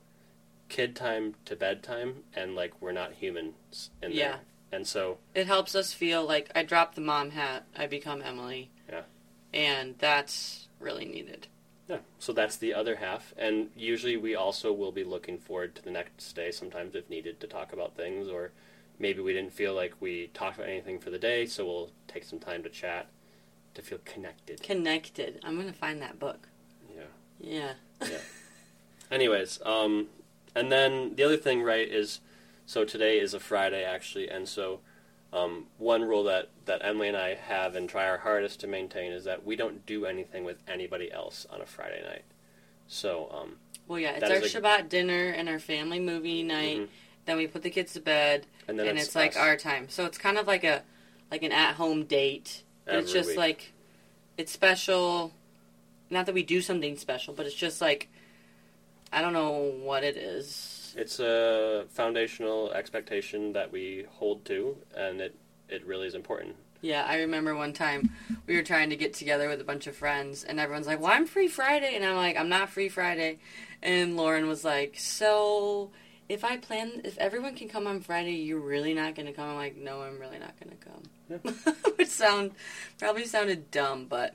kid 0.68 0.96
time 0.96 1.34
to 1.44 1.54
bedtime 1.56 2.22
and 2.34 2.54
like 2.54 2.80
we're 2.80 2.92
not 2.92 3.12
humans 3.14 3.90
in 4.02 4.12
Yeah. 4.12 4.28
there. 4.28 4.40
And 4.72 4.86
so 4.86 5.18
It 5.34 5.46
helps 5.46 5.74
us 5.74 5.92
feel 5.92 6.24
like 6.24 6.50
I 6.54 6.62
drop 6.62 6.94
the 6.94 7.00
mom 7.00 7.30
hat, 7.30 7.64
I 7.76 7.86
become 7.86 8.22
Emily. 8.22 8.70
Yeah. 8.88 9.02
And 9.52 9.94
that's 9.98 10.68
really 10.80 11.04
needed. 11.04 11.46
Yeah, 11.88 11.98
so 12.18 12.32
that's 12.32 12.56
the 12.56 12.72
other 12.72 12.96
half, 12.96 13.34
and 13.36 13.68
usually 13.76 14.16
we 14.16 14.34
also 14.34 14.72
will 14.72 14.90
be 14.90 15.04
looking 15.04 15.36
forward 15.36 15.74
to 15.74 15.82
the 15.82 15.90
next 15.90 16.32
day, 16.32 16.50
sometimes 16.50 16.94
if 16.94 17.10
needed, 17.10 17.40
to 17.40 17.46
talk 17.46 17.74
about 17.74 17.94
things, 17.94 18.26
or 18.26 18.52
maybe 18.98 19.20
we 19.20 19.34
didn't 19.34 19.52
feel 19.52 19.74
like 19.74 19.92
we 20.00 20.28
talked 20.28 20.56
about 20.56 20.70
anything 20.70 20.98
for 20.98 21.10
the 21.10 21.18
day, 21.18 21.44
so 21.44 21.66
we'll 21.66 21.90
take 22.08 22.24
some 22.24 22.38
time 22.38 22.62
to 22.62 22.70
chat 22.70 23.08
to 23.74 23.82
feel 23.82 23.98
connected. 24.06 24.62
Connected. 24.62 25.40
I'm 25.44 25.56
going 25.56 25.66
to 25.70 25.78
find 25.78 26.00
that 26.00 26.18
book. 26.18 26.48
Yeah. 27.46 27.72
Yeah. 28.02 28.18
Anyways, 29.10 29.60
um, 29.64 30.08
and 30.54 30.72
then 30.72 31.14
the 31.14 31.24
other 31.24 31.36
thing, 31.36 31.62
right, 31.62 31.88
is 31.88 32.20
so 32.66 32.84
today 32.84 33.18
is 33.18 33.34
a 33.34 33.40
Friday 33.40 33.84
actually, 33.84 34.28
and 34.28 34.48
so 34.48 34.80
um, 35.32 35.66
one 35.78 36.02
rule 36.02 36.24
that 36.24 36.48
that 36.64 36.80
Emily 36.84 37.08
and 37.08 37.16
I 37.16 37.34
have 37.34 37.74
and 37.74 37.88
try 37.88 38.08
our 38.08 38.18
hardest 38.18 38.60
to 38.60 38.66
maintain 38.66 39.12
is 39.12 39.24
that 39.24 39.44
we 39.44 39.56
don't 39.56 39.84
do 39.84 40.06
anything 40.06 40.44
with 40.44 40.58
anybody 40.66 41.12
else 41.12 41.46
on 41.50 41.60
a 41.60 41.66
Friday 41.66 42.02
night. 42.06 42.24
So 42.86 43.30
um, 43.32 43.56
Well, 43.88 43.98
yeah, 43.98 44.12
it's 44.12 44.30
our 44.30 44.36
a- 44.36 44.40
Shabbat 44.40 44.88
dinner 44.88 45.30
and 45.30 45.48
our 45.48 45.58
family 45.58 46.00
movie 46.00 46.42
night. 46.42 46.78
mhm. 46.78 46.88
Then 47.26 47.36
we 47.38 47.46
put 47.46 47.62
the 47.62 47.70
kids 47.70 47.94
to 47.94 48.00
bed, 48.00 48.46
and 48.68 48.78
then 48.78 48.86
and 48.86 48.98
it's, 48.98 49.08
it's, 49.08 49.16
like 49.16 49.36
our 49.36 49.56
time. 49.56 49.88
So 49.88 50.04
it's 50.04 50.18
kind 50.18 50.36
of 50.38 50.46
like 50.46 50.62
a 50.62 50.82
like 51.30 51.42
an 51.42 51.52
at-home 51.52 52.04
date. 52.04 52.62
But 52.84 52.96
it's 52.96 53.12
just 53.12 53.30
week. 53.30 53.38
like 53.38 53.72
it's 54.36 54.52
special. 54.52 55.32
Not 56.10 56.26
that 56.26 56.34
we 56.34 56.42
do 56.42 56.60
something 56.60 56.96
special, 56.96 57.34
but 57.34 57.46
it's 57.46 57.54
just 57.54 57.80
like 57.80 58.08
I 59.14 59.20
don't 59.20 59.32
know 59.32 59.72
what 59.82 60.02
it 60.02 60.16
is. 60.16 60.92
It's 60.96 61.20
a 61.20 61.86
foundational 61.90 62.72
expectation 62.72 63.52
that 63.52 63.70
we 63.70 64.06
hold 64.10 64.44
to, 64.46 64.76
and 64.96 65.20
it, 65.20 65.36
it 65.68 65.86
really 65.86 66.08
is 66.08 66.16
important. 66.16 66.56
Yeah, 66.80 67.04
I 67.06 67.18
remember 67.18 67.54
one 67.54 67.72
time 67.72 68.10
we 68.46 68.56
were 68.56 68.62
trying 68.62 68.90
to 68.90 68.96
get 68.96 69.14
together 69.14 69.48
with 69.48 69.60
a 69.60 69.64
bunch 69.64 69.86
of 69.86 69.94
friends, 69.94 70.42
and 70.42 70.58
everyone's 70.58 70.88
like, 70.88 71.00
"Well, 71.00 71.12
I'm 71.12 71.26
free 71.26 71.46
Friday," 71.48 71.94
and 71.94 72.04
I'm 72.04 72.16
like, 72.16 72.36
"I'm 72.36 72.48
not 72.48 72.70
free 72.70 72.88
Friday," 72.88 73.38
and 73.82 74.16
Lauren 74.16 74.48
was 74.48 74.64
like, 74.64 74.96
"So." 74.98 75.90
If 76.26 76.42
I 76.42 76.56
plan, 76.56 77.02
if 77.04 77.18
everyone 77.18 77.54
can 77.54 77.68
come 77.68 77.86
on 77.86 78.00
Friday, 78.00 78.36
you're 78.36 78.58
really 78.58 78.94
not 78.94 79.14
going 79.14 79.26
to 79.26 79.32
come. 79.34 79.46
I'm 79.46 79.56
like, 79.56 79.76
no, 79.76 80.00
I'm 80.00 80.18
really 80.18 80.38
not 80.38 80.54
going 80.58 80.74
to 80.74 81.52
come. 81.52 81.74
Which 81.96 82.08
sound 82.08 82.52
probably 82.98 83.26
sounded 83.26 83.70
dumb, 83.70 84.06
but 84.08 84.34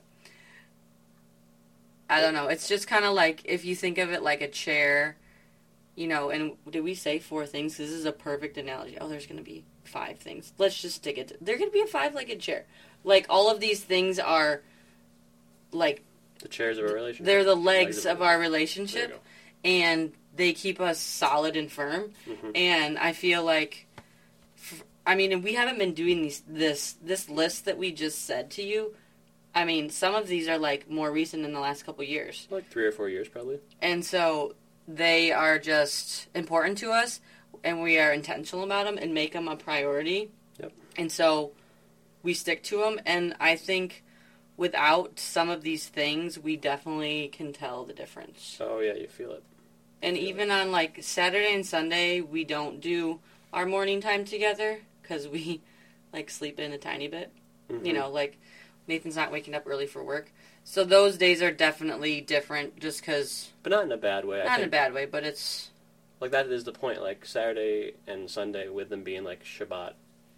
I 2.09 2.21
don't 2.21 2.33
know. 2.33 2.47
It's 2.47 2.67
just 2.67 2.87
kind 2.87 3.05
of 3.05 3.13
like 3.13 3.41
if 3.45 3.63
you 3.65 3.75
think 3.75 3.97
of 3.99 4.11
it 4.11 4.23
like 4.23 4.41
a 4.41 4.47
chair, 4.47 5.15
you 5.95 6.07
know. 6.07 6.29
And 6.31 6.53
did 6.69 6.83
we 6.83 6.95
say 6.95 7.19
four 7.19 7.45
things? 7.45 7.77
This 7.77 7.91
is 7.91 8.05
a 8.05 8.11
perfect 8.11 8.57
analogy. 8.57 8.97
Oh, 8.99 9.07
there's 9.07 9.27
going 9.27 9.37
to 9.37 9.43
be 9.43 9.63
five 9.83 10.17
things. 10.17 10.51
Let's 10.57 10.81
just 10.81 10.95
stick 10.97 11.17
it. 11.17 11.27
To, 11.29 11.35
they're 11.41 11.57
going 11.57 11.69
to 11.69 11.73
be 11.73 11.81
a 11.81 11.87
five-legged 11.87 12.39
chair. 12.39 12.65
Like 13.03 13.25
all 13.29 13.51
of 13.51 13.59
these 13.59 13.81
things 13.83 14.17
are, 14.19 14.61
like 15.71 16.03
The 16.41 16.47
chairs 16.47 16.77
of 16.77 16.85
our 16.85 16.93
relationship. 16.93 17.25
they're 17.25 17.43
the 17.43 17.55
Legs 17.55 17.95
legs 17.97 18.05
of 18.05 18.17
of 18.17 18.21
our 18.23 18.39
relationship, 18.39 19.21
and 19.63 20.11
they 20.35 20.53
keep 20.53 20.79
us 20.79 20.99
solid 20.99 21.55
and 21.55 21.71
firm. 21.71 22.11
Mhm. 22.27 22.51
And 22.55 22.97
I 22.97 23.13
feel 23.13 23.43
like, 23.43 23.85
f- 24.57 24.83
I 25.05 25.15
mean, 25.15 25.31
and 25.31 25.43
we 25.43 25.53
haven't 25.53 25.77
been 25.77 25.93
doing 25.93 26.21
these 26.23 26.41
this 26.47 26.93
this 27.03 27.29
list 27.29 27.65
that 27.65 27.77
we 27.77 27.91
just 27.91 28.25
said 28.25 28.49
to 28.51 28.63
you. 28.63 28.95
I 29.55 29.65
mean, 29.65 29.89
some 29.89 30.15
of 30.15 30.27
these 30.27 30.47
are 30.47 30.57
like 30.57 30.89
more 30.89 31.11
recent 31.11 31.43
in 31.45 31.53
the 31.53 31.59
last 31.59 31.83
couple 31.85 32.03
years, 32.03 32.47
Like 32.51 32.69
three 32.69 32.85
or 32.85 32.91
four 32.91 33.09
years, 33.09 33.27
probably. 33.27 33.59
and 33.81 34.05
so 34.05 34.55
they 34.87 35.31
are 35.31 35.59
just 35.59 36.27
important 36.35 36.77
to 36.79 36.91
us, 36.91 37.19
and 37.63 37.81
we 37.81 37.99
are 37.99 38.11
intentional 38.13 38.63
about 38.63 38.85
them 38.85 38.97
and 38.97 39.13
make 39.13 39.33
them 39.33 39.47
a 39.47 39.55
priority. 39.55 40.29
Yep. 40.59 40.71
And 40.97 41.11
so 41.11 41.51
we 42.23 42.33
stick 42.33 42.63
to 42.63 42.77
them, 42.81 42.99
and 43.05 43.35
I 43.39 43.55
think 43.55 44.03
without 44.57 45.19
some 45.19 45.49
of 45.49 45.61
these 45.63 45.87
things, 45.87 46.37
we 46.37 46.55
definitely 46.57 47.29
can 47.29 47.53
tell 47.53 47.85
the 47.85 47.93
difference. 47.93 48.57
Oh 48.59 48.79
yeah, 48.79 48.93
you 48.93 49.07
feel 49.07 49.31
it. 49.31 49.43
And 50.01 50.15
Yeah. 50.15 50.23
even 50.23 50.51
on 50.51 50.71
like 50.71 51.01
Saturday 51.03 51.53
and 51.53 51.65
Sunday, 51.65 52.21
we 52.21 52.43
don't 52.43 52.79
do 52.81 53.19
our 53.51 53.65
morning 53.65 53.99
time 54.01 54.25
together 54.25 54.79
because 55.01 55.27
we 55.27 55.61
like 56.13 56.29
sleep 56.29 56.59
in 56.59 56.71
a 56.71 56.77
tiny 56.77 57.07
bit. 57.07 57.31
Mhm. 57.71 57.85
You 57.85 57.93
know, 57.93 58.09
like 58.09 58.37
Nathan's 58.89 59.15
not 59.15 59.31
waking 59.31 59.55
up 59.55 59.63
early 59.65 59.87
for 59.87 60.03
work. 60.03 60.31
So 60.65 60.83
those 60.83 61.17
days 61.17 61.41
are 61.41 61.51
definitely 61.51 62.19
different 62.19 62.79
just 62.79 62.99
because, 62.99 63.51
but 63.63 63.71
not 63.71 63.85
in 63.85 63.91
a 63.91 63.97
bad 63.97 64.25
way. 64.25 64.41
I 64.41 64.45
not 64.45 64.59
in 64.59 64.65
a 64.65 64.69
bad 64.69 64.93
way, 64.93 65.05
but 65.05 65.23
it's, 65.23 65.69
Like 66.19 66.31
that 66.31 66.47
is 66.47 66.65
the 66.65 66.73
point. 66.73 67.01
Like 67.01 67.25
Saturday 67.25 67.93
and 68.07 68.29
Sunday, 68.29 68.67
with 68.67 68.89
them 68.89 69.03
being 69.03 69.23
like 69.23 69.43
Shabbat 69.45 69.93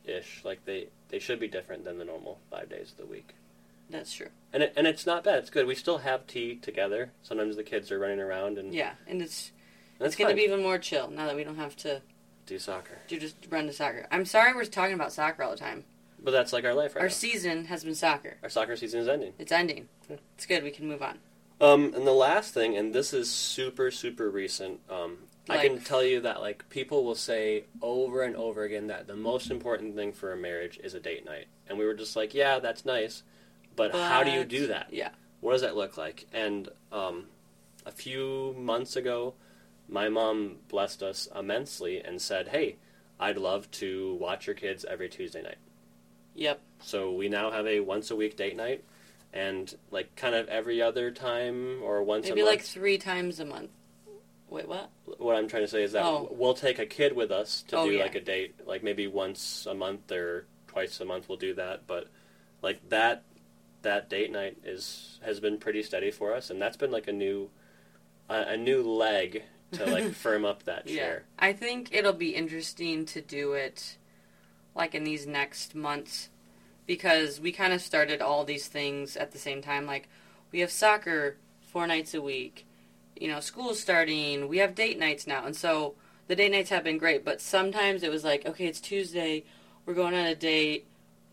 ish, 0.06 0.42
like 0.44 0.64
they 0.66 0.90
they 1.10 1.18
should 1.20 1.40
be 1.40 1.48
different 1.48 1.84
than 1.84 1.98
the 1.98 2.06
normal 2.06 2.40
five 2.52 2.70
days 2.70 2.92
of 2.92 2.98
the 2.98 3.06
week. 3.06 3.34
that's 3.90 4.14
true. 4.14 4.30
And 4.54 4.64
it, 4.64 4.74
and 4.78 4.86
it's 4.86 5.06
not 5.06 5.24
bad. 5.24 5.40
It's 5.40 5.50
good. 5.50 5.66
We 5.66 5.76
still 5.76 6.00
have 6.00 6.28
tea 6.28 6.56
together. 6.56 7.12
Sometimes 7.24 7.56
the 7.56 7.64
kids 7.64 7.92
are 7.92 8.00
running 8.00 8.20
around 8.20 8.58
and 8.58 8.74
Yeah. 8.74 8.94
And 9.08 9.22
it's, 9.22 9.52
That's 9.98 10.14
it's 10.14 10.22
gonna 10.22 10.36
be 10.36 10.44
even 10.44 10.62
more 10.62 10.78
chill 10.78 11.10
now 11.10 11.26
that 11.26 11.36
we 11.36 11.44
don't 11.44 11.58
have 11.58 11.76
to 11.78 12.02
do 12.46 12.60
soccer. 12.60 13.00
do 13.08 13.20
just 13.20 13.36
run 13.50 13.68
to 13.68 13.74
soccer. 13.74 14.08
I'm 14.12 14.26
sorry 14.26 14.54
we're 14.54 14.66
talking 14.66 14.96
about 14.96 15.14
soccer 15.14 15.44
all 15.44 15.52
the 15.52 15.58
time. 15.58 15.86
But 16.24 16.32
that's 16.32 16.54
like 16.54 16.66
our 16.66 16.74
life 16.74 16.96
right 16.96 17.02
Our 17.02 17.08
now. 17.08 17.14
season 17.14 17.66
has 17.66 17.84
been 17.84 17.96
soccer. 17.96 18.38
Our 18.44 18.50
soccer 18.50 18.76
season 18.76 19.00
is 19.00 19.08
ending. 19.08 19.34
It's 19.40 19.52
ending. 19.52 19.90
Yeah. 20.08 20.18
It's 20.36 20.46
good. 20.46 20.64
We 20.64 20.72
can 20.72 20.88
move 20.88 21.02
on. 21.02 21.18
Um, 21.60 21.94
and 21.96 22.06
the 22.06 22.14
last 22.14 22.54
thing, 22.54 22.78
and 22.78 22.94
this 22.94 23.14
is 23.14 23.30
super, 23.30 23.92
super 23.92 24.30
recent. 24.30 24.80
Um, 24.90 25.18
I 25.50 25.58
can 25.58 25.80
tell 25.80 26.04
you 26.04 26.22
that 26.22 26.42
like 26.42 26.68
people 26.70 27.04
will 27.04 27.16
say 27.16 27.66
over 27.82 28.22
and 28.24 28.36
over 28.36 28.64
again 28.64 28.88
that 28.88 29.08
the 29.08 29.16
most 29.16 29.52
important 29.52 29.96
thing 29.96 30.14
for 30.14 30.32
a 30.32 30.38
marriage 30.38 30.80
is 30.84 30.94
a 30.94 31.00
date 31.00 31.26
night, 31.26 31.48
and 31.68 31.78
we 31.78 31.86
were 31.86 31.94
just 31.94 32.16
like, 32.16 32.34
yeah, 32.34 32.60
that's 32.60 32.86
nice, 32.86 33.24
but, 33.76 33.94
how 33.94 34.24
do 34.24 34.32
you 34.32 34.44
do 34.44 34.68
that? 34.68 34.88
Yeah. 34.92 35.10
What 35.40 35.54
does 35.54 35.62
that 35.62 35.76
look 35.76 35.98
like? 35.98 36.26
And 36.34 36.70
um, 36.92 37.26
a 37.86 37.92
few 37.92 38.56
months 38.58 38.96
ago, 38.96 39.34
my 39.90 40.08
mom 40.10 40.58
blessed 40.68 41.04
us 41.04 41.28
immensely 41.36 42.00
and 42.00 42.22
said, 42.22 42.50
hey, 42.50 42.78
I'd 43.20 43.38
love 43.38 43.70
to 43.72 44.16
watch 44.16 44.48
your 44.48 44.56
kids 44.56 44.86
every 44.86 45.10
Tuesday 45.10 45.42
night. 45.42 45.58
Yep. 46.36 46.62
So 46.82 47.12
we 47.14 47.30
now 47.30 47.52
have 47.52 47.68
a 47.68 47.80
once 47.80 48.12
a 48.12 48.16
week 48.16 48.36
date 48.38 48.56
night, 48.56 48.84
and 49.34 49.74
like 49.92 50.16
kind 50.16 50.36
of 50.36 50.48
every 50.50 50.82
other 50.82 51.12
time 51.12 51.82
or 51.84 52.02
once 52.04 52.26
a 52.26 52.30
month. 52.30 52.36
Maybe 52.38 52.46
like 52.48 52.62
three 52.62 52.98
times 52.98 53.40
a 53.40 53.46
month. 53.46 53.70
Wait, 54.50 54.68
what? 54.68 54.90
what 55.18 55.38
I'm 55.38 55.48
trying 55.48 55.64
to 55.64 55.68
say 55.68 55.82
is 55.84 55.94
that 55.94 56.04
Oh. 56.04 56.28
we'll 56.32 56.54
take 56.54 56.78
a 56.78 56.86
kid 56.86 57.14
with 57.16 57.32
us 57.32 57.64
to 57.70 57.78
Oh, 57.78 57.86
do 57.86 57.94
yeah. 57.94 58.04
like 58.04 58.16
a 58.16 58.20
date, 58.20 58.56
like 58.66 58.84
maybe 58.84 59.08
once 59.08 59.66
a 59.66 59.74
month 59.74 60.12
or 60.12 60.46
twice 60.68 61.00
a 61.00 61.06
month 61.06 61.30
we'll 61.30 61.38
do 61.38 61.54
that. 61.54 61.88
But 61.88 62.08
like 62.62 62.90
that 62.90 63.24
that 63.84 64.10
date 64.10 64.32
night 64.32 64.58
is 64.66 65.20
has 65.24 65.40
been 65.40 65.58
pretty 65.58 65.84
steady 65.84 66.12
for 66.12 66.34
us, 66.36 66.50
and 66.50 66.62
that's 66.62 66.76
been 66.78 66.92
like 66.92 67.08
a 67.08 67.14
new 67.14 67.50
a, 68.30 68.42
a 68.54 68.58
new 68.58 68.84
leg 68.84 69.44
to 69.74 69.86
like 69.86 70.12
firm 70.16 70.44
up 70.44 70.64
that 70.64 70.86
chair. 70.88 71.24
Yeah. 71.40 71.48
I 71.48 71.54
think 71.54 71.90
it'll 71.94 72.12
be 72.12 72.36
interesting 72.36 73.06
to 73.06 73.22
do 73.22 73.54
it 73.54 73.96
like 74.76 74.96
in 74.96 75.04
these 75.04 75.28
next 75.28 75.76
months 75.76 76.30
because 76.88 77.40
we 77.40 77.52
kind 77.52 77.74
of 77.74 77.82
started 77.82 78.22
all 78.22 78.44
these 78.44 78.68
things 78.68 79.16
at 79.18 79.32
the 79.32 79.38
same 79.38 79.62
time. 79.62 79.86
Like 79.86 80.10
we 80.52 80.60
have 80.60 80.72
soccer 80.72 81.38
four 81.62 81.88
nights 81.88 82.14
a 82.14 82.22
week. 82.22 82.66
You 83.16 83.28
know, 83.28 83.40
school's 83.40 83.80
starting. 83.80 84.48
We 84.48 84.58
have 84.60 84.76
date 84.76 84.98
nights 85.00 85.28
now. 85.28 85.46
And 85.46 85.56
so 85.56 85.96
the 86.28 86.36
date 86.36 86.52
nights 86.52 86.70
have 86.70 86.84
been 86.84 86.98
great, 86.98 87.24
but 87.24 87.42
sometimes 87.42 88.04
it 88.04 88.12
was 88.12 88.24
like, 88.24 88.46
okay, 88.46 88.66
it's 88.66 88.82
Tuesday. 88.82 89.44
We're 89.86 89.94
going 89.94 90.14
on 90.16 90.26
a 90.26 90.36
date. 90.36 90.88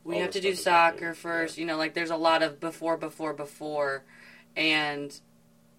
We 0.05 0.17
All 0.17 0.23
have 0.23 0.31
to 0.33 0.41
do 0.41 0.55
stuff 0.55 0.59
is 0.59 0.65
happening, 0.65 1.01
soccer 1.01 1.15
first. 1.15 1.59
You 1.59 1.67
know, 1.67 1.77
like 1.77 1.95
there's 1.95 2.11
a 2.11 2.17
lot 2.17 2.43
of 2.43 2.61
before, 2.61 2.97
before, 2.97 3.33
before. 3.33 4.05
And 4.57 5.19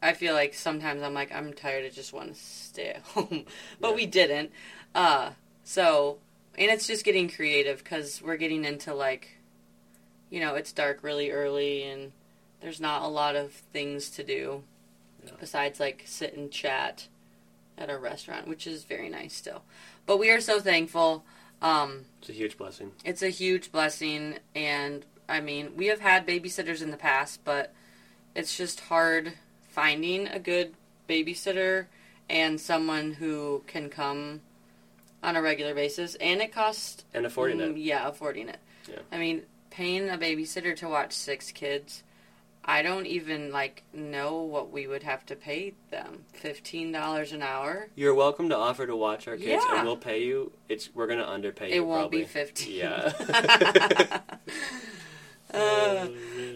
I 0.01 0.13
feel 0.13 0.33
like 0.33 0.53
sometimes 0.53 1.01
I'm 1.03 1.13
like, 1.13 1.31
I'm 1.33 1.53
tired. 1.53 1.85
I 1.85 1.89
just 1.89 2.13
want 2.13 2.33
to 2.33 2.39
stay 2.39 2.89
at 2.89 3.01
home. 3.03 3.45
but 3.79 3.89
Yeah. 3.89 3.95
we 3.95 4.05
didn't. 4.05 4.51
Uh, 4.95 5.31
so, 5.63 6.19
and 6.57 6.69
it's 6.71 6.87
just 6.87 7.05
getting 7.05 7.29
creative 7.29 7.79
because 7.83 8.21
we're 8.21 8.37
getting 8.37 8.65
into 8.65 8.93
like, 8.93 9.37
you 10.29 10.39
know, 10.39 10.55
it's 10.55 10.71
dark 10.71 11.03
really 11.03 11.31
early 11.31 11.83
and 11.83 12.11
there's 12.61 12.81
not 12.81 13.01
a 13.03 13.07
lot 13.07 13.35
of 13.35 13.51
things 13.51 14.09
to 14.11 14.23
do 14.23 14.63
Yeah. 15.25 15.31
besides 15.39 15.79
like 15.79 16.03
sit 16.05 16.35
and 16.35 16.51
chat 16.51 17.07
at 17.77 17.89
a 17.89 17.97
restaurant, 17.97 18.47
which 18.47 18.67
is 18.67 18.83
very 18.83 19.09
nice 19.09 19.33
still. 19.33 19.63
But 20.05 20.17
we 20.17 20.29
are 20.31 20.41
so 20.41 20.59
thankful. 20.59 21.23
Um, 21.61 22.05
It's 22.19 22.29
a 22.29 22.33
huge 22.33 22.57
blessing. 22.57 22.91
it's 23.05 23.21
a 23.21 23.29
huge 23.29 23.71
blessing, 23.71 24.39
and 24.55 25.05
I 25.27 25.39
mean, 25.41 25.75
we 25.75 25.87
have 25.87 25.99
had 26.01 26.25
babysitters 26.27 26.81
in 26.81 26.91
the 26.91 26.97
past, 26.97 27.41
but 27.45 27.73
it's 28.35 28.57
just 28.57 28.79
hard 28.81 29.33
finding 29.69 30.27
a 30.27 30.39
good 30.39 30.73
babysitter 31.07 31.85
and 32.29 32.59
someone 32.59 33.13
who 33.13 33.63
can 33.67 33.89
come 33.89 34.41
on 35.23 35.35
a 35.35 35.41
regular 35.41 35.73
basis, 35.73 36.15
and 36.15 36.41
it 36.41 36.51
costs 36.53 37.03
And 37.13 37.25
affording 37.25 37.57
mm, 37.59 37.71
it. 37.71 37.77
Yeah, 37.77 38.07
affording 38.07 38.49
it. 38.49 38.57
Yeah. 38.89 38.99
I 39.11 39.17
mean, 39.17 39.43
paying 39.69 40.09
a 40.09 40.17
babysitter 40.17 40.75
to 40.77 40.87
watch 40.89 41.13
six 41.13 41.51
kids. 41.51 42.03
I 42.65 42.81
don't 42.83 43.07
even 43.07 43.51
like 43.51 43.83
know 43.93 44.41
what 44.43 44.69
we 44.71 44.85
would 44.85 45.01
have 45.03 45.25
to 45.27 45.35
pay 45.35 45.73
them. 45.89 46.25
Fifteen 46.33 46.91
dollars 46.91 47.31
an 47.31 47.41
hour. 47.41 47.87
You're 47.95 48.13
welcome 48.13 48.49
to 48.49 48.57
offer 48.57 48.85
to 48.85 48.95
watch 48.95 49.27
our 49.27 49.37
kids, 49.37 49.63
Yeah. 49.67 49.77
and 49.79 49.87
we'll 49.87 49.97
pay 49.97 50.23
you. 50.23 50.51
It's 50.67 50.93
we're 50.93 51.07
gonna 51.07 51.23
underpay 51.23 51.69
It 51.71 51.75
you. 51.75 51.81
It 51.83 51.85
won't 51.87 52.01
probably. 52.01 52.19
be 52.19 52.25
fifteen. 52.25 52.75
Yeah. 52.75 54.19
Uh, 55.51 56.07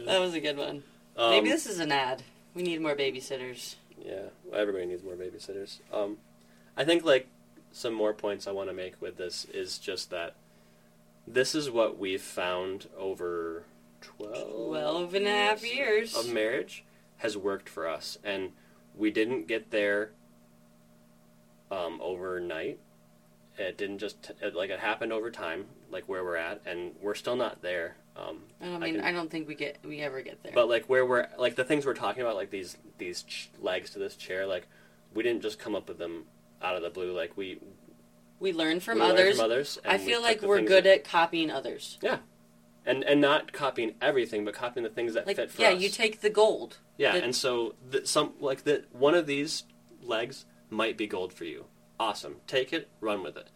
that 0.05 0.19
was 0.19 0.35
a 0.35 0.39
good 0.39 0.55
one. 0.55 0.83
Um, 1.17 1.31
Maybe 1.31 1.49
this 1.49 1.65
is 1.65 1.79
an 1.79 1.91
ad. 1.91 2.21
We 2.53 2.61
need 2.61 2.79
more 2.79 2.95
babysitters. 2.95 3.73
Yeah, 4.05 4.25
everybody 4.53 4.85
needs 4.85 5.03
more 5.03 5.15
babysitters. 5.15 5.79
Um, 5.91 6.17
I 6.77 6.83
think 6.83 7.03
like 7.03 7.27
some 7.73 7.93
more 7.93 8.13
points 8.13 8.47
I 8.47 8.51
want 8.51 8.69
to 8.69 8.73
make 8.73 9.01
with 9.01 9.17
this 9.17 9.45
is 9.45 9.77
just 9.77 10.09
that 10.11 10.35
this 11.27 11.53
is 11.55 11.69
what 11.69 11.97
we've 11.97 12.21
found 12.21 12.87
over 12.97 13.63
12, 14.01 14.67
Twelve 14.67 15.13
and 15.15 15.25
a 15.27 15.29
half 15.29 15.63
years. 15.65 16.15
of 16.15 16.31
marriage 16.31 16.83
has 17.17 17.35
worked 17.37 17.67
for 17.69 17.87
us, 17.87 18.17
and 18.23 18.51
we 18.95 19.11
didn't 19.11 19.47
get 19.47 19.71
there 19.71 20.11
um, 21.71 21.99
overnight. 22.01 22.79
It 23.57 23.77
didn't 23.77 23.99
just 23.99 24.31
it, 24.41 24.55
like 24.55 24.69
it 24.69 24.79
happened 24.79 25.13
over 25.13 25.29
time, 25.31 25.65
like 25.91 26.05
where 26.09 26.23
we're 26.23 26.35
at, 26.37 26.61
and 26.65 26.91
we're 27.01 27.15
still 27.15 27.35
not 27.35 27.61
there. 27.61 27.95
Um, 28.17 28.39
I 28.61 28.65
don't 28.65 28.75
I 28.75 28.85
mean, 28.85 28.95
can- 28.95 29.03
I 29.05 29.11
don't 29.11 29.29
think 29.31 29.47
we 29.47 29.55
get 29.55 29.77
we 29.85 30.01
ever 30.01 30.21
get 30.21 30.41
there. 30.43 30.51
but 30.53 30.67
like 30.67 30.85
where 30.85 31.05
we're 31.05 31.27
like 31.37 31.55
the 31.55 31.63
things 31.63 31.85
we're 31.85 31.93
talking 31.93 32.21
about, 32.23 32.35
like 32.35 32.49
these 32.49 32.77
these 32.97 33.23
ch- 33.23 33.49
legs 33.61 33.91
to 33.91 33.99
this 33.99 34.15
chair, 34.15 34.45
like 34.47 34.67
we 35.13 35.23
didn't 35.23 35.41
just 35.43 35.59
come 35.59 35.75
up 35.75 35.87
with 35.87 35.97
them 35.99 36.25
out 36.63 36.75
of 36.75 36.81
the 36.81 36.89
blue. 36.89 37.11
Like 37.15 37.35
we 37.37 37.59
we 38.39 38.53
learn 38.53 38.79
from 38.79 38.99
we 38.99 39.05
others. 39.05 39.35
From 39.37 39.45
others 39.45 39.79
I 39.85 39.97
we 39.97 40.03
feel 40.05 40.21
like 40.21 40.41
we're 40.41 40.61
good 40.61 40.85
that- 40.85 40.93
at 40.99 41.03
copying 41.03 41.51
others. 41.51 41.97
Yeah, 42.01 42.17
and 42.85 43.03
and 43.03 43.21
not 43.21 43.51
copying 43.53 43.95
everything, 44.01 44.45
but 44.45 44.53
copying 44.53 44.83
the 44.83 44.89
things 44.89 45.13
that 45.13 45.27
Like, 45.27 45.35
fit 45.35 45.51
for 45.51 45.61
yeah, 45.61 45.69
us. 45.71 45.81
you 45.81 45.89
take 45.89 46.21
the 46.21 46.29
gold. 46.29 46.77
yeah, 46.97 47.13
the- 47.13 47.23
and 47.23 47.35
so 47.35 47.75
the, 47.89 48.05
some 48.07 48.33
like 48.39 48.63
the 48.63 48.85
one 48.91 49.13
of 49.15 49.27
these 49.27 49.63
legs 50.01 50.45
might 50.69 50.97
be 50.97 51.07
gold 51.07 51.33
for 51.33 51.45
you. 51.45 51.65
Awesome, 51.99 52.37
take 52.47 52.73
it, 52.73 52.89
run 52.99 53.23
with 53.23 53.37
it. 53.37 53.49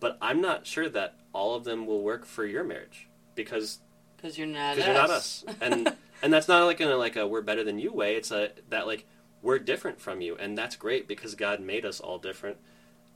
But 0.00 0.16
I'm 0.20 0.40
not 0.40 0.66
sure 0.66 0.88
that 0.88 1.16
all 1.32 1.54
of 1.54 1.64
them 1.64 1.86
will 1.86 2.02
work 2.02 2.24
for 2.24 2.44
your 2.46 2.64
marriage 2.64 3.08
because 3.34 3.80
Because 4.16 4.38
you're 4.38 4.46
not 4.46 4.76
because 4.76 4.86
you're 4.86 4.94
not 4.96 5.10
us, 5.10 5.44
and 5.60 5.92
and 6.22 6.32
that's 6.32 6.46
not 6.48 6.64
like 6.66 6.80
in 6.80 6.88
a 6.88 6.96
like 6.96 7.16
a 7.16 7.26
we're 7.26 7.42
better 7.42 7.64
than 7.64 7.78
you 7.78 7.92
way. 7.92 8.16
It's 8.16 8.30
a 8.30 8.50
that 8.68 8.86
like 8.86 9.06
we're 9.42 9.58
different 9.58 10.00
from 10.00 10.20
you, 10.20 10.36
and 10.36 10.56
that's 10.56 10.76
great 10.76 11.08
because 11.08 11.34
God 11.34 11.60
made 11.60 11.84
us 11.84 12.00
all 12.00 12.18
different. 12.18 12.58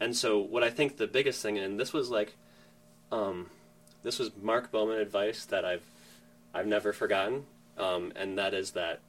And 0.00 0.16
so, 0.16 0.38
what 0.38 0.64
I 0.64 0.70
think 0.70 0.96
the 0.96 1.06
biggest 1.06 1.42
thing, 1.42 1.58
and 1.58 1.78
this 1.78 1.92
was 1.92 2.10
like, 2.10 2.34
um, 3.12 3.50
this 4.02 4.18
was 4.18 4.30
Mark 4.40 4.70
Bowman 4.70 4.98
advice 4.98 5.44
that 5.46 5.64
I've 5.64 5.84
I've 6.52 6.66
never 6.66 6.92
forgotten, 6.92 7.44
um, 7.78 8.12
and 8.16 8.38
that 8.38 8.54
is 8.54 8.72
that 8.72 9.00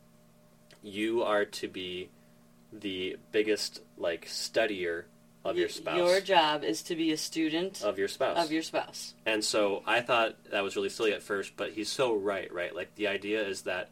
you 0.83 1.23
are 1.23 1.45
to 1.45 1.67
be 1.67 2.09
the 2.71 3.17
biggest 3.31 3.81
like 3.97 4.25
studier 4.25 5.03
of 5.43 5.57
your 5.57 5.69
spouse 5.69 5.97
Your 5.97 6.19
job 6.21 6.63
is 6.63 6.81
to 6.83 6.95
be 6.95 7.11
a 7.11 7.17
student 7.17 7.83
of 7.83 7.97
your 7.99 8.07
spouse 8.07 8.43
of 8.43 8.51
your 8.51 8.63
spouse. 8.63 9.13
and 9.25 9.43
so 9.43 9.83
I 9.85 10.01
thought 10.01 10.35
that 10.51 10.63
was 10.63 10.75
really 10.75 10.89
silly 10.89 11.13
at 11.13 11.23
first, 11.23 11.53
but 11.55 11.71
he's 11.71 11.89
so 11.89 12.15
right, 12.15 12.51
right? 12.53 12.75
Like 12.75 12.93
the 12.95 13.07
idea 13.07 13.47
is 13.47 13.61
that 13.63 13.89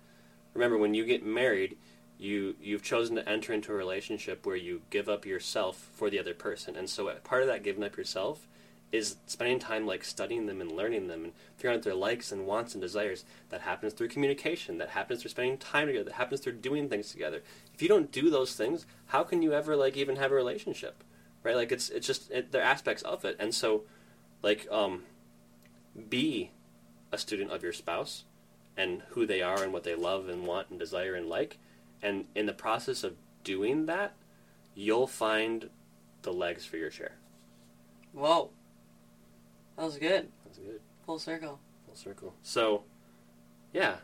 remember 0.53 0.77
when 0.77 0.93
you 0.93 1.05
get 1.05 1.25
married, 1.25 1.77
you 2.17 2.55
you've 2.61 2.83
chosen 2.83 3.15
to 3.15 3.27
enter 3.27 3.53
into 3.53 3.71
a 3.71 3.75
relationship 3.75 4.45
where 4.45 4.55
you 4.55 4.81
give 4.89 5.09
up 5.09 5.25
yourself 5.25 5.89
for 5.93 6.09
the 6.09 6.19
other 6.19 6.33
person. 6.33 6.75
And 6.75 6.89
so 6.89 7.13
part 7.23 7.41
of 7.41 7.47
that 7.47 7.63
giving 7.63 7.83
up 7.83 7.97
yourself 7.97 8.47
is 8.91 9.15
spending 9.25 9.57
time 9.57 9.87
like 9.87 10.03
studying 10.03 10.45
them 10.45 10.61
and 10.61 10.71
learning 10.71 11.07
them 11.07 11.23
and 11.23 11.33
figuring 11.57 11.77
out 11.77 11.83
their 11.83 11.95
likes 11.95 12.31
and 12.31 12.45
wants 12.45 12.75
and 12.75 12.81
desires. 12.81 13.25
That 13.49 13.61
happens 13.61 13.93
through 13.93 14.09
communication, 14.09 14.77
that 14.77 14.89
happens 14.89 15.21
through 15.21 15.31
spending 15.31 15.57
time 15.57 15.87
together, 15.87 16.05
that 16.05 16.13
happens 16.13 16.41
through 16.41 16.53
doing 16.53 16.87
things 16.87 17.11
together. 17.11 17.41
If 17.73 17.81
you 17.81 17.87
don't 17.87 18.11
do 18.11 18.29
those 18.29 18.55
things, 18.55 18.85
how 19.07 19.23
can 19.23 19.41
you 19.41 19.51
ever 19.51 19.75
like 19.75 19.97
even 19.97 20.17
have 20.17 20.31
a 20.31 20.35
relationship? 20.35 21.03
Right? 21.41 21.55
Like 21.55 21.71
it's 21.71 21.89
it's 21.89 22.05
just 22.05 22.29
it, 22.31 22.51
they're 22.51 22.61
aspects 22.61 23.01
of 23.03 23.25
it. 23.25 23.35
And 23.39 23.53
so 23.53 23.83
like 24.43 24.67
um 24.71 25.03
be 26.09 26.51
a 27.11 27.17
student 27.17 27.51
of 27.51 27.63
your 27.63 27.73
spouse 27.73 28.25
and 28.77 29.03
who 29.09 29.25
they 29.25 29.41
are 29.41 29.63
and 29.63 29.73
what 29.73 29.83
they 29.83 29.95
love 29.95 30.29
and 30.29 30.45
want 30.45 30.69
and 30.69 30.79
desire 30.79 31.15
and 31.15 31.27
like. 31.27 31.57
And 32.03 32.25
in 32.35 32.45
the 32.45 32.53
process 32.53 33.03
of 33.03 33.15
doing 33.43 33.85
that, 33.85 34.13
you'll 34.75 35.07
find 35.07 35.69
the 36.21 36.33
legs 36.33 36.65
for 36.65 36.77
your 36.77 36.89
chair. 36.89 37.13
Whoa, 38.11 38.51
that 39.77 39.85
was 39.85 39.97
good. 39.97 40.27
That's 40.45 40.57
good. 40.57 40.81
Full 41.05 41.17
circle. 41.17 41.59
Full 41.85 41.95
circle. 41.95 42.33
So, 42.43 42.83
yeah. 43.73 43.95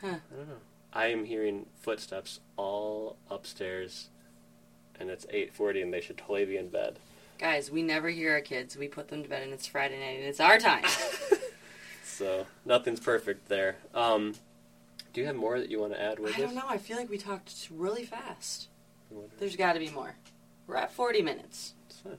Huh. 0.00 0.16
I 0.32 0.36
don't 0.36 0.48
know. 0.48 0.56
I 0.92 1.06
am 1.06 1.24
hearing 1.24 1.66
footsteps 1.80 2.40
all 2.56 3.16
upstairs, 3.30 4.08
and 4.98 5.08
it's 5.08 5.24
8.40 5.26 5.82
and 5.82 5.92
they 5.94 6.00
should 6.00 6.18
totally 6.18 6.44
be 6.46 6.56
in 6.56 6.68
bed. 6.68 6.98
Guys, 7.38 7.70
we 7.70 7.82
never 7.82 8.08
hear 8.08 8.32
our 8.32 8.40
kids. 8.40 8.76
We 8.76 8.88
put 8.88 9.08
them 9.08 9.22
to 9.22 9.28
bed, 9.28 9.42
and 9.42 9.52
it's 9.52 9.66
Friday 9.66 10.00
night, 10.00 10.18
and 10.18 10.24
it's 10.24 10.40
our 10.40 10.58
time. 10.58 10.84
So, 12.16 12.46
nothing's 12.64 13.00
perfect 13.00 13.48
there. 13.48 13.76
Um, 13.94 14.36
do 15.16 15.22
you 15.22 15.26
have 15.28 15.36
more 15.36 15.58
that 15.58 15.70
you 15.70 15.80
want 15.80 15.94
to 15.94 16.00
add 16.02 16.18
with 16.18 16.34
I 16.34 16.36
this? 16.36 16.44
don't 16.44 16.54
know. 16.54 16.68
I 16.68 16.76
feel 16.76 16.98
like 16.98 17.08
we 17.08 17.16
talked 17.16 17.68
really 17.74 18.04
fast. 18.04 18.68
There's 19.38 19.56
got 19.56 19.72
to 19.72 19.78
be 19.78 19.88
more. 19.88 20.14
We're 20.66 20.76
at 20.76 20.92
40 20.92 21.22
minutes. 21.22 21.72
It's 21.88 22.00
fine. 22.00 22.18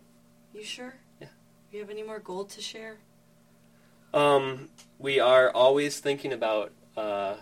You 0.52 0.64
sure? 0.64 0.96
Yeah. 1.22 1.28
You 1.72 1.80
have 1.82 1.92
any 1.92 2.02
more 2.02 2.18
gold 2.18 2.50
to 2.50 2.62
share? 2.62 2.98
Um, 4.16 4.70
we 4.98 5.20
are 5.20 5.52
always 5.52 6.00
thinking 6.00 6.34
about 6.34 6.72
uh, 6.96 7.36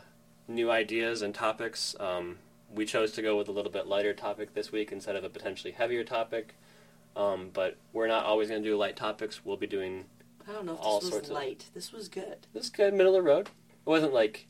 new 0.50 0.70
ideas 0.70 1.22
and 1.22 1.34
topics. 1.34 1.96
Um, 2.02 2.40
we 2.70 2.86
chose 2.86 3.14
to 3.14 3.22
go 3.22 3.38
with 3.38 3.48
a 3.48 3.52
little 3.54 3.72
bit 3.72 3.88
lighter 3.88 4.14
topic 4.14 4.56
this 4.56 4.74
week 4.74 4.92
instead 4.92 5.16
of 5.16 5.24
a 5.24 5.30
potentially 5.30 5.72
heavier 5.72 6.04
topic. 6.04 6.56
Um, 7.16 7.50
but 7.54 7.78
we're 7.94 8.08
not 8.08 8.26
always 8.26 8.50
going 8.50 8.62
to 8.62 8.68
do 8.70 8.76
light 8.76 8.98
topics. 8.98 9.46
We'll 9.46 9.56
be 9.56 9.68
doing 9.68 10.04
I 10.50 10.52
don't 10.52 10.66
know 10.66 10.74
if 10.74 10.80
All 10.82 11.00
this 11.00 11.10
sorts 11.12 11.30
was 11.30 11.30
of- 11.30 11.36
light. 11.38 11.66
This 11.74 11.94
was 11.94 12.10
good. 12.10 12.48
this 12.54 12.66
is 12.66 12.70
good 12.72 12.94
middle 12.94 13.16
of 13.16 13.24
the 13.24 13.30
road. 13.30 13.48
It 13.48 13.90
wasn't 13.90 14.12
like 14.14 14.48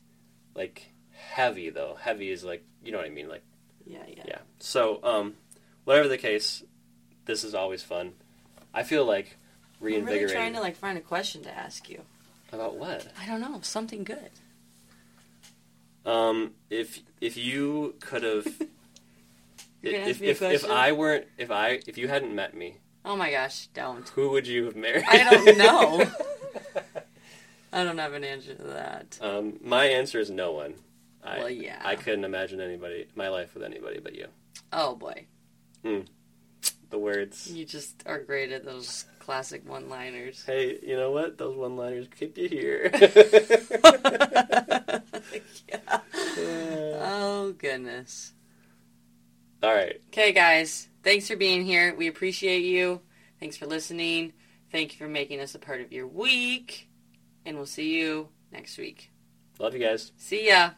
like 0.56 0.90
heavy 1.16 1.70
though. 1.70 1.96
Heavy 2.00 2.30
is 2.30 2.44
like 2.44 2.64
you 2.84 2.92
know 2.92 2.98
what 2.98 3.06
I 3.06 3.10
mean. 3.10 3.28
Like 3.28 3.42
Yeah, 3.86 3.98
yeah. 4.08 4.22
yeah. 4.26 4.38
So 4.58 5.00
um, 5.02 5.34
whatever 5.84 6.08
the 6.08 6.18
case, 6.18 6.62
this 7.24 7.44
is 7.44 7.54
always 7.54 7.82
fun. 7.82 8.12
I 8.74 8.82
feel 8.82 9.04
like 9.04 9.36
reinvigorating. 9.80 10.22
I'm 10.22 10.22
really 10.22 10.34
trying 10.34 10.52
to 10.54 10.60
like 10.60 10.76
find 10.76 10.98
a 10.98 11.02
question 11.02 11.42
to 11.44 11.50
ask 11.56 11.88
you. 11.88 12.02
About 12.52 12.76
what? 12.76 13.06
I 13.20 13.26
don't 13.26 13.40
know. 13.40 13.58
Something 13.62 14.04
good. 14.04 14.30
Um, 16.04 16.52
if 16.70 17.00
if 17.20 17.36
you 17.36 17.94
could 18.00 18.22
have, 18.22 18.46
You're 19.82 19.92
gonna 19.92 20.04
ask 20.10 20.20
if 20.22 20.42
if, 20.42 20.64
if? 20.64 20.70
I 20.70 20.92
weren't 20.92 21.26
if 21.36 21.50
I 21.50 21.80
if 21.86 21.98
you 21.98 22.06
hadn't 22.06 22.34
met 22.34 22.54
me, 22.56 22.76
Oh 23.04 23.16
my 23.16 23.30
gosh, 23.32 23.66
don't. 23.74 24.08
who 24.10 24.30
would 24.30 24.46
you 24.46 24.66
have 24.66 24.76
married? 24.76 25.04
I 25.08 25.28
don't 25.30 25.58
know. 25.64 26.06
I 27.72 27.84
don't 27.84 27.98
have 27.98 28.14
an 28.14 28.24
answer 28.24 28.54
to 28.54 28.62
that. 28.62 29.18
um, 29.20 29.58
my 29.62 29.86
answer 29.86 30.18
is 30.20 30.30
no 30.30 30.52
one. 30.52 30.74
I, 31.26 31.38
Well, 31.38 31.50
yeah. 31.50 31.80
I 31.84 31.96
couldn't 31.96 32.24
imagine 32.24 32.60
anybody 32.60 33.08
my 33.14 33.28
life 33.28 33.54
with 33.54 33.62
anybody 33.62 34.00
but 34.00 34.14
you. 34.14 34.26
Oh 34.72 34.94
boy. 34.94 35.26
Hmm. 35.82 36.00
The 36.90 36.98
words. 36.98 37.50
You 37.52 37.64
just 37.64 38.02
are 38.06 38.20
great 38.20 38.52
at 38.52 38.64
those 38.64 39.06
classic 39.18 39.68
one 39.68 39.88
liners. 39.88 40.44
Hey, 40.46 40.78
you 40.82 40.96
know 40.96 41.10
what? 41.10 41.36
Those 41.36 41.56
one-liners 41.56 42.06
keep 42.16 42.38
you 42.38 42.48
here. 42.48 42.90
yeah. 45.68 45.80
Oh 46.38 47.54
goodness. 47.58 48.32
All 49.62 49.74
right. 49.74 50.00
Okay, 50.08 50.32
guys. 50.32 50.88
Thanks 51.02 51.26
for 51.26 51.36
being 51.36 51.64
here. 51.64 51.94
We 51.94 52.06
appreciate 52.06 52.64
you. 52.64 53.00
Thanks 53.40 53.56
for 53.56 53.66
listening. 53.66 54.32
Thank 54.70 54.92
you 54.92 54.98
for 54.98 55.08
making 55.08 55.40
us 55.40 55.54
a 55.54 55.58
part 55.58 55.80
of 55.80 55.92
your 55.92 56.06
week. 56.06 56.88
And 57.44 57.56
we'll 57.56 57.66
see 57.66 57.96
you 57.96 58.28
next 58.52 58.78
week. 58.78 59.10
Love 59.58 59.74
you 59.74 59.80
guys. 59.80 60.12
See 60.16 60.48
ya. 60.48 60.70